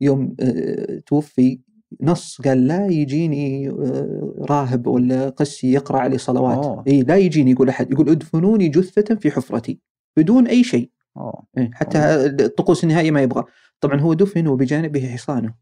يوم 0.00 0.36
آه، 0.40 1.02
توفي 1.06 1.60
نص 2.02 2.40
قال 2.40 2.66
لا 2.66 2.86
يجيني 2.86 3.68
آه، 3.68 4.34
راهب 4.50 4.86
ولا 4.86 5.28
قسي 5.28 5.72
يقرأ 5.72 5.98
علي 5.98 6.18
صلوات. 6.18 6.88
اي 6.88 7.02
لا 7.02 7.16
يجيني 7.16 7.50
يقول 7.50 7.68
أحد. 7.68 7.92
يقول 7.92 8.08
ادفنوني 8.08 8.68
جثة 8.68 9.14
في 9.14 9.30
حفرتي 9.30 9.80
بدون 10.18 10.46
أي 10.46 10.64
شيء. 10.64 10.90
أوه. 11.16 11.42
إيه، 11.58 11.70
حتى 11.74 11.98
الطقوس 12.26 12.84
النهائية 12.84 13.10
ما 13.10 13.22
يبغى. 13.22 13.44
طبعا 13.80 14.00
هو 14.00 14.14
دفن 14.14 14.46
وبجانبه 14.48 15.08
حصانه. 15.08 15.54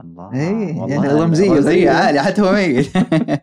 الله 0.00 0.34
إيه، 0.34 0.80
والله 0.80 0.94
يعني 1.04 1.20
رمزية 1.20 1.50
غريبة. 1.50 1.90
عالية 1.90 2.20
حتى 2.20 2.42
هو 2.42 2.52
ميت. 2.52 2.86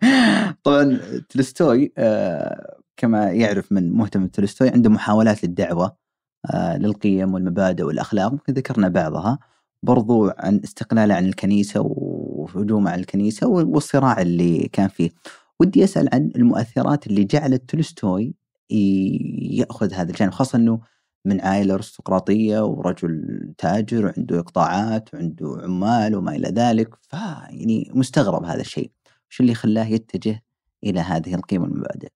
طبعا 0.63 0.99
تولستوي 1.29 1.93
آه، 1.97 2.77
كما 2.97 3.31
يعرف 3.31 3.71
من 3.71 3.91
مهتم 3.91 4.25
بتولستوي 4.25 4.69
عنده 4.69 4.89
محاولات 4.89 5.43
للدعوة 5.43 5.95
آه، 6.53 6.77
للقيم 6.77 7.33
والمبادئ 7.33 7.83
والأخلاق. 7.83 8.31
ممكن 8.31 8.53
ذكرنا 8.53 8.87
بعضها. 8.87 9.39
برضو 9.83 10.29
عن 10.37 10.61
استقلاله 10.63 11.13
عن 11.15 11.25
الكنيسة 11.25 11.81
وهجومه 11.83 12.91
على 12.91 13.01
الكنيسة 13.01 13.47
والصراع 13.47 14.21
اللي 14.21 14.69
كان 14.73 14.87
فيه. 14.87 15.09
ودي 15.59 15.83
أسأل 15.83 16.09
عن 16.13 16.29
المؤثرات 16.35 17.07
اللي 17.07 17.23
جعلت 17.23 17.69
تولستوي 17.69 18.33
ي- 18.71 19.49
يأخذ 19.59 19.93
هذا 19.93 20.09
الجانب 20.11 20.31
خاصة 20.31 20.55
أنه 20.57 20.79
من 21.25 21.41
عائلة 21.41 21.73
أرستقراطية 21.73 22.65
ورجل 22.65 23.53
تاجر 23.57 24.05
وعنده 24.05 24.39
إقطاعات 24.39 25.13
وعنده 25.13 25.57
عمال 25.63 26.15
وما 26.15 26.35
إلى 26.35 26.47
ذلك 26.47 26.95
فيعني 27.01 27.91
مستغرب 27.93 28.43
هذا 28.43 28.61
الشيء. 28.61 28.91
شو 29.29 29.43
اللي 29.43 29.53
خلاه 29.53 29.85
يتجه 29.85 30.43
إلى 30.83 30.99
هذه 30.99 31.35
القيم 31.35 31.61
والمبادئ 31.61 32.09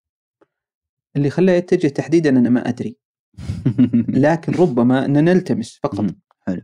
اللي 1.15 1.29
خلاه 1.29 1.53
يتجه 1.53 1.87
تحديدا 1.87 2.29
أنا 2.29 2.49
ما 2.49 2.69
أدري. 2.69 2.97
لكن 4.25 4.53
ربما 4.53 5.05
ان 5.05 5.23
نلتمس 5.23 5.79
فقط. 5.83 6.05
حلو. 6.47 6.61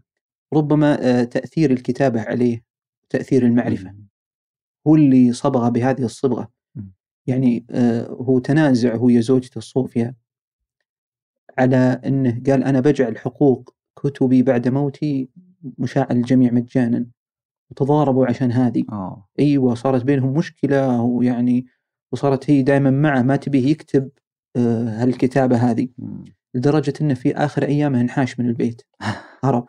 ربما 0.53 0.97
آه، 1.01 1.23
تأثير 1.23 1.71
الكتابة 1.71 2.21
عليه 2.21 2.63
تأثير 3.09 3.45
المعرفة. 3.45 3.95
هو 4.87 4.95
اللي 4.95 5.33
صبغ 5.33 5.69
بهذه 5.69 6.03
الصبغة. 6.05 6.51
مم. 6.75 6.93
يعني 7.27 7.65
آه، 7.69 8.07
هو 8.07 8.39
تنازع 8.39 8.95
هو 8.95 9.19
زوجته 9.19 9.61
صوفيا 9.61 10.15
على 11.57 12.01
إنه 12.05 12.41
قال 12.47 12.63
أنا 12.63 12.79
بجعل 12.79 13.17
حقوق 13.17 13.75
كتبي 14.03 14.43
بعد 14.43 14.67
موتي 14.67 15.29
مشاع 15.77 16.07
للجميع 16.11 16.51
مجانا 16.51 17.05
وتضاربوا 17.71 18.27
عشان 18.27 18.51
هذه 18.51 18.83
أوه. 18.91 19.25
أيوه 19.39 19.75
صارت 19.75 20.03
بينهم 20.03 20.33
مشكلة 20.33 21.01
ويعني 21.01 21.65
وصارت 22.11 22.49
هي 22.49 22.61
دائما 22.61 22.89
معه 22.89 23.21
ما 23.21 23.35
تبيه 23.35 23.71
يكتب 23.71 24.09
آه، 24.55 25.03
هالكتابة 25.03 25.57
هذه 25.57 25.87
مم. 25.97 26.25
لدرجة 26.53 26.93
إنه 27.01 27.13
في 27.13 27.35
آخر 27.35 27.63
أيامه 27.63 28.01
انحاش 28.01 28.39
من 28.39 28.49
البيت 28.49 28.81
هرب 29.43 29.65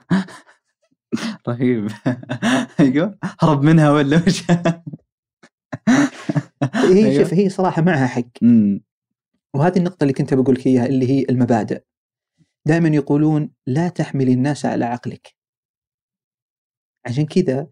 رهيب 1.49 1.91
أيوه 2.81 3.19
هرب 3.41 3.63
منها 3.63 3.91
ولا 3.91 4.23
وش؟ 4.27 4.45
هي 6.75 7.07
أيوة. 7.07 7.23
شوف 7.25 7.35
هي 7.35 7.49
صراحة 7.49 7.83
معها 7.83 8.07
حق. 8.07 8.23
وهذه 9.55 9.79
النقطة 9.79 10.05
اللي 10.05 10.13
كنت 10.13 10.35
بقول 10.35 10.55
لك 10.55 10.67
إياها 10.67 10.87
اللي 10.87 11.11
هي 11.11 11.27
المبادئ. 11.31 11.83
دائما 12.67 12.89
يقولون 12.89 13.51
لا 13.67 13.89
تحمل 13.89 14.29
الناس 14.29 14.67
على 14.67 14.85
عقلك. 14.85 15.35
عشان 17.07 17.27
كذا 17.27 17.67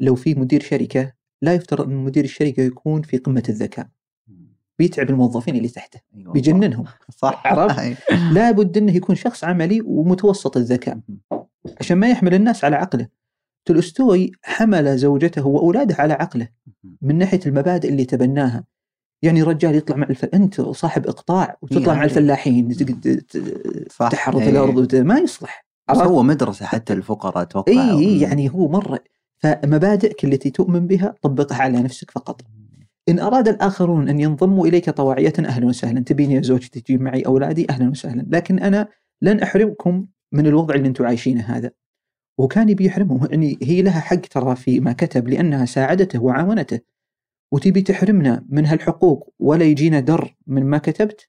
لو 0.00 0.14
في 0.14 0.34
مدير 0.34 0.62
شركة 0.62 1.12
لا 1.42 1.54
يفترض 1.54 1.88
أن 1.88 1.96
مدير 1.96 2.24
الشركة 2.24 2.60
يكون 2.62 3.02
في 3.02 3.16
قمة 3.16 3.42
الذكاء. 3.48 3.88
بيتعب 4.78 5.10
الموظفين 5.10 5.56
اللي 5.56 5.68
تحته 5.68 6.00
أيوة. 6.14 6.32
بيجننهم. 6.32 6.84
صح. 7.10 7.46
عرفت؟ 7.46 7.78
أي. 7.78 7.96
لابد 8.32 8.76
أنه 8.76 8.96
يكون 8.96 9.16
شخص 9.16 9.44
عملي 9.44 9.80
ومتوسط 9.80 10.56
الذكاء. 10.56 11.00
عشان 11.80 11.98
ما 11.98 12.10
يحمل 12.10 12.34
الناس 12.34 12.64
على 12.64 12.76
عقله. 12.76 13.08
تولستوي 13.64 14.32
حمل 14.42 14.98
زوجته 14.98 15.46
وأولاده 15.46 15.94
على 15.98 16.12
عقله. 16.12 16.48
من 17.02 17.18
ناحية 17.18 17.40
المبادئ 17.46 17.88
اللي 17.88 18.04
تبناها. 18.04 18.64
يعني 19.22 19.42
رجال 19.42 19.74
يطلع 19.74 19.96
مع 19.96 20.06
الف... 20.10 20.24
أنت 20.24 20.60
صاحب 20.60 21.06
إقطاع 21.06 21.56
وتطلع 21.62 21.80
إيه، 21.80 21.86
مع 21.86 21.94
هذا- 21.94 22.04
الفلاحين. 22.04 22.68
تحرث 23.98 24.42
إيه. 24.42 24.50
الأرض 24.50 24.76
وت... 24.76 24.94
ما 24.94 25.18
يصلح؟ 25.18 25.66
سوى 25.94 26.24
مدرسة 26.24 26.66
حتى 26.66 26.92
الفقراء 26.92 27.42
أتوقع 27.42 27.72
اي 27.72 27.90
اي 27.98 28.20
يعني 28.20 28.50
هو 28.50 28.68
مرة 28.68 28.98
فمبادئك 29.38 30.24
التي 30.24 30.50
تؤمن 30.50 30.86
بها 30.86 31.14
طبقها 31.22 31.62
على 31.62 31.82
نفسك 31.82 32.10
فقط. 32.10 32.40
إن 33.08 33.18
أراد 33.18 33.48
الآخرون 33.48 34.08
أن 34.08 34.20
ينضموا 34.20 34.66
إليك 34.66 34.90
طواعية 34.90 35.32
أهلا 35.38 35.66
وسهلا، 35.66 36.00
تبيني 36.00 36.34
يا 36.34 36.42
زوجتي 36.42 36.80
تجيب 36.80 37.00
معي 37.00 37.22
أولادي 37.22 37.70
أهلا 37.70 37.90
وسهلا، 37.90 38.26
لكن 38.28 38.58
أنا 38.58 38.88
لن 39.22 39.40
أحرمكم 39.40 40.06
من 40.32 40.46
الوضع 40.46 40.74
اللي 40.74 40.88
أنتم 40.88 41.06
عايشينه 41.06 41.42
هذا. 41.42 41.70
وكان 42.38 42.68
يبي 42.68 42.84
يحرمهم 42.84 43.28
يعني 43.30 43.58
هي 43.62 43.82
لها 43.82 44.00
حق 44.00 44.16
ترى 44.20 44.56
في 44.56 44.80
ما 44.80 44.92
كتب 44.92 45.28
لأنها 45.28 45.64
ساعدته 45.64 46.22
وعاونته. 46.22 46.80
وتبي 47.52 47.82
تحرمنا 47.82 48.44
من 48.48 48.66
هالحقوق 48.66 49.34
ولا 49.38 49.64
يجينا 49.64 50.00
در 50.00 50.36
من 50.46 50.66
ما 50.66 50.78
كتبت؟ 50.78 51.28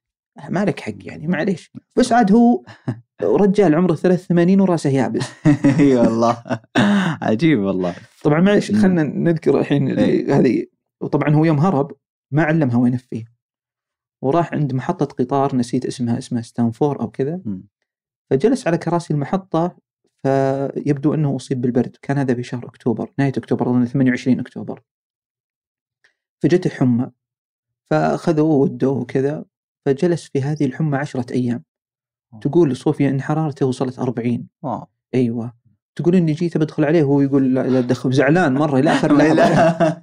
ما 0.50 0.66
لك 0.66 0.80
حق 0.80 0.94
يعني 1.04 1.28
معليش. 1.28 1.72
بس 1.96 2.12
عاد 2.12 2.32
هو 2.32 2.64
رجال 3.24 3.76
عمره 3.76 3.96
83 3.96 4.62
وراسه 4.62 4.90
يابس. 4.90 5.32
إي 5.80 5.96
والله. 5.96 6.44
عجيب 7.22 7.60
والله. 7.60 7.96
طبعا 8.24 8.42
معلش 8.42 8.72
مم. 8.72 8.82
خلينا 8.82 9.04
نذكر 9.04 9.60
الحين. 9.60 10.00
هذه. 10.32 10.66
وطبعا 11.02 11.36
هو 11.36 11.46
يوم 11.46 11.60
هرب 11.60 11.92
ما 12.32 12.44
علمها 12.44 12.78
وين 12.78 12.98
فيه. 12.98 13.26
وراح 14.22 14.54
عند 14.54 14.74
محطة 14.74 15.06
قطار 15.06 15.56
نسيت 15.56 15.86
اسمها 15.86 16.18
اسمها 16.18 16.42
ستانفور 16.42 17.02
أو 17.02 17.12
كذا. 17.12 17.42
فجلس 18.30 18.68
على 18.68 18.78
كراسي 18.78 19.14
المحطة 19.14 19.78
فيبدو 20.24 21.14
أنه 21.14 21.36
أصيب 21.36 21.62
بالبرد. 21.62 21.98
كان 22.02 22.18
هذا 22.18 22.34
في 22.34 22.44
شهر 22.44 22.66
أكتوبر 22.66 23.12
نهاية 23.18 23.34
أكتوبر 23.38 23.70
أظن 23.70 23.86
28 23.86 24.40
أكتوبر. 24.40 24.82
فجته 26.44 26.70
حمى 26.70 27.12
فأخذوه 27.92 28.56
ودوه 28.56 28.98
وكذا 28.98 29.46
فجلس 29.86 30.30
في 30.34 30.42
هذه 30.42 30.66
الحمى 30.66 30.98
عشرة 30.98 31.34
أيام. 31.34 31.64
تقول 32.42 32.76
صوفيا 32.76 33.10
أن 33.10 33.22
حرارته 33.22 33.66
وصلت 33.66 34.00
40 34.00 34.48
واو. 34.62 34.88
أيوة. 35.16 35.54
تقول 35.96 36.16
إني 36.16 36.32
جيت 36.34 36.58
بدخل 36.58 36.86
عليه 36.86 37.04
وهو 37.04 37.22
يقول 37.22 37.54
لا 37.54 37.82
تدخل 37.82 38.12
زعلان 38.12 38.54
مرة 38.54 38.80
إلى 38.80 38.92
آخر 38.92 39.14
لحظة. 39.18 40.02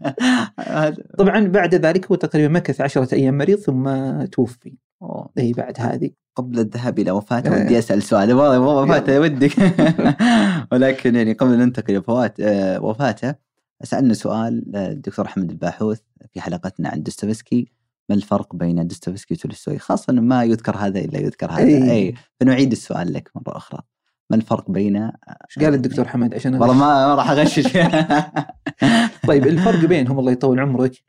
طبعا 1.19 1.47
بعد 1.47 1.75
ذلك 1.75 2.07
هو 2.07 2.15
تقريبا 2.15 2.49
مكث 2.55 2.81
عشرة 2.81 3.15
أيام 3.15 3.39
مريض 3.39 3.59
ثم 3.59 3.91
توفي. 4.25 4.77
أي 5.39 5.53
بعد 5.53 5.75
هذه. 5.79 6.11
قبل 6.37 6.59
الذهاب 6.59 6.99
إلى 6.99 7.11
وفاته. 7.11 7.53
ودي 7.53 7.79
أسأل 7.79 8.03
سؤال. 8.03 8.33
والله 8.33 8.83
وفاته 8.83 9.21
ودك. 9.21 9.53
ولكن 10.73 11.15
يعني 11.15 11.33
قبل 11.33 11.53
أن 11.53 11.59
ننتقل 11.59 11.95
إلى 11.95 12.03
فوات 12.03 12.41
آه، 12.41 12.85
وفاته 12.85 13.48
سالنا 13.83 14.15
سؤال 14.15 14.77
آه، 14.77 14.93
الدكتور 14.93 15.27
أحمد 15.27 15.51
الباحوث 15.51 16.01
في 16.33 16.41
حلقتنا 16.41 16.89
عن 16.89 17.03
دوستويفسكي 17.03 17.73
ما 18.09 18.15
الفرق 18.15 18.57
بين 18.57 18.87
دوستويفسكي 18.87 19.35
وتولستوي؟ 19.35 19.79
خاصة 19.79 20.11
انه 20.11 20.21
ما 20.21 20.45
يذكر 20.45 20.77
هذا 20.77 21.01
إلا 21.01 21.19
يذكر 21.19 21.51
هذا. 21.51 21.63
إيه. 21.63 21.91
اي 21.91 22.15
فنعيد 22.41 22.73
السؤال 22.73 23.13
لك 23.13 23.31
مرة 23.35 23.57
أخرى. 23.57 23.83
ما 24.31 24.37
الفرق 24.37 24.71
بين 24.71 24.97
إيش 24.97 25.59
قال 25.59 25.75
الدكتور 25.75 26.09
حمد 26.09 26.35
عشان 26.35 26.55
والله؟ 26.55 26.75
ما 26.85 27.15
راح 27.15 27.31
أغشش. 27.31 27.73
طيب 29.29 29.47
الفرق 29.47 29.85
بينهم 29.85 30.19
الله 30.19 30.33
يطول 30.33 30.61
عمرك. 30.61 31.05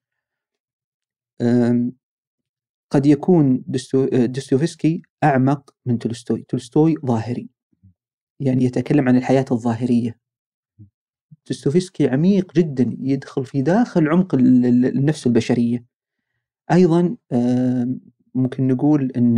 قد 2.91 3.05
يكون 3.05 3.63
دستو... 3.67 4.05
دستويفسكي 4.05 5.01
أعمق 5.23 5.75
من 5.85 5.99
تولستوي. 5.99 6.45
تولستوي 6.49 6.95
ظاهري. 7.05 7.49
يعني 8.39 8.63
يتكلم 8.63 9.07
عن 9.07 9.17
الحياة 9.17 9.45
الظاهرية. 9.51 10.19
دستويفسكي 11.49 12.07
عميق 12.09 12.53
جدا 12.55 12.97
يدخل 12.99 13.45
في 13.45 13.61
داخل 13.61 14.07
عمق 14.07 14.35
ال- 14.35 14.65
ال- 14.65 14.85
النفس 14.85 15.27
البشرية 15.27 15.85
أيضا 16.71 17.15
ممكن 18.35 18.67
نقول 18.67 19.11
أن 19.11 19.37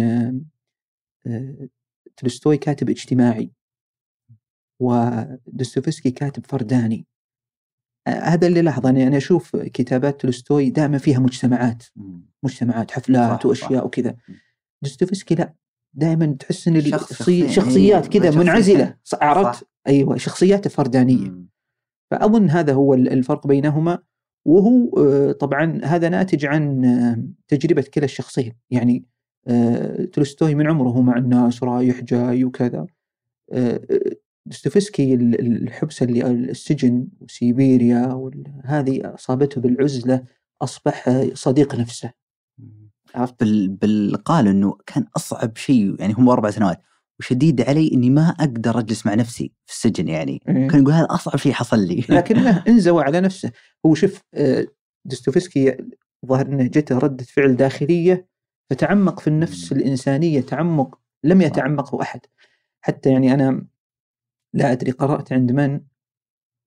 أه، 1.27 1.67
تولستوي 2.17 2.57
كاتب 2.57 2.89
اجتماعي 2.89 3.51
ودستويفسكي 4.79 6.11
كاتب 6.11 6.45
فرداني 6.45 7.05
هذا 8.07 8.47
اللي 8.47 8.61
لاحظ 8.61 8.85
أنا 8.87 9.07
أنا 9.07 9.17
أشوف 9.17 9.55
كتابات 9.55 10.21
تولستوي 10.21 10.69
دائما 10.69 10.97
فيها 10.97 11.19
مجتمعات. 11.19 11.83
مجتمعات 12.43 12.91
حفلات 12.91 13.39
صح، 13.39 13.45
وأشياء 13.45 13.79
صح. 13.79 13.83
وكذا. 13.83 14.15
دوستويفسكي 14.83 15.35
لا 15.35 15.53
دائما 15.93 16.25
تحس 16.25 16.67
إن 16.67 16.81
شخص-. 16.81 17.23
شخصيات 17.49 18.15
إيه، 18.15 18.21
كذا. 18.21 18.39
منعزلة. 18.39 18.97
عرفت 19.13 19.67
أيوه 19.87 20.17
شخصياته 20.17 20.69
فردانية 20.69 21.29
مم. 21.29 21.49
فأظن 22.11 22.49
هذا 22.49 22.73
هو 22.73 22.93
ال- 22.93 23.13
الفرق 23.13 23.47
بينهما 23.47 23.99
وهو 24.47 24.97
آه، 24.97 25.31
طبعا 25.31 25.81
هذا 25.83 26.09
ناتج 26.09 26.45
عن 26.45 26.85
آه، 26.85 27.23
تجربة 27.47 27.85
كلا 27.93 28.05
الشخصين. 28.05 28.53
يعني 28.69 29.05
آه، 29.47 30.05
تولستوي 30.05 30.55
من 30.55 30.67
عمره 30.67 31.01
مع 31.01 31.17
الناس 31.17 31.63
رايح 31.63 32.01
جاي 32.01 32.43
وكذا. 32.43 32.85
دوستويفسكي 34.45 35.13
ال- 35.13 35.39
ال- 35.39 35.63
الحبس 35.63 36.03
اللي 36.03 36.27
السجن 36.27 37.07
وسيبيريا 37.21 38.31
هذه 38.63 39.13
أصابته 39.13 39.61
بالعزلة 39.61 40.23
أصبح 40.61 41.09
صديق 41.33 41.75
نفسه. 41.75 42.11
عرفت 43.15 43.43
بال... 43.43 43.69
بال... 43.69 44.15
قال 44.15 44.47
إنه 44.47 44.77
كان 44.85 45.05
أصعب 45.15 45.57
شيء 45.57 45.95
يعني 45.99 46.13
هم 46.13 46.29
أربع 46.29 46.49
سنوات. 46.49 46.81
وشديد 47.21 47.61
علي 47.61 47.91
إني 47.93 48.09
ما 48.09 48.29
أقدر 48.29 48.79
أجلس 48.79 49.05
مع 49.05 49.13
نفسي 49.13 49.51
في 49.65 49.73
السجن 49.73 50.07
يعني 50.07 50.41
إيه. 50.47 50.67
كان 50.67 50.81
يقول 50.81 50.93
هذا 50.93 51.07
أصعب 51.09 51.37
شيء 51.37 51.53
حصل 51.53 51.79
لي 51.87 52.05
لكنه 52.17 52.63
انزوى 52.67 53.03
على 53.03 53.21
نفسه 53.21 53.51
هو 53.85 53.95
شوف 53.95 54.21
آه، 54.33 54.67
دوستويفسكي 55.05 55.77
ظهر 56.25 56.45
إنه 56.45 56.63
جته 56.63 56.97
رده 56.97 57.23
فعل 57.23 57.55
داخلية 57.55 58.27
فتعمق 58.69 59.19
في 59.19 59.27
النفس. 59.27 59.71
الإنسانية 59.71 60.41
تعمق 60.41 60.99
لم. 61.23 61.41
يتعمقه 61.41 62.01
أحد 62.01 62.19
حتى 62.81 63.11
يعني 63.11 63.33
أنا 63.33 63.65
لا 64.53 64.71
أدري 64.71 64.91
قرأت 64.91 65.33
عند 65.33 65.51
من 65.51 65.81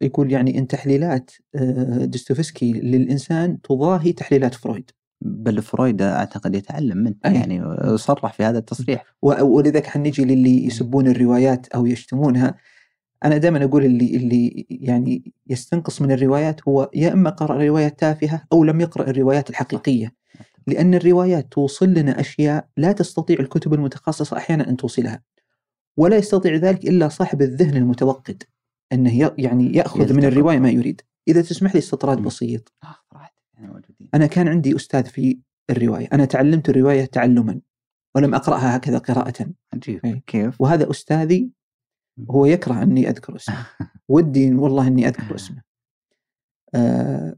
يقول 0.00 0.32
يعني 0.32 0.58
إن 0.58 0.66
تحليلات 0.66 1.30
آه، 1.54 2.04
دوستويفسكي 2.04 2.72
للإنسان 2.72 3.60
تضاهي 3.60 4.12
تحليلات 4.12 4.54
فرويد 4.54 4.90
بل 5.24 5.62
فرويد 5.62 6.02
أعتقد 6.02 6.54
يتعلم 6.54 6.98
منه 6.98 7.14
أي. 7.26 7.34
يعني 7.34 7.62
صرح 7.96 8.32
في 8.32 8.44
هذا 8.44 8.58
التصريح. 8.58 9.04
ولذلك 9.22 9.86
حنجي 9.86 10.24
للي 10.24 10.66
يسبون 10.66 11.06
الروايات 11.08 11.68
أو 11.68 11.86
يشتمونها 11.86 12.54
أنا 13.24 13.36
دائما 13.36 13.64
أقول 13.64 13.84
اللي 13.84 14.16
اللي 14.16 14.66
يعني 14.70 15.32
يستنقص 15.46 16.02
من 16.02 16.12
الروايات 16.12 16.68
هو 16.68 16.90
يا 16.94 17.12
إما 17.12 17.30
قرأ 17.30 17.64
روايات 17.64 18.00
تافهة 18.00 18.42
أو 18.52 18.64
لم 18.64 18.80
يقرأ 18.80 19.10
الروايات 19.10 19.50
الحقيقية. 19.50 20.14
لأن 20.66 20.94
الروايات 20.94 21.52
توصل 21.52 21.88
لنا 21.88 22.20
أشياء 22.20 22.68
لا 22.76 22.92
تستطيع 22.92 23.40
الكتب 23.40 23.74
المتخصصة 23.74 24.36
أحيانا 24.36 24.68
أن 24.68 24.76
توصلها 24.76 25.22
ولا 25.96 26.16
يستطيع 26.16 26.54
ذلك 26.54 26.84
إلا 26.84 27.08
صاحب 27.08 27.42
الذهن 27.42 27.76
المتوقد 27.76 28.42
أنه 28.92 29.32
يعني 29.38 29.76
يأخذ 29.76 30.12
من. 30.12 30.24
الرواية 30.24 30.58
ما 30.58 30.70
يريد. 30.70 31.00
إذا 31.28 31.42
تسمح 31.42 31.74
لي 31.74 31.78
استطراد. 31.78 32.18
بسيط. 32.18 32.72
آه، 32.84 32.96
موجودين 33.66 34.08
أنا 34.14 34.26
كان 34.26 34.48
عندي 34.48 34.76
أستاذ 34.76 35.06
في 35.06 35.38
الرواية 35.70 36.08
أنا 36.12 36.24
تعلمت 36.24 36.68
الرواية 36.68 37.04
تعلما 37.04 37.60
ولم 38.14 38.34
أقرأها 38.34 38.76
هكذا 38.76 38.98
قراءه. 38.98 39.50
عجيب 39.74 40.06
إيه. 40.06 40.22
كيف؟ 40.26 40.60
وهذا 40.60 40.90
أستاذي 40.90 41.50
هو 42.30 42.46
يكره 42.46 42.82
أني 42.82 43.08
أذكر 43.08 43.36
اسمه. 43.36 43.66
ودي 44.08 44.54
والله 44.54 44.86
أني 44.86 45.08
أذكر 45.08 45.34
اسمه. 45.40 45.62
آه 46.74 47.36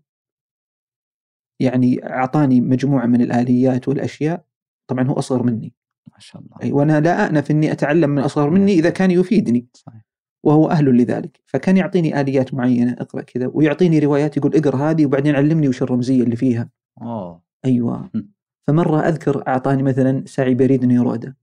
يعني 1.61 2.07
أعطاني 2.07 2.61
مجموعة 2.61 3.07
من 3.07 3.21
الآليات 3.21 3.89
والأشياء 3.89 4.45
طبعا 4.87 5.09
هو 5.09 5.13
أصغر 5.13 5.43
مني. 5.43 5.75
ما 6.13 6.19
شاء 6.19 6.43
الله. 6.43 6.57
أي 6.63 6.73
وأنا 6.73 7.01
لا 7.01 7.31
انف 7.31 7.51
أني 7.51 7.73
أتعلم 7.73 8.11
من 8.11 8.23
أصغر 8.23 8.51
مني 8.51 8.73
إذا 8.73 8.91
كان 8.91 9.11
يفيدني. 9.11 9.67
صحيح. 9.75 10.06
وهو 10.47 10.71
أهل 10.71 10.97
لذلك. 10.97 11.41
فكان 11.47 11.77
يعطيني 11.77 12.21
آليات 12.21 12.55
معينة 12.55 12.93
اقرأ 13.01 13.23
كذا 13.23 13.51
ويعطيني 13.55 13.99
روايات 13.99 14.37
يقول 14.37 14.55
اقرأ 14.57 14.77
هذه 14.91 15.07
وبعدين 15.07 15.35
علمني 15.37 15.69
وش 15.69 15.83
الرمزية 15.83 16.23
اللي 16.23 16.37
فيها. 16.37 16.71
أوه. 17.03 17.43
أيوه. 17.65 18.11
م. 18.15 18.23
فمرة 18.69 19.01
أذكر 19.01 19.43
أعطاني 19.49 19.83
مثلا 19.83 20.23
سعي 20.27 20.55
بريد 20.55 20.85
نيرودا. 20.85 21.35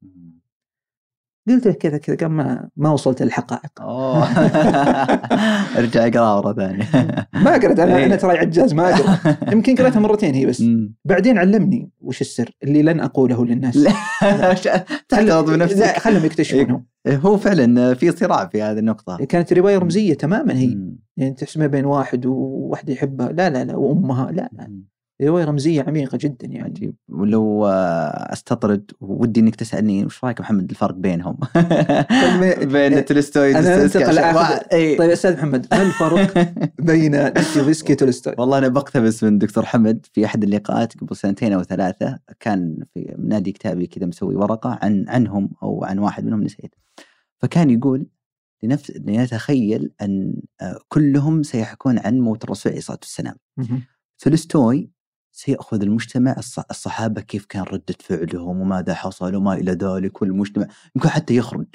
قلت 1.48 1.68
له 1.68 1.74
كذا 1.74 1.98
كذا 1.98 2.16
قام 2.16 2.38
ما 2.38 2.70
ما 2.76 2.90
وصلت 2.90 3.22
للحقائق. 3.24 3.82
أوه. 3.82 4.24
أرجع 5.78 6.08
أقرأ 6.08 6.42
مرة 6.42 6.54
ثانية. 6.54 6.86
ما 7.34 7.52
قرأت 7.52 7.80
أنا 7.80 7.98
إيه. 7.98 8.06
أنا 8.06 8.16
ترى 8.16 8.38
عجاز 8.38 8.74
ما 8.74 8.90
أقرأ. 8.94 9.18
يمكن 9.54 9.76
قرأتها 9.76 10.00
مرتين 10.00 10.34
هي 10.34 10.46
بس. 10.46 10.64
بعدين 11.06 11.38
علمني 11.38 11.90
وش 12.02 12.22
السر 12.22 12.52
اللي 12.64 12.82
لن 12.82 13.00
أقوله 13.00 13.46
للناس. 13.46 13.78
لا. 13.78 13.92
تحتفظ 15.10 15.20
لا 15.28 15.42
بنفسك 15.42 15.98
خلهم 15.98 16.26
يكتشفونه 16.26 16.84
هو 17.08 17.38
فعلا 17.38 17.94
في 17.94 18.12
صراع 18.12 18.48
في 18.48 18.62
هذه 18.62 18.80
النقطة. 18.80 19.18
كانت 19.26 19.54
رواية 19.54 19.78
رمزية 19.78 20.14
تماما 20.14 20.58
هي. 20.58 20.78
يعني 21.18 21.34
تحسبها 21.34 21.68
بين 21.68 21.86
واحد 21.86 22.26
وواحدة 22.26 22.94
يحبها. 22.94 23.32
لا 23.32 23.50
لا 23.50 23.64
لا 23.64 23.76
وأمها. 23.76 24.32
لا 24.32 24.50
لا. 24.54 24.84
روايه 25.28 25.46
رمزية 25.46 25.82
عميقة 25.88 26.18
جدا 26.22 26.48
يعني. 26.48 26.64
عجيب. 26.70 26.96
ولو 27.10 27.66
آه، 27.66 28.34
استطرد 28.34 28.92
ودي 29.02 29.40
إنك 29.40 29.56
تسألني 29.56 30.06
وش 30.06 30.24
رأيك 30.24 30.42
محمد؟ 30.42 30.70
الفرق 30.70 30.96
بينهم؟ 30.96 31.38
بين 32.74 33.06
تولستوي 33.06 33.50
ودوستويفسكي 33.50 34.00
أنتقل 34.06 34.20
عشان- 34.20 34.36
اخذ 34.36 34.60
إيه. 34.74 34.98
طيب 34.98 35.10
أستاذ 35.10 35.34
محمد 35.38 35.68
ما 35.72 35.82
الفرق 35.82 36.54
بين 36.90 37.34
دوستويفسكي 37.34 37.94
وتولستوي؟ 37.94 38.36
والله 38.38 38.58
أنا 38.58 38.68
بقتبس 38.68 39.24
من 39.24 39.38
دكتور 39.38 39.66
حمد 39.66 40.06
في 40.14 40.26
أحد 40.26 40.44
اللقاءات 40.44 40.98
قبل 40.98 41.16
سنتين 41.16 41.54
أو 41.54 41.64
ثلاثة. 41.64 42.20
كان 42.40 42.78
في 42.94 43.16
نادي 43.20 43.52
كتابي 43.52 43.88
كذا 43.88 44.06
مسوي 44.06 44.36
ورقة 44.36 44.80
عن 44.82 45.06
عنهم 45.08 45.50
أو 45.64 45.84
عن 45.84 46.00
واحد 46.00 46.26
منهم 46.26 46.44
نسيت. 46.44 46.76
فكان 47.40 47.70
يقول 47.70 48.06
لنفس 48.64 48.92
يتخيل 49.08 49.92
أن 50.02 50.34
آه، 50.62 50.80
كلهم 50.88 51.44
سيحكون 51.44 52.00
عن 52.00 52.20
موت 52.20 52.44
الرسول 52.44 52.70
عليه 52.72 52.80
الصلاة 52.80 52.98
والسلام. 53.02 53.36
تولستوي 54.20 54.90
سيأخذ 55.36 55.82
المجتمع 55.82 56.34
الص- 56.36 56.64
الصحابة 56.72 57.22
كيف 57.22 57.46
كان 57.46 57.64
ردة 57.64 57.96
فعلهم 58.00 58.62
وماذا 58.62 58.94
حصل 58.94 59.36
وما 59.36 59.54
إلى 59.54 59.72
ذلك 59.72 60.22
والمجتمع 60.22 60.68
يمكن 60.96 61.10
حتى 61.10 61.36
يخرج 61.36 61.66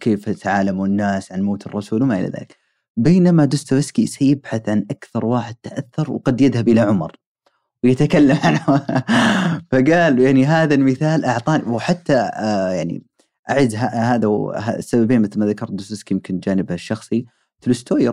كيف 0.00 0.28
تعالموا 0.28 0.86
الناس 0.86 1.32
عن 1.32 1.42
موت 1.42 1.66
الرسول 1.66 2.02
وما 2.02 2.14
إلى 2.20 2.26
ذلك. 2.28 2.56
بينما 2.96 3.44
دوستويفسكي 3.44 4.06
سيبحث 4.06 4.68
عن 4.68 4.86
أكثر 4.90 5.26
واحد 5.26 5.54
تأثر 5.62 6.12
وقد 6.12 6.40
يذهب 6.40 6.68
إلى 6.68 6.80
عمر 6.80 7.16
ويتكلم 7.84 8.38
عنه. 8.44 8.60
فقال 9.72 10.18
يعني 10.20 10.46
هذا 10.46 10.74
المثال 10.74 11.24
أعطاني 11.24 11.62
وحتى 11.64 12.14
آه 12.34 12.70
يعني 12.70 13.02
أعد 13.50 13.74
ه- 13.74 14.14
هذا 14.14 14.28
السببين 14.78 15.22
مثل 15.22 15.38
ما 15.40 15.46
ذكرت 15.46 15.70
دوستويفسكي 15.72 16.14
يمكن 16.14 16.38
جانبه 16.40 16.74
الشخصي. 16.74 17.26
تولستوي 17.60 18.12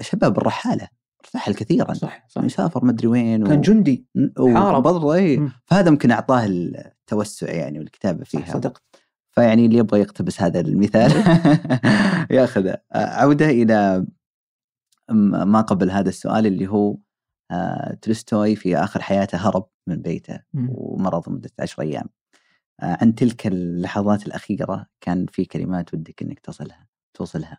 شباب 0.00 0.38
الرحالة. 0.38 0.88
ارتحل 1.24 1.54
كثيرا. 1.54 1.94
صح 1.94 2.26
صح. 2.28 2.44
يسافر 2.44 2.84
مدري 2.84 3.06
وين 3.08 3.46
كان 3.46 3.60
جندي. 3.60 4.06
حارب. 4.38 4.82
برضه 4.82 5.14
اي. 5.14 5.48
فهذا 5.64 5.90
ممكن 5.90 6.10
أعطاه 6.10 6.44
التوسع 6.46 7.50
يعني 7.50 7.78
والكتابة 7.78 8.24
فيها 8.24 8.52
صدقت 8.52 8.82
فيعني 9.30 9.66
اللي 9.66 9.78
يبغى 9.78 10.00
يقتبس 10.00 10.42
هذا 10.42 10.60
المثال 10.60 11.10
ياخذه. 12.36 12.76
عودة 12.94 13.46
إلى 13.46 14.06
ما 15.44 15.60
قبل 15.60 15.90
هذا 15.90 16.08
السؤال 16.08 16.46
اللي 16.46 16.66
هو 16.66 16.96
آه، 17.50 17.98
تولستوي 18.02 18.56
في 18.56 18.76
آخر 18.76 19.02
حياته 19.02 19.38
هرب 19.38 19.68
من 19.86 20.02
بيته. 20.02 20.40
ومرض 20.68 21.28
مدة 21.30 21.50
عشر 21.58 21.82
أيام. 21.82 22.06
آه، 22.82 22.98
عن 23.00 23.14
تلك 23.14 23.46
اللحظات 23.46 24.26
الأخيرة 24.26 24.86
كان 25.00 25.26
في 25.26 25.44
كلمات 25.44 25.94
ودك 25.94 26.22
إنك 26.22 26.38
تصلها 26.40 26.88
توصلها. 27.14 27.58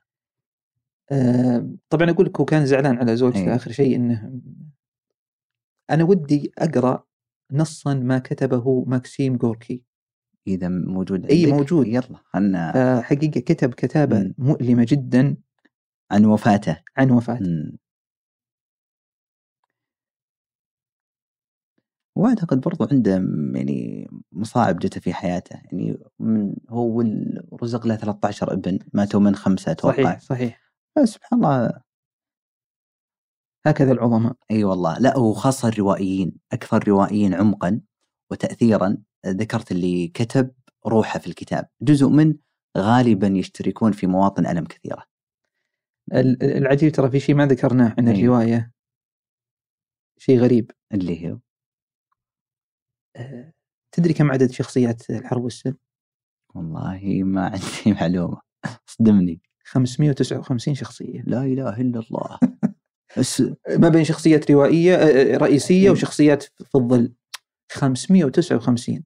طبعا 1.90 2.10
أقول 2.10 2.26
لك 2.26 2.40
هو 2.40 2.46
كان 2.46 2.66
زعلان 2.66 2.98
على 2.98 3.16
زوجته 3.16 3.40
أي. 3.52 3.56
آخر 3.56 3.72
شيء 3.72 3.96
إنه 3.96 4.40
أنا 5.90 6.04
ودي 6.04 6.52
أقرأ 6.58 7.04
نصا 7.52 7.94
ما 7.94 8.20
كتبه 8.20 8.84
ماكسيم 8.88 9.36
غوركي 9.36 9.84
إذا 10.48 10.68
موجود 10.70 11.32
عندك، 11.32 11.48
موجود. 11.54 11.88
يلا 11.88 12.20
خلنا 12.26 12.72
فحقيقه 13.02 13.40
كتب 13.40 13.74
كتابة 13.74 14.20
مم. 14.20 14.34
مؤلمة 14.38 14.86
جدا 14.90 15.36
عن 16.12 16.26
وفاته 16.26 16.78
عن 16.98 17.12
وفاته 17.12 17.46
مم. 17.46 17.78
وأعتقد 22.16 22.62
برضو 22.62 22.88
عنده 22.92 23.20
م- 23.20 23.56
يعني 23.56 24.08
مصاعب 24.32 24.80
جته 24.80 25.00
في 25.02 25.14
حياته 25.14 25.54
يعني 25.66 25.98
من 26.20 26.56
هو 26.70 27.02
رزق 27.62 27.88
له 27.88 27.96
13 27.96 28.54
ابن 28.54 28.80
ماتوا 28.94 29.20
من 29.20 29.36
خمسة 29.36 29.72
أتوقع 29.72 29.94
صحيح 30.04 30.20
صحيح. 30.20 30.65
سبحان 31.04 31.40
الله. 31.46 31.82
هكذا 33.66 33.92
العظماء. 33.92 34.36
أي 34.52 34.64
والله. 34.64 35.00
لا 35.00 35.18
وخاصه 35.18 35.68
الروائيين. 35.68 36.32
أكثر 36.54 36.88
روائيين 36.88 37.34
عمقا 37.34 37.82
وتاثيرا. 38.32 38.98
ذكرت 39.28 39.72
اللي 39.72 40.08
كتب 40.08 40.52
روحه 40.88 41.20
في 41.20 41.28
الكتاب. 41.28 41.68
جزء 41.82 42.08
من 42.10 42.36
غالبا 42.78 43.28
يشتركون 43.28 43.92
في 43.92 44.08
مواطن 44.08 44.46
ألم 44.46 44.66
كثيرة. 44.66 45.04
ال- 46.14 46.44
ال- 46.44 46.58
العجيب 46.58 46.92
ترى 46.92 47.10
في 47.12 47.20
شيء 47.20 47.36
ما 47.36 47.46
ذكرناه 47.46 47.96
عن 47.98 48.08
أي. 48.08 48.22
الرواية. 48.22 48.72
شيء 50.18 50.40
غريب. 50.40 50.72
اللي 50.94 51.26
هي؟ 51.26 51.38
آه، 53.16 53.54
تدري 53.92 54.14
كم 54.14 54.32
عدد 54.32 54.52
شخصيات 54.52 55.10
الحرب 55.10 55.44
والسلم؟ 55.44 55.78
والله 56.56 57.24
ما 57.24 57.46
عندي 57.46 57.94
معلومة. 58.02 58.42
صدمني. 58.86 59.42
559 59.76 60.76
شخصية. 60.76 61.24
لا 61.28 61.44
إله 61.44 61.82
إلا 61.82 62.00
الله. 62.00 62.40
ما 63.82 63.90
بين 63.90 64.04
شخصيات 64.04 64.52
روائية 64.52 64.96
آه، 64.96 65.38
رئيسية 65.38 65.90
وشخصيات 65.90 66.44
في 66.44 66.76
الظل. 66.76 67.12
559 67.72 69.04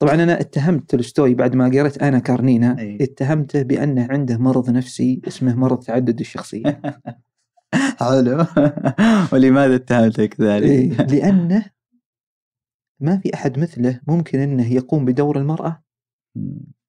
طبعا 0.00 0.14
أنا 0.14 0.40
اتهمت 0.40 0.90
تولستوي 0.90 1.34
بعد 1.34 1.54
ما 1.54 1.64
قريت 1.64 2.02
أنا 2.02 2.18
كارنينا. 2.18 2.78
أي. 2.78 2.98
اتهمته 3.00 3.62
بأنه 3.62 4.08
عنده 4.10 4.38
مرض 4.38 4.70
نفسي 4.70 5.20
اسمه 5.28 5.54
مرض 5.54 5.82
تعدد 5.82 6.20
الشخصية. 6.20 6.80
حلو. 8.00 8.46
ولماذا 9.32 9.74
اتهمته 9.74 10.26
كذلك؟ 10.26 10.64
إيه، 10.64 10.92
لأنه 10.92 11.64
ما 13.00 13.18
في 13.18 13.34
أحد 13.34 13.58
مثله 13.58 14.00
ممكن 14.08 14.38
أنه 14.38 14.72
يقوم 14.72 15.04
بدور 15.04 15.38
المرأة. 15.38 15.82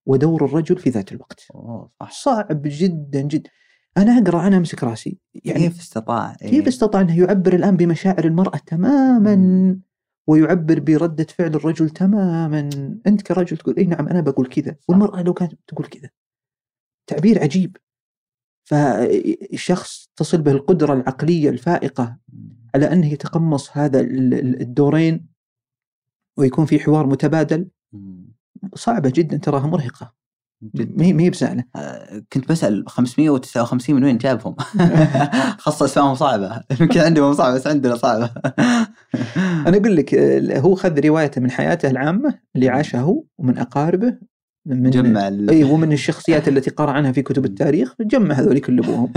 ودور 0.06 0.46
الرجل 0.46 0.78
في 0.78 0.90
ذات 0.90 1.12
الوقت. 1.12 1.48
أوه، 1.56 1.92
صح. 2.00 2.12
صعب 2.12 2.62
جدا 2.66 3.22
جدا. 3.22 3.50
أنا 3.98 4.18
أقرأ 4.18 4.48
أنا 4.48 4.58
أمسك 4.58 4.84
رأسي. 4.84 5.18
يعني 5.34 5.60
كيف 5.60 5.80
استطاع؟ 5.80 6.36
إيه. 6.42 6.50
كيف 6.50 6.68
استطاع 6.68 7.02
أنه 7.02 7.20
يعبر 7.20 7.54
الآن 7.54 7.78
بمشاعر 7.78 8.26
المرأة 8.26 8.58
تماما 8.58 9.36
مم. 9.36 9.82
ويعبر 10.28 10.80
بردة 10.80 11.24
فعل 11.24 11.56
الرجل 11.56 11.90
تماما؟ 11.90 12.70
أنت 13.08 13.22
كرجل 13.22 13.58
تقول 13.58 13.76
اي 13.78 13.84
نعم 13.84 14.08
أنا 14.08 14.22
بقول 14.22 14.48
كذا. 14.48 14.76
والمرأة 14.88 15.22
لو 15.22 15.34
كانت 15.34 15.54
تقول 15.68 15.86
كذا. 15.88 16.10
تعبير 17.08 17.42
عجيب. 17.44 17.78
فالشخص 18.64 20.10
تصل 20.16 20.42
به 20.42 20.52
القدرة 20.52 20.94
العقلية 20.94 21.50
الفائقة 21.50 22.18
على 22.76 22.94
أنه 22.94 23.14
يتقمص 23.14 23.78
هذا 23.78 24.00
ال- 24.00 24.34
ال- 24.34 24.62
الدورين 24.62 25.28
ويكون 26.38 26.66
في 26.66 26.80
حوار 26.80 27.08
متبادل. 27.08 27.68
صعبة 28.76 29.12
جدا 29.16 29.38
تراها 29.38 29.68
مرهقة. 29.68 30.14
ما 30.76 31.06
هي 31.06 31.14
ما 31.14 31.24
هي 31.24 31.30
بسهلة. 31.30 31.64
آه، 31.76 32.24
كنت 32.34 32.50
بسأل 32.50 32.84
559 32.88 33.96
من 33.96 34.04
وين 34.04 34.18
جابهم؟ 34.18 34.56
خاصة 35.64 35.86
اسمائهم 35.86 36.16
صعبة. 36.16 36.62
يمكن 36.82 37.00
عندهم 37.00 37.34
صعبة 37.34 37.56
بس 37.56 37.68
عندنا 37.68 37.96
صعبة. 37.96 38.30
أنا 39.68 39.78
أقول 39.78 39.96
لك 39.96 40.14
آه، 40.16 40.60
هو 40.60 40.76
خذ 40.76 41.00
روايته 41.08 41.42
من 41.42 41.52
حياته 41.52 41.90
العامة 41.90 42.40
اللي 42.56 42.70
عاشها 42.70 43.02
هو 43.02 43.24
ومن 43.38 43.58
أقاربه 43.58 44.18
من 44.66 44.90
جمع 44.90 45.28
ال- 45.28 45.50
إي 45.50 45.64
ومن 45.64 45.92
الشخصيات 45.94 46.48
التي 46.58 46.70
قرأ 46.70 46.92
عنها 46.92 47.12
في 47.12 47.22
كتب 47.22 47.46
التاريخ 47.46 47.96
جمع 48.02 48.36
هذول 48.36 48.60
كلهم. 48.60 49.12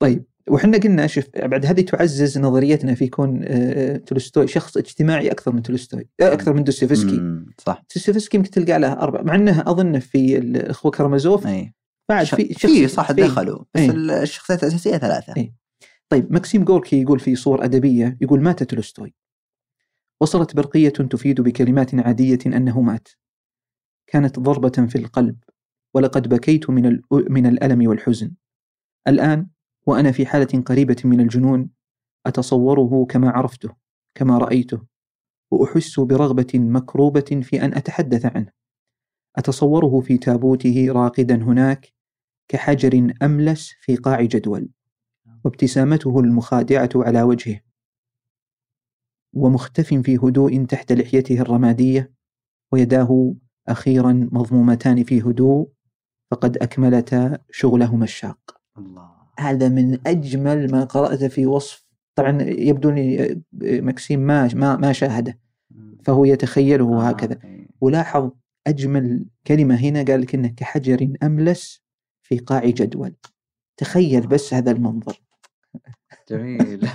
طيب. 0.00 0.24
وحنا 0.52 0.78
قلنا 0.78 1.06
شوف 1.06 1.24
بعد 1.36 1.66
هذه 1.66 1.80
تعزز 1.80 2.38
نظريتنا 2.38 2.94
في 2.94 3.08
كون 3.08 3.40
آه، 3.44 3.96
تولستوي 3.96 4.46
شخص 4.46 4.76
اجتماعي 4.76 5.30
أكثر 5.30 5.52
من 5.52 5.62
تولستوي 5.62 6.08
آه، 6.20 6.32
أكثر 6.32 6.52
من 6.52 6.64
دوستويفسكي. 6.64 7.44
صح. 7.58 7.82
دوستويفسكي 7.94 8.36
يمكن 8.36 8.50
تلقى 8.50 8.78
له 8.78 8.92
أربع 8.92 9.22
مع 9.22 9.34
إنه 9.34 9.60
أظن 9.60 9.98
في 9.98 10.38
الأخوة 10.38 10.90
كرامازوف 10.90 11.46
إي. 11.46 11.74
بعد 12.08 12.26
في 12.26 12.54
في 12.54 12.88
صح 12.88 13.12
دخلوا 13.12 13.58
بس 13.74 13.80
إيه. 13.80 13.90
الشخصيات 14.22 14.62
الأساسية 14.62 14.96
ثلاثة. 14.96 15.34
إيه. 15.36 15.54
طيب 16.08 16.32
ماكسيم 16.32 16.64
غوركي 16.64 17.02
يقول 17.02 17.20
في 17.20 17.36
صور 17.36 17.64
أدبية 17.64 18.18
يقول 18.20 18.40
مات 18.42 18.62
تولستوي. 18.62 19.14
وصلت 20.20 20.56
برقية 20.56 20.88
تفيد 20.88 21.40
بكلمات 21.40 21.94
عادية 21.94 22.38
أنه 22.46 22.80
مات. 22.80 23.08
كانت 24.06 24.38
ضربة 24.38 24.86
في 24.88 24.98
القلب 24.98 25.36
ولقد 25.94 26.28
بكيت 26.28 26.70
من, 26.70 27.00
من 27.12 27.46
الألم 27.46 27.88
والحزن. 27.88 28.30
الآن 29.08 29.46
وأنا 29.86 30.12
في 30.12 30.26
حالة 30.26 30.62
قريبة 30.62 30.96
من 31.04 31.20
الجنون 31.20 31.70
أتصوره 32.26 33.04
كما 33.04 33.30
عرفته 33.30 33.70
كما 34.14 34.38
رأيته 34.38 34.82
وأحس 35.50 36.00
برغبة 36.00 36.50
مكروبة 36.54 37.40
في 37.42 37.64
أن 37.64 37.74
أتحدث 37.74 38.26
عنه. 38.36 38.52
أتصوره 39.36 40.00
في 40.00 40.18
تابوته 40.18 40.92
راقدا 40.92 41.34
هناك 41.34 41.92
كحجر 42.48 43.14
أملس 43.22 43.72
في 43.80 43.96
قاع 43.96 44.22
جدول 44.22 44.68
وابتسامته 45.44 46.20
المخادعة 46.20 46.90
على 46.94 47.22
وجهه. 47.22 47.60
ومختف 49.34 49.94
في 49.94 50.16
هدوء 50.16 50.64
تحت 50.64 50.92
لحيته 50.92 51.40
الرمادية 51.40 52.12
ويداه 52.72 53.34
أخيرا 53.68 54.28
مضمومتان 54.32 55.04
في 55.04 55.22
هدوء 55.22 55.70
فقد 56.30 56.56
أكملتا 56.56 57.38
شغلهما 57.50 58.04
الشاق. 58.04 58.60
الله. 58.78 59.11
هذا 59.38 59.68
من 59.68 59.98
أجمل 60.06 60.70
ما 60.72 60.84
قرأت 60.84 61.24
في 61.24 61.46
وصف. 61.46 61.84
طبعا 62.14 62.42
يبدو 62.42 62.90
لي 62.90 63.40
مكسيم 63.62 64.20
ما 64.20 64.48
ما 64.54 64.76
ما 64.76 64.92
شاهده 64.92 65.38
فهو 66.04 66.24
يتخيله 66.24 67.00
آه، 67.00 67.08
هكذا. 67.08 67.38
إيه. 67.44 67.68
ولاحظ 67.80 68.30
أجمل 68.66 69.26
كلمة 69.46 69.74
هنا 69.74 70.02
قال 70.02 70.20
لك 70.20 70.34
إنه 70.34 70.48
كحجر 70.48 71.14
أملس 71.22 71.82
في 72.22 72.38
قاع 72.38 72.64
جدول. 72.64 73.14
تخيل 73.76 74.26
بس 74.26 74.54
هذا 74.54 74.70
المنظر. 74.70 75.22
جميل. 76.30 76.82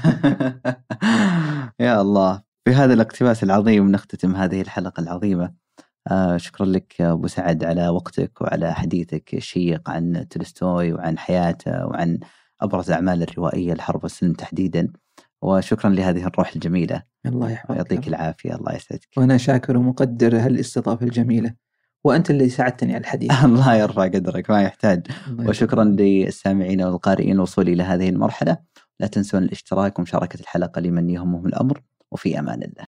يا 1.80 2.02
الله. 2.02 2.44
بهذا 2.68 2.94
الاقتباس 2.94 3.44
العظيم 3.44 3.92
نختتم 3.92 4.36
هذه 4.36 4.62
الحلقة 4.62 5.02
العظيمة. 5.02 5.67
آه 6.08 6.38
شكرا 6.38 6.66
لك 6.66 7.00
يا 7.00 7.12
أبو 7.12 7.28
سعد 7.28 7.64
على 7.64 7.90
وقتك 7.90 8.42
وعلى 8.42 8.74
حديثك 8.74 9.34
الشيق 9.34 9.90
عن 9.90 10.28
تولستوي 10.30 10.94
وعن 10.94 11.18
حياته 11.18 11.86
وعن 11.86 12.20
أبرز 12.62 12.92
أعمال 12.92 13.24
الروائية 13.24 13.74
الحرب 13.74 14.04
والسلم 14.04 14.34
تحديدا. 14.34 14.94
وشكرا 15.42 15.90
لهذه 15.90 16.26
الروح 16.26 16.54
الجميلة. 16.54 17.04
الله 17.26 17.52
يحفظك. 17.52 17.78
يعطيك 17.78 18.08
العافية. 18.08 18.56
الله 18.56 18.76
يسعدك. 18.76 19.08
وأنا 19.18 19.38
شاكر 19.38 19.78
ومقدر 19.78 20.38
هالاستضافة 20.40 21.06
الجميلة. 21.06 21.54
وأنت 22.04 22.30
اللي 22.30 22.50
ساعدتني 22.50 22.94
على 22.94 23.02
الحديث. 23.02 23.32
الله 23.46 23.76
يرفع 23.76 24.04
قدرك. 24.04 24.50
ما 24.50 24.64
يحتاج. 24.64 25.08
وشكرا 25.40 25.84
للسامعين 25.84 26.82
والقارئين 26.82 27.40
وصولي 27.40 27.74
إلى 27.74 27.84
هذه 27.84 28.10
المرحلة. 28.10 28.58
لا 29.00 29.08
تنسون 29.08 29.44
الاشتراك 29.44 30.00
ومشاركة 30.00 30.40
الحلقة 30.40 30.82
لمن 30.82 31.10
يهمهم 31.10 31.48
الأمر. 31.48 31.82
وفي 32.12 32.40
أمان 32.40 32.64
الله. 32.64 32.97